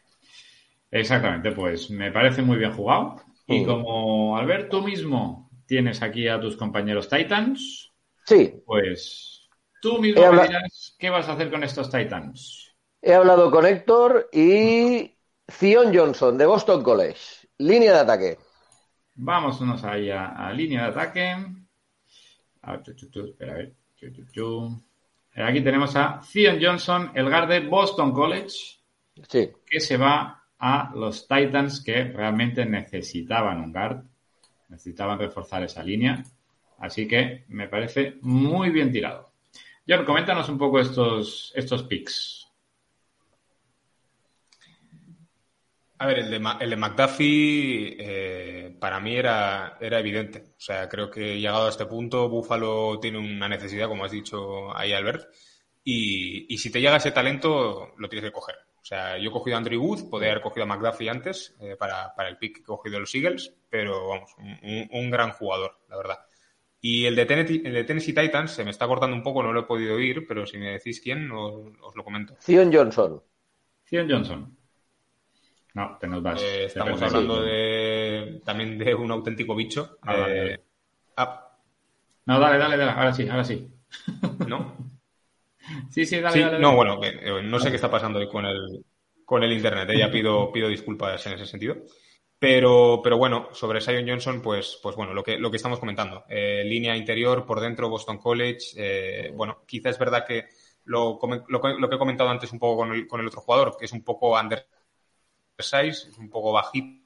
[0.90, 3.16] Exactamente, pues me parece muy bien jugado.
[3.46, 3.66] Y Mm.
[3.66, 7.90] como Albert, tú mismo tienes aquí a tus compañeros Titans,
[8.26, 9.48] Sí, pues
[9.82, 12.74] tú mismo He me habla- dirás qué vas a hacer con estos Titans.
[13.02, 15.14] he hablado con Héctor y
[15.50, 17.43] Zion Johnson de Boston College.
[17.58, 18.38] Línea de ataque.
[19.14, 21.36] Vámonos ahí a, a línea de ataque.
[22.62, 23.72] A, chu, chu, chu, espera, a ver.
[24.32, 24.82] Chu.
[25.36, 28.56] Aquí tenemos a Zion Johnson, el guard de Boston College,
[29.28, 34.04] Sí, que se va a los Titans que realmente necesitaban un guard,
[34.68, 36.22] necesitaban reforzar esa línea.
[36.78, 39.30] Así que me parece muy bien tirado.
[39.88, 42.43] John, coméntanos un poco estos, estos picks.
[45.98, 50.54] A ver, el de, Ma- el de McDuffie eh, para mí era, era evidente.
[50.56, 54.76] O sea, creo que llegado a este punto, Buffalo tiene una necesidad, como has dicho
[54.76, 55.28] ahí, Albert.
[55.84, 58.56] Y, y si te llega ese talento, lo tienes que coger.
[58.80, 61.76] O sea, yo he cogido a Andrew Wood, podría haber cogido a McDuffie antes eh,
[61.76, 64.30] para, para el pick que he cogido de los Eagles, pero vamos,
[64.90, 66.18] un, gran jugador, la verdad.
[66.80, 69.52] Y el de, Tennessee, el de Tennessee Titans se me está cortando un poco, no
[69.54, 72.36] lo he podido oír, pero si me decís quién, os, os lo comento.
[72.42, 73.22] Zion Johnson.
[73.88, 74.58] Zion Johnson.
[75.74, 76.40] No, te nos vas.
[76.42, 79.98] Eh, estamos hablando de también de un auténtico bicho.
[80.02, 80.58] Ah, Eh,
[81.16, 81.58] ah,
[82.26, 82.92] No, dale, dale, dale.
[82.92, 83.68] Ahora sí, ahora sí.
[84.46, 84.76] ¿no?
[85.90, 86.62] Sí, sí, dale, Sí, dale, dale.
[86.62, 88.84] no, bueno, que, eh, no sé qué está pasando con el,
[89.24, 89.88] con el internet.
[89.98, 91.76] Ya pido, pido disculpas en ese sentido.
[92.38, 96.24] Pero, pero bueno, sobre Sion Johnson, pues, pues bueno, lo que, lo que estamos comentando.
[96.28, 99.30] Eh, línea interior, por dentro, Boston College.
[99.34, 100.44] bueno, quizá es verdad que
[100.84, 101.18] lo,
[101.48, 103.76] lo, que- lo que he comentado antes un poco con el, con el otro jugador,
[103.78, 104.36] que es un poco
[105.58, 107.04] es un poco bajito,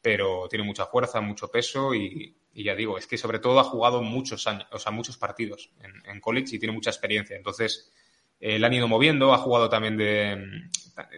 [0.00, 4.02] pero tiene mucha fuerza, mucho peso y, ya digo, es que sobre todo ha jugado
[4.02, 5.72] muchos años, o sea, muchos partidos
[6.04, 7.36] en, college y tiene mucha experiencia.
[7.36, 7.92] Entonces,
[8.38, 10.68] eh, le han ido moviendo, ha jugado también de,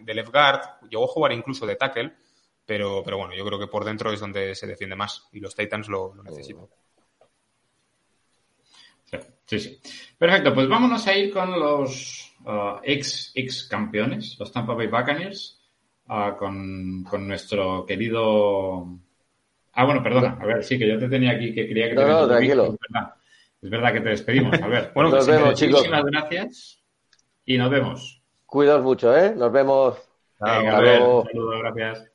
[0.03, 2.12] de left guard, llegó a jugar incluso de tackle,
[2.65, 5.55] pero, pero bueno, yo creo que por dentro es donde se defiende más y los
[5.55, 6.66] Titans lo, necesitan.
[9.47, 9.81] Sí, sí.
[10.16, 15.60] Perfecto, pues vámonos a ir con los uh, ex, ex campeones, los Tampa Bay Buccaneers,
[16.09, 18.86] uh, con, con nuestro querido.
[19.73, 22.02] Ah, bueno, perdona, a ver, sí, que yo te tenía aquí, que quería que te
[22.02, 22.64] No, no, metas un tranquilo.
[22.64, 23.14] Es verdad,
[23.62, 24.93] es verdad que te despedimos, a ver.
[24.94, 25.81] Bueno, Nos que vemos, chicos.
[25.81, 26.82] Muchísimas gracias
[27.44, 28.23] y nos vemos.
[28.47, 29.35] Cuidaos mucho, ¿eh?
[29.35, 29.97] Nos vemos.
[30.39, 32.12] Venga, a ver, un saludo, gracias.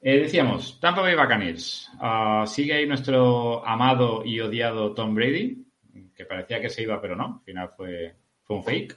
[0.00, 1.90] Eh, decíamos, Tampa Bay Buccaneers.
[1.98, 5.66] Ah, sigue ahí nuestro amado y odiado Tom Brady,
[6.14, 8.14] que parecía que se iba, pero no, al final fue,
[8.46, 8.96] fue un fake.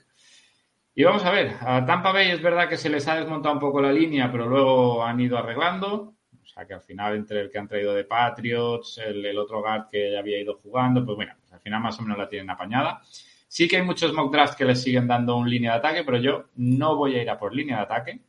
[0.96, 3.60] Y vamos a ver, a Tampa Bay es verdad que se les ha desmontado un
[3.60, 6.16] poco la línea, pero luego han ido arreglando.
[6.42, 9.62] O sea que al final, entre el que han traído de Patriots, el, el otro
[9.62, 12.28] guard que ya había ido jugando, pues bueno, pues al final más o menos la
[12.28, 13.02] tienen apañada.
[13.48, 16.18] Sí que hay muchos mock drafts que les siguen dando un línea de ataque, pero
[16.18, 18.20] yo no voy a ir a por línea de ataque,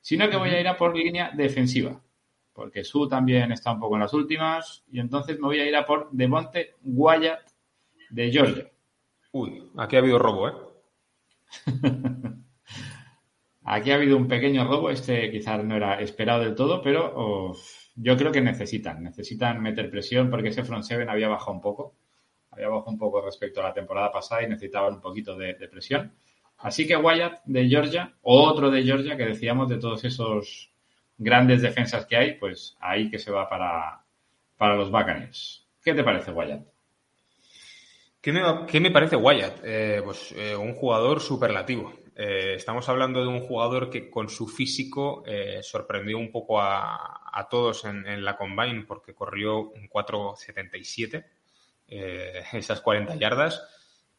[0.00, 2.00] sino que voy a ir a por línea defensiva.
[2.52, 5.76] Porque Su también está un poco en las últimas, y entonces me voy a ir
[5.76, 7.50] a por Devonte Wyatt
[8.10, 8.70] de Georgia.
[9.32, 10.52] Uy, aquí ha habido robo, ¿eh?
[13.64, 17.54] Aquí ha habido un pequeño robo, este quizás no era esperado del todo, pero
[17.94, 21.94] yo creo que necesitan, necesitan meter presión porque ese front seven había bajado un poco,
[22.50, 25.68] había bajado un poco respecto a la temporada pasada y necesitaban un poquito de, de
[25.68, 26.12] presión.
[26.58, 30.72] Así que Wyatt de Georgia, otro de Georgia que decíamos de todos esos
[31.18, 34.02] grandes defensas que hay, pues ahí que se va para,
[34.56, 35.66] para los Buccaneers.
[35.82, 36.66] ¿Qué te parece Wyatt?
[38.20, 39.60] ¿Qué me, qué me parece Wyatt?
[39.64, 41.94] Eh, pues eh, un jugador superlativo.
[42.14, 47.22] Eh, estamos hablando de un jugador que con su físico eh, sorprendió un poco a,
[47.32, 51.24] a todos en, en, la combine porque corrió un 4.77,
[51.88, 53.62] eh, esas 40 yardas.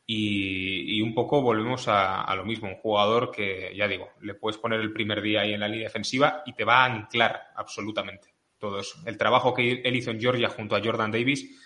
[0.07, 4.33] Y, y, un poco volvemos a, a, lo mismo, un jugador que, ya digo, le
[4.33, 7.51] puedes poner el primer día ahí en la línea defensiva y te va a anclar
[7.55, 8.97] absolutamente todo eso.
[9.05, 11.60] El trabajo que él hizo en Georgia junto a Jordan Davis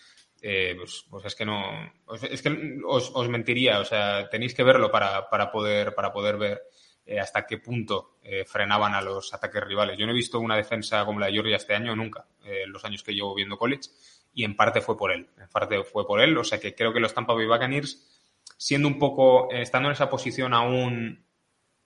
[0.47, 1.91] eh, pues, pues, es que no,
[2.22, 6.61] es que os, mentiría, o sea, tenéis que verlo para, para poder, para poder ver
[7.03, 9.97] eh, hasta qué punto eh, frenaban a los ataques rivales.
[9.97, 12.85] Yo no he visto una defensa como la de Georgia este año, nunca, en los
[12.85, 13.89] años que llevo viendo college,
[14.35, 16.93] y en parte fue por él, en parte fue por él, o sea que creo
[16.93, 18.07] que los Tampa Bay Buccaneers,
[18.55, 21.26] siendo un poco, estando en esa posición aún,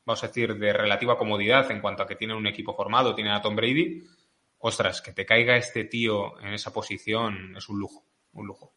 [0.03, 3.31] vamos a decir, de relativa comodidad en cuanto a que tienen un equipo formado, tienen
[3.31, 4.03] a Tom Brady,
[4.57, 8.73] ostras, que te caiga este tío en esa posición es un lujo un lujo.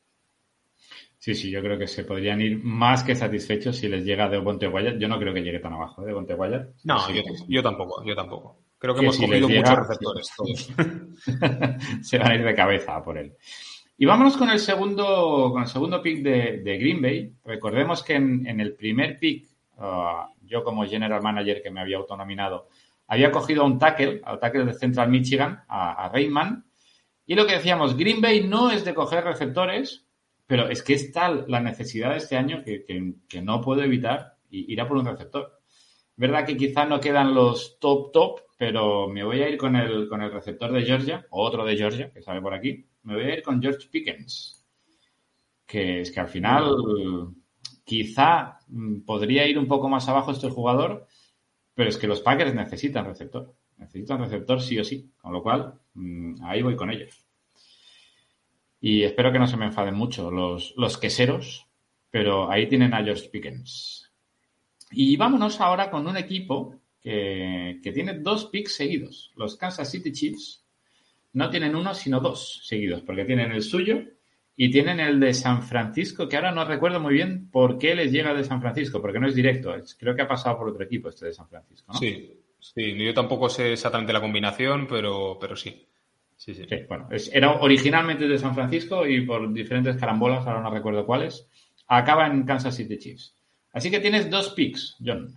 [1.19, 4.39] Sí, sí, yo creo que se podrían ir más que satisfechos si les llega de
[4.39, 4.99] Bonte Wyatt.
[4.99, 6.07] Yo no creo que llegue tan abajo, ¿eh?
[6.07, 6.71] de Bonte Wyatt.
[6.83, 8.59] No, sí, yo, yo, tampoco, yo tampoco.
[8.77, 10.73] Creo que, que hemos si cogido llega, muchos receptores todos.
[12.03, 13.37] se van a ir de cabeza por él.
[13.97, 17.33] Y vámonos con el segundo, con el segundo pick de, de Green Bay.
[17.45, 19.47] Recordemos que en, en el primer pick,
[19.77, 22.67] uh, yo como general manager que me había autonominado,
[23.07, 26.65] había cogido a un tackle, al tackle de Central Michigan, a, a Reitman,
[27.27, 30.07] y lo que decíamos, Green Bay no es de coger receptores,
[30.47, 32.85] pero es que es tal la necesidad de este año que,
[33.29, 35.61] que, no puedo evitar ir a por un receptor.
[36.17, 40.09] Verdad que quizá no quedan los top top, pero me voy a ir con el,
[40.09, 42.87] con el receptor de Georgia, o otro de Georgia, que sale por aquí.
[43.05, 44.65] Me voy a ir con George Pickens.
[45.65, 46.77] Que es que al final
[47.85, 51.07] quizá mm, podría ir un poco más abajo este jugador,
[51.75, 53.55] pero es que los Packers necesitan receptor.
[53.83, 55.11] Necesitan receptor sí o sí.
[55.21, 57.25] Con lo cual, mmm, ahí voy con ellos.
[58.81, 61.67] Y espero que no se me enfaden mucho los, los queseros,
[62.11, 64.11] pero ahí tienen a George Pickens.
[64.91, 69.33] Y vámonos ahora con un equipo que, que, tiene dos picks seguidos.
[69.37, 70.65] Los Kansas City Chiefs
[71.33, 74.03] no tienen uno, sino dos seguidos, porque tienen el suyo
[74.57, 78.13] y tienen el de San Francisco, que ahora no recuerdo muy bien por qué les
[78.13, 79.75] llega de San Francisco, porque no es directo.
[79.99, 81.99] Creo que ha pasado por otro equipo este de San Francisco, ¿no?
[81.99, 82.97] Sí, sí.
[82.97, 85.87] Yo tampoco sé exactamente la combinación, pero, pero sí.
[86.37, 86.65] Sí, sí.
[86.69, 91.05] sí bueno, es, era originalmente de San Francisco y por diferentes carambolas, ahora no recuerdo
[91.05, 91.47] cuáles,
[91.87, 93.35] acaba en Kansas City Chiefs.
[93.73, 95.35] Así que tienes dos picks, John.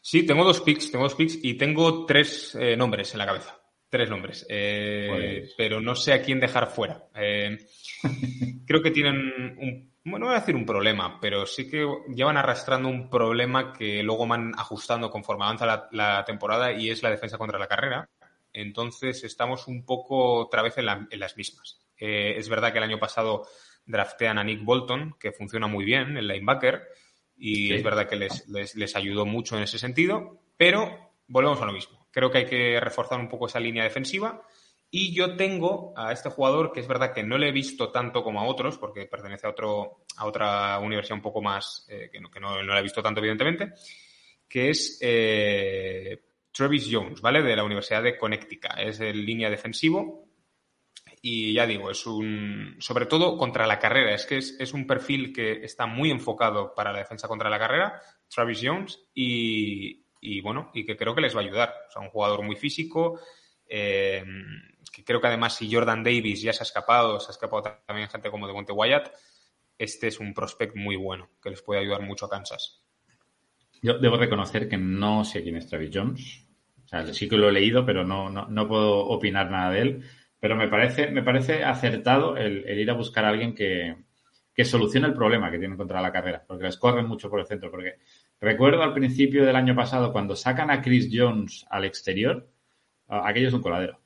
[0.00, 3.56] Sí, tengo dos picks, tengo dos picks y tengo tres eh, nombres en la cabeza.
[3.88, 4.44] Tres nombres.
[4.48, 5.54] Eh, pues...
[5.56, 7.08] Pero no sé a quién dejar fuera.
[7.14, 7.58] Eh,
[8.66, 9.16] creo que tienen
[9.58, 9.91] un.
[10.04, 14.26] Bueno, voy a decir un problema, pero sí que llevan arrastrando un problema que luego
[14.26, 18.08] van ajustando conforme avanza la, la temporada y es la defensa contra la carrera.
[18.52, 21.80] Entonces estamos un poco otra vez en, la, en las mismas.
[21.96, 23.46] Eh, es verdad que el año pasado
[23.86, 26.82] draftean a Nick Bolton, que funciona muy bien, el linebacker,
[27.36, 27.74] y sí.
[27.74, 31.72] es verdad que les, les, les, ayudó mucho en ese sentido, pero volvemos a lo
[31.72, 32.06] mismo.
[32.10, 34.42] Creo que hay que reforzar un poco esa línea defensiva.
[34.94, 38.22] Y yo tengo a este jugador que es verdad que no le he visto tanto
[38.22, 42.20] como a otros, porque pertenece a, otro, a otra universidad un poco más, eh, que,
[42.20, 43.72] no, que no, no, la he visto tanto, evidentemente,
[44.46, 46.20] que es eh,
[46.52, 47.42] Travis Jones, ¿vale?
[47.42, 48.72] De la Universidad de Connecticut.
[48.76, 50.28] Es el línea defensivo.
[51.22, 52.76] Y ya digo, es un.
[52.78, 54.14] Sobre todo contra la carrera.
[54.14, 57.58] Es que es, es, un perfil que está muy enfocado para la defensa contra la
[57.58, 57.98] carrera,
[58.28, 61.74] Travis Jones, y, y bueno, y que creo que les va a ayudar.
[61.88, 63.18] O sea, un jugador muy físico.
[63.66, 64.22] Eh,
[64.92, 68.08] que creo que además, si Jordan Davis ya se ha escapado, se ha escapado también
[68.08, 69.10] gente como de Monte Wyatt,
[69.78, 72.82] este es un prospect muy bueno que les puede ayudar mucho a Kansas.
[73.80, 76.46] Yo debo reconocer que no sé quién es Travis Jones.
[76.84, 79.80] O sea, sí que lo he leído, pero no, no, no puedo opinar nada de
[79.80, 80.04] él.
[80.38, 83.96] Pero me parece, me parece acertado el, ir a buscar a alguien que,
[84.54, 87.46] que, solucione el problema que tienen contra la carrera, porque les corren mucho por el
[87.46, 87.70] centro.
[87.70, 87.96] Porque
[88.40, 92.48] recuerdo al principio del año pasado, cuando sacan a Chris Jones al exterior,
[93.08, 94.01] aquello es un coladero.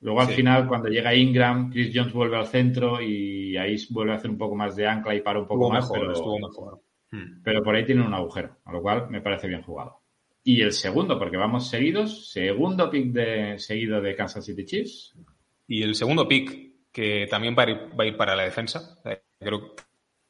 [0.00, 0.34] Luego al sí.
[0.34, 4.38] final, cuando llega Ingram, Chris Jones vuelve al centro y ahí vuelve a hacer un
[4.38, 5.84] poco más de ancla y para un poco estuvo más.
[5.84, 6.82] Mejor, pero, estuvo mejor.
[7.12, 7.42] Hmm.
[7.42, 10.00] pero por ahí tiene un agujero, a lo cual me parece bien jugado.
[10.42, 15.14] Y el segundo, porque vamos seguidos, segundo pick de, seguido de Kansas City Chiefs.
[15.66, 18.98] Y el segundo pick, que también va a ir, va a ir para la defensa.
[19.38, 19.74] Creo,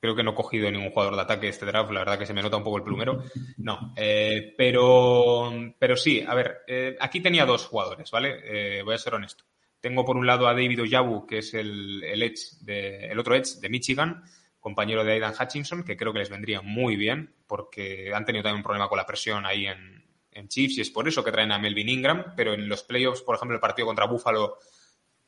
[0.00, 2.34] creo, que no he cogido ningún jugador de ataque este draft, la verdad que se
[2.34, 3.22] me nota un poco el plumero.
[3.58, 8.40] No, eh, pero, pero sí, a ver, eh, aquí tenía dos jugadores, ¿vale?
[8.44, 9.44] Eh, voy a ser honesto.
[9.80, 13.60] Tengo por un lado a David Oyabu, que es el, el, edge el otro edge
[13.60, 14.22] de Michigan,
[14.58, 18.58] compañero de Aidan Hutchinson, que creo que les vendría muy bien, porque han tenido también
[18.58, 21.52] un problema con la presión ahí en, en Chiefs y es por eso que traen
[21.52, 24.58] a Melvin Ingram, pero en los playoffs, por ejemplo, el partido contra Buffalo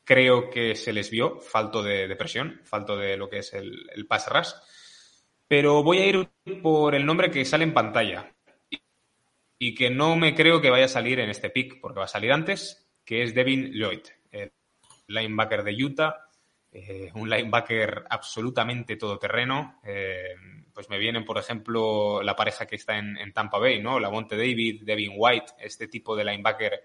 [0.03, 4.05] creo que se les vio falto de, presión, falto de lo que es el, el
[4.05, 4.49] pass rush.
[5.47, 6.29] Pero voy a ir
[6.61, 8.33] por el nombre que sale en pantalla
[9.59, 12.09] y que no me creo que vaya a salir en este pick, porque va a
[12.09, 14.01] salir antes, que es Devin Lloyd,
[15.07, 16.15] linebacker de Utah,
[17.13, 19.79] un linebacker absolutamente todoterreno.
[19.83, 20.35] Eh,
[20.73, 23.99] pues me vienen, por ejemplo, la pareja que está en, Tampa Bay, ¿no?
[23.99, 26.81] La Monte David, Devin White, este tipo de linebacker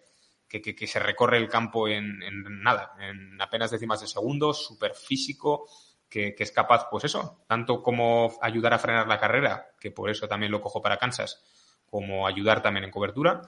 [0.47, 4.53] que, que, que se recorre el campo en, en, nada, en apenas décimas de segundo,
[4.53, 5.69] súper físico,
[6.09, 10.11] que, que, es capaz, pues eso, tanto como ayudar a frenar la carrera, que por
[10.11, 11.43] eso también lo cojo para Kansas,
[11.87, 13.41] como ayudar también en cobertura,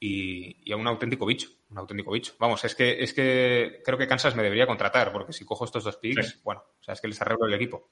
[0.00, 2.32] y, y, a un auténtico bicho, un auténtico bicho.
[2.38, 5.84] Vamos, es que, es que creo que Kansas me debería contratar, porque si cojo estos
[5.84, 6.40] dos picks, sí.
[6.42, 7.90] bueno, o sea, es que les arreglo el equipo.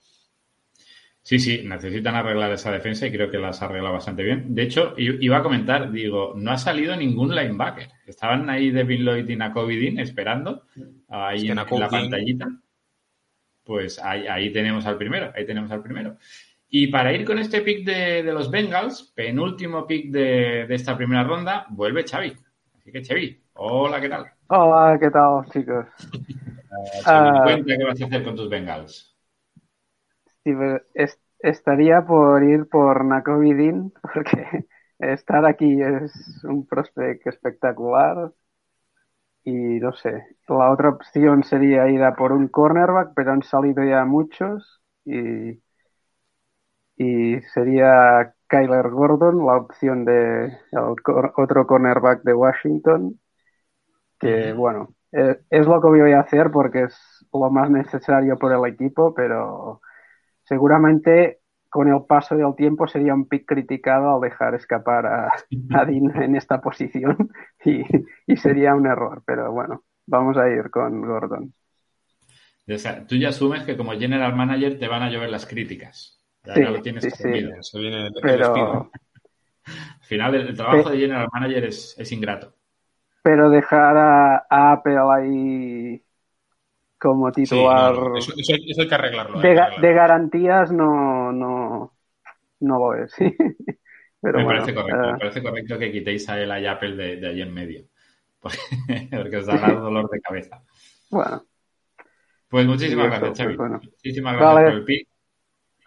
[1.28, 4.54] Sí, sí, necesitan arreglar esa defensa y creo que las arregla bastante bien.
[4.54, 7.90] De hecho, iba a comentar, digo, no ha salido ningún linebacker.
[8.06, 10.62] Estaban ahí Devin Lloyd y Nakobe Dean esperando,
[11.08, 12.48] ahí es que en, en, la pantallita.
[13.62, 16.16] Pues ahí, ahí, tenemos al primero, ahí tenemos al primero.
[16.68, 20.96] Y para ir con este pick de, de los Bengals, penúltimo pick de, de, esta
[20.96, 22.34] primera ronda, vuelve Xavi.
[22.76, 24.26] Así que Xavi, hola, ¿qué tal?
[24.48, 25.86] Hola, ¿qué tal, chicos?
[27.06, 29.18] uh, uh, cuenta qué vas a hacer con tus Bengals
[31.40, 34.66] estaría por ir por Nakobe Dean, porque
[34.98, 38.32] estar aquí es un prospect espectacular.
[39.44, 43.82] Y no sé, la otra opción sería ir a por un cornerback, pero han salido
[43.82, 44.82] ya muchos.
[45.04, 45.62] Y,
[46.98, 50.94] y sería Kyler Gordon, la opción de el,
[51.36, 53.20] otro cornerback de Washington.
[54.18, 58.52] Que bueno, es, es lo que voy a hacer porque es lo más necesario por
[58.52, 59.80] el equipo, pero
[60.42, 61.38] seguramente
[61.68, 65.26] con el paso del tiempo sería un pick criticado al dejar escapar a,
[65.74, 67.30] a Dean en esta posición
[67.64, 67.84] y,
[68.26, 71.54] y, sería un error, pero bueno, vamos a ir con Gordon.
[73.06, 76.17] Tú ya asumes que como general manager te van a llover las críticas.
[76.48, 77.50] Ya, sí, ya lo tienes sí, sí.
[77.60, 78.90] Se viene el, pero...
[79.66, 82.54] Al final, el, el trabajo de general manager es, es, ingrato.
[83.22, 86.02] Pero dejar a, a Apple ahí
[86.98, 87.92] como titular.
[87.92, 89.40] No, eso, eso, eso, hay que arreglarlo.
[89.40, 89.88] De, hay que arreglarlo.
[89.88, 91.92] de garantías no, no,
[92.60, 93.14] no lo es.
[94.20, 95.12] Pero me, bueno, parece correcto, uh...
[95.12, 97.84] me parece correcto que quitéis a él a Apple de, de allí en medio.
[98.40, 98.58] Porque,
[99.10, 100.62] porque os da dolor de cabeza.
[101.10, 101.42] Bueno.
[102.48, 103.56] Pues muchísimas sí, gracias, pues Xavi.
[103.56, 103.80] Bueno.
[103.82, 104.66] Muchísimas gracias vale.
[104.66, 105.08] por el pick.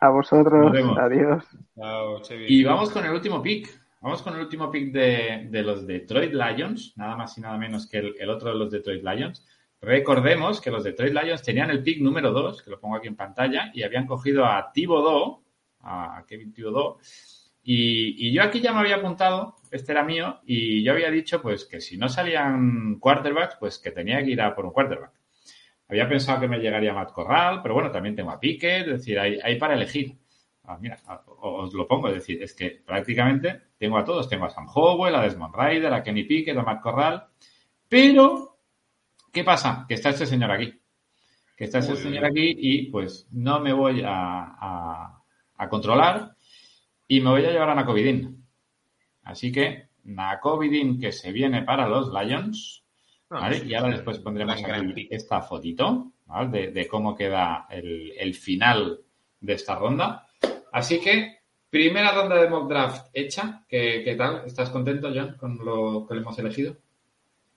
[0.01, 0.73] A vosotros.
[0.97, 1.43] Adiós.
[1.75, 3.69] Chao, y vamos con el último pick.
[4.01, 7.87] Vamos con el último pick de, de los Detroit Lions, nada más y nada menos
[7.87, 9.45] que el, el otro de los Detroit Lions.
[9.79, 13.15] Recordemos que los Detroit Lions tenían el pick número 2, que lo pongo aquí en
[13.15, 15.43] pantalla, y habían cogido a Thibodeau,
[15.81, 16.97] a Kevin Thibodeau,
[17.61, 21.43] y, y, yo aquí ya me había apuntado, este era mío, y yo había dicho
[21.43, 25.20] pues que si no salían quarterbacks, pues que tenía que ir a por un quarterback.
[25.91, 29.19] Había pensado que me llegaría Matt Corral, pero bueno, también tengo a Pickett, es decir,
[29.19, 30.17] hay, hay para elegir.
[30.63, 30.97] Ah, mira,
[31.41, 35.15] os lo pongo, es decir, es que prácticamente tengo a todos, tengo a Sam Howell,
[35.15, 37.25] a Desmond Ryder, a Kenny Pickett, a Matt Corral,
[37.89, 38.57] pero
[39.33, 39.83] ¿qué pasa?
[39.85, 40.73] Que está este señor aquí.
[41.57, 45.23] Que está este señor aquí y pues no me voy a, a,
[45.57, 46.37] a controlar
[47.05, 48.45] y me voy a llevar a Nacovidin.
[49.23, 52.80] Así que Nacovidin que se viene para los Lions.
[53.39, 53.63] ¿Vale?
[53.65, 56.49] Y ahora después pondremos aquí esta fotito ¿vale?
[56.49, 58.99] de, de, cómo queda el, el, final
[59.39, 60.27] de esta ronda.
[60.71, 61.39] Así que,
[61.69, 63.63] primera ronda de mock draft hecha.
[63.67, 64.43] ¿Qué, qué tal?
[64.45, 66.75] ¿Estás contento, John, con lo que le hemos elegido?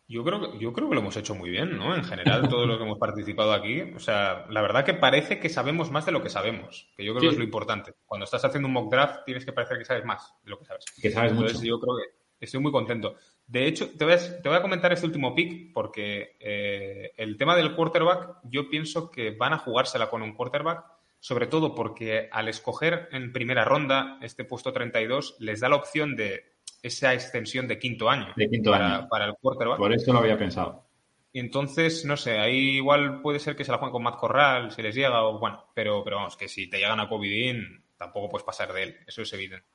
[0.06, 1.96] Yo creo, que, yo creo que lo hemos hecho muy bien, ¿no?
[1.96, 3.80] En general, todos los que hemos participado aquí.
[3.96, 7.14] O sea, la verdad que parece que sabemos más de lo que sabemos, que yo
[7.14, 7.26] creo sí.
[7.28, 7.94] que es lo importante.
[8.04, 10.66] Cuando estás haciendo un mock draft, tienes que parecer que sabes más de lo que
[10.66, 10.84] sabes.
[11.00, 11.68] Que sabes Entonces, mucho.
[11.68, 13.16] yo creo que estoy muy contento.
[13.46, 17.36] De hecho, te voy a, te voy a comentar este último pick porque eh, el
[17.36, 20.84] tema del quarterback, yo pienso que van a jugársela con un quarterback,
[21.20, 26.16] sobre todo porque al escoger en primera ronda este puesto 32, les da la opción
[26.16, 28.32] de esa extensión de quinto año.
[28.36, 29.08] De quinto para, año.
[29.08, 29.78] Para el quarterback.
[29.78, 30.84] Por eso lo había pensado.
[31.32, 34.70] Y entonces, no sé, ahí igual puede ser que se la jueguen con Matt Corral,
[34.70, 38.28] si les llega, o bueno, pero, pero vamos, que si te llegan a Covidín, tampoco
[38.28, 39.66] puedes pasar de él, eso es evidente.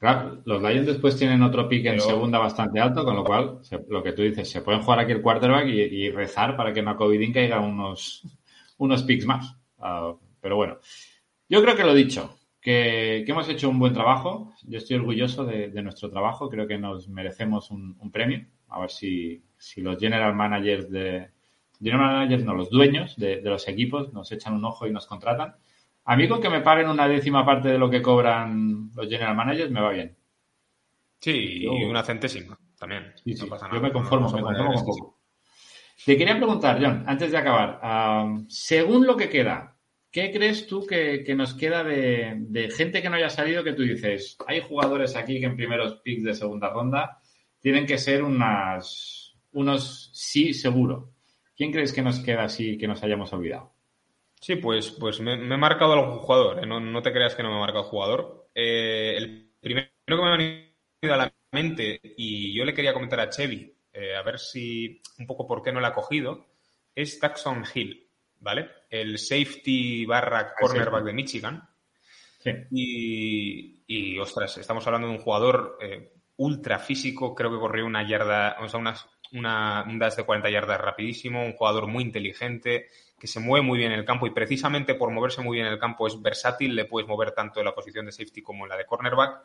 [0.00, 2.06] Claro, los Lions después tienen otro pick en pero...
[2.06, 5.12] segunda bastante alto, con lo cual, se, lo que tú dices, se pueden jugar aquí
[5.12, 8.22] el quarterback y, y rezar para que en Covidín caiga unos,
[8.78, 9.54] unos picks más.
[9.76, 10.78] Uh, pero bueno,
[11.50, 14.54] yo creo que lo dicho, que, que, hemos hecho un buen trabajo.
[14.62, 16.48] Yo estoy orgulloso de, de nuestro trabajo.
[16.48, 18.46] Creo que nos merecemos un, un, premio.
[18.68, 21.28] A ver si, si los general managers de.
[21.78, 25.06] General managers, no, los dueños de, de, los equipos nos echan un ojo y nos
[25.06, 25.56] contratan.
[26.04, 29.36] A mí con que me paguen una décima parte de lo que cobran los general
[29.36, 30.16] managers me va bien.
[31.20, 33.12] Sí, Yo, y una centésima también.
[33.22, 33.42] Sí, sí.
[33.42, 33.76] No pasa nada.
[33.78, 35.20] Yo me conformo, me conformo con poco.
[36.04, 39.76] Te quería preguntar, John, antes de acabar, um, según lo que queda,
[40.10, 43.74] ¿qué crees tú que, que nos queda de, de, gente que no haya salido que
[43.74, 47.20] tú dices, hay jugadores aquí que en primeros picks de segunda ronda
[47.60, 51.12] tienen que ser unas, unos sí seguro?
[51.54, 53.74] ¿Quién crees que nos queda así que nos hayamos olvidado?
[54.40, 56.66] Sí, pues, pues me, me he marcado algún jugador, ¿eh?
[56.66, 58.48] no, no, te creas que no me he marcado jugador.
[58.54, 63.20] Eh, el primero que me ha venido a la mente, y yo le quería comentar
[63.20, 66.46] a Chevy, eh, a ver si un poco por qué no la ha cogido,
[66.94, 68.08] es Taxon Hill,
[68.38, 68.70] ¿vale?
[68.88, 71.68] El safety barra cornerback de Michigan.
[72.38, 72.50] Sí.
[72.70, 78.08] Y, y, ostras, estamos hablando de un jugador eh, ultra físico, creo que corrió una
[78.08, 82.88] yarda, o sea, unas, una, un dash de 40 yardas rapidísimo, un jugador muy inteligente,
[83.20, 85.74] que se mueve muy bien en el campo y precisamente por moverse muy bien en
[85.74, 88.70] el campo es versátil, le puedes mover tanto en la posición de safety como en
[88.70, 89.42] la de cornerback.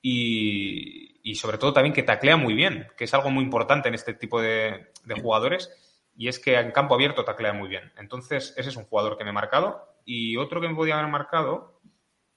[0.00, 3.94] Y, y, sobre todo también que taclea muy bien, que es algo muy importante en
[3.94, 5.70] este tipo de, de, jugadores,
[6.16, 7.92] y es que en campo abierto taclea muy bien.
[7.96, 9.96] Entonces, ese es un jugador que me he marcado.
[10.04, 11.80] Y otro que me podía haber marcado,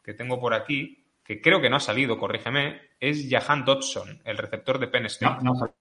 [0.03, 4.37] que tengo por aquí, que creo que no ha salido, corrígeme, es Jahan Dodson, el
[4.37, 5.43] receptor de Penn State.
[5.43, 5.75] No, no.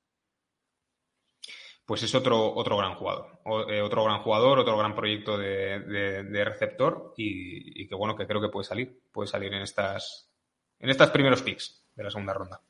[1.86, 7.12] Pues es otro, otro gran jugador, eh, otro gran jugador, otro gran proyecto de, receptor
[7.16, 10.30] y, que bueno, que creo que puede salir, puede salir en estas,
[10.78, 12.60] en primeros picks de la segunda ronda.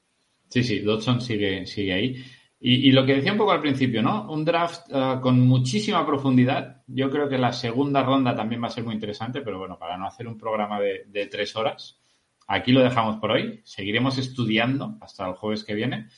[0.48, 2.24] Sí, sí, Dodson sigue, sigue ahí.
[2.60, 4.30] Y, y, lo que decía un poco al principio, ¿no?
[4.30, 6.82] Un draft uh, con muchísima profundidad.
[6.86, 9.96] Yo creo que la segunda ronda también va a ser muy interesante, pero bueno, para
[9.96, 12.00] no hacer un programa de, de tres horas,
[12.46, 13.60] aquí lo dejamos por hoy.
[13.64, 16.08] Seguiremos estudiando hasta el jueves que viene.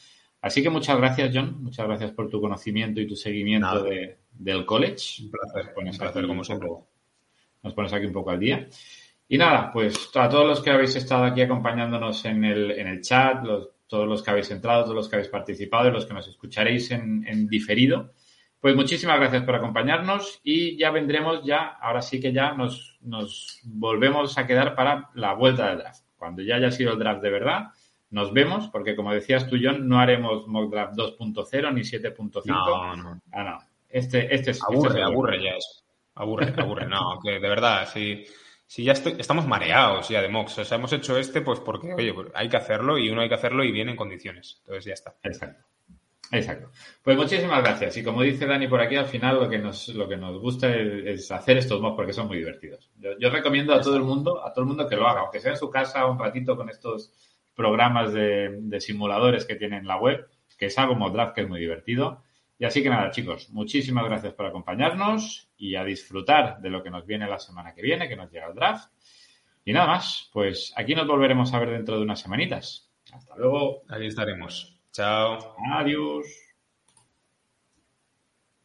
[0.46, 1.60] Así que muchas gracias, John.
[1.60, 5.24] Muchas gracias por tu conocimiento y tu seguimiento de, del college.
[5.24, 6.68] Un placer, un placer como siempre.
[7.64, 8.68] Nos pones aquí un poco al día.
[9.28, 13.00] Y nada, pues a todos los que habéis estado aquí acompañándonos en el, en el
[13.00, 16.14] chat, los, todos los que habéis entrado, todos los que habéis participado y los que
[16.14, 18.12] nos escucharéis en, en, diferido,
[18.60, 23.60] pues muchísimas gracias por acompañarnos y ya vendremos ya, ahora sí que ya nos, nos
[23.64, 26.04] volvemos a quedar para la vuelta del draft.
[26.16, 27.64] Cuando ya haya sido el draft de verdad,
[28.10, 32.44] nos vemos, porque como decías tú, John, no haremos mock draft 2.0 ni 7.5.
[32.46, 33.20] No, no.
[33.32, 33.58] Ah, no.
[33.88, 34.62] Este, este es.
[34.62, 35.82] Aburre, este es aburre ya eso.
[36.14, 36.86] Aburre, aburre.
[36.86, 38.24] No, que de verdad, si,
[38.66, 40.58] si ya estoy, estamos mareados ya de mocks.
[40.58, 43.28] O sea, hemos hecho este pues porque, oye, pues hay que hacerlo y uno hay
[43.28, 44.56] que hacerlo y viene en condiciones.
[44.60, 45.14] Entonces ya está.
[45.22, 45.64] Exacto.
[46.32, 46.70] Exacto.
[47.02, 47.96] Pues muchísimas gracias.
[47.96, 50.74] Y como dice Dani por aquí, al final lo que nos, lo que nos gusta
[50.74, 52.90] es, es hacer estos mocks porque son muy divertidos.
[52.96, 55.40] Yo, yo recomiendo a todo el mundo, a todo el mundo que lo haga, aunque
[55.40, 57.12] sea en su casa un ratito con estos
[57.56, 60.28] programas de, de, simuladores que tiene en la web,
[60.58, 62.22] que es algo como Draft, que es muy divertido.
[62.58, 66.90] Y así que nada, chicos, muchísimas gracias por acompañarnos y a disfrutar de lo que
[66.90, 68.90] nos viene la semana que viene, que nos llega el draft.
[69.64, 72.90] Y nada más, pues aquí nos volveremos a ver dentro de unas semanitas.
[73.12, 73.82] Hasta luego.
[73.88, 74.78] Ahí estaremos.
[74.92, 75.56] Chao.
[75.72, 76.45] Adiós.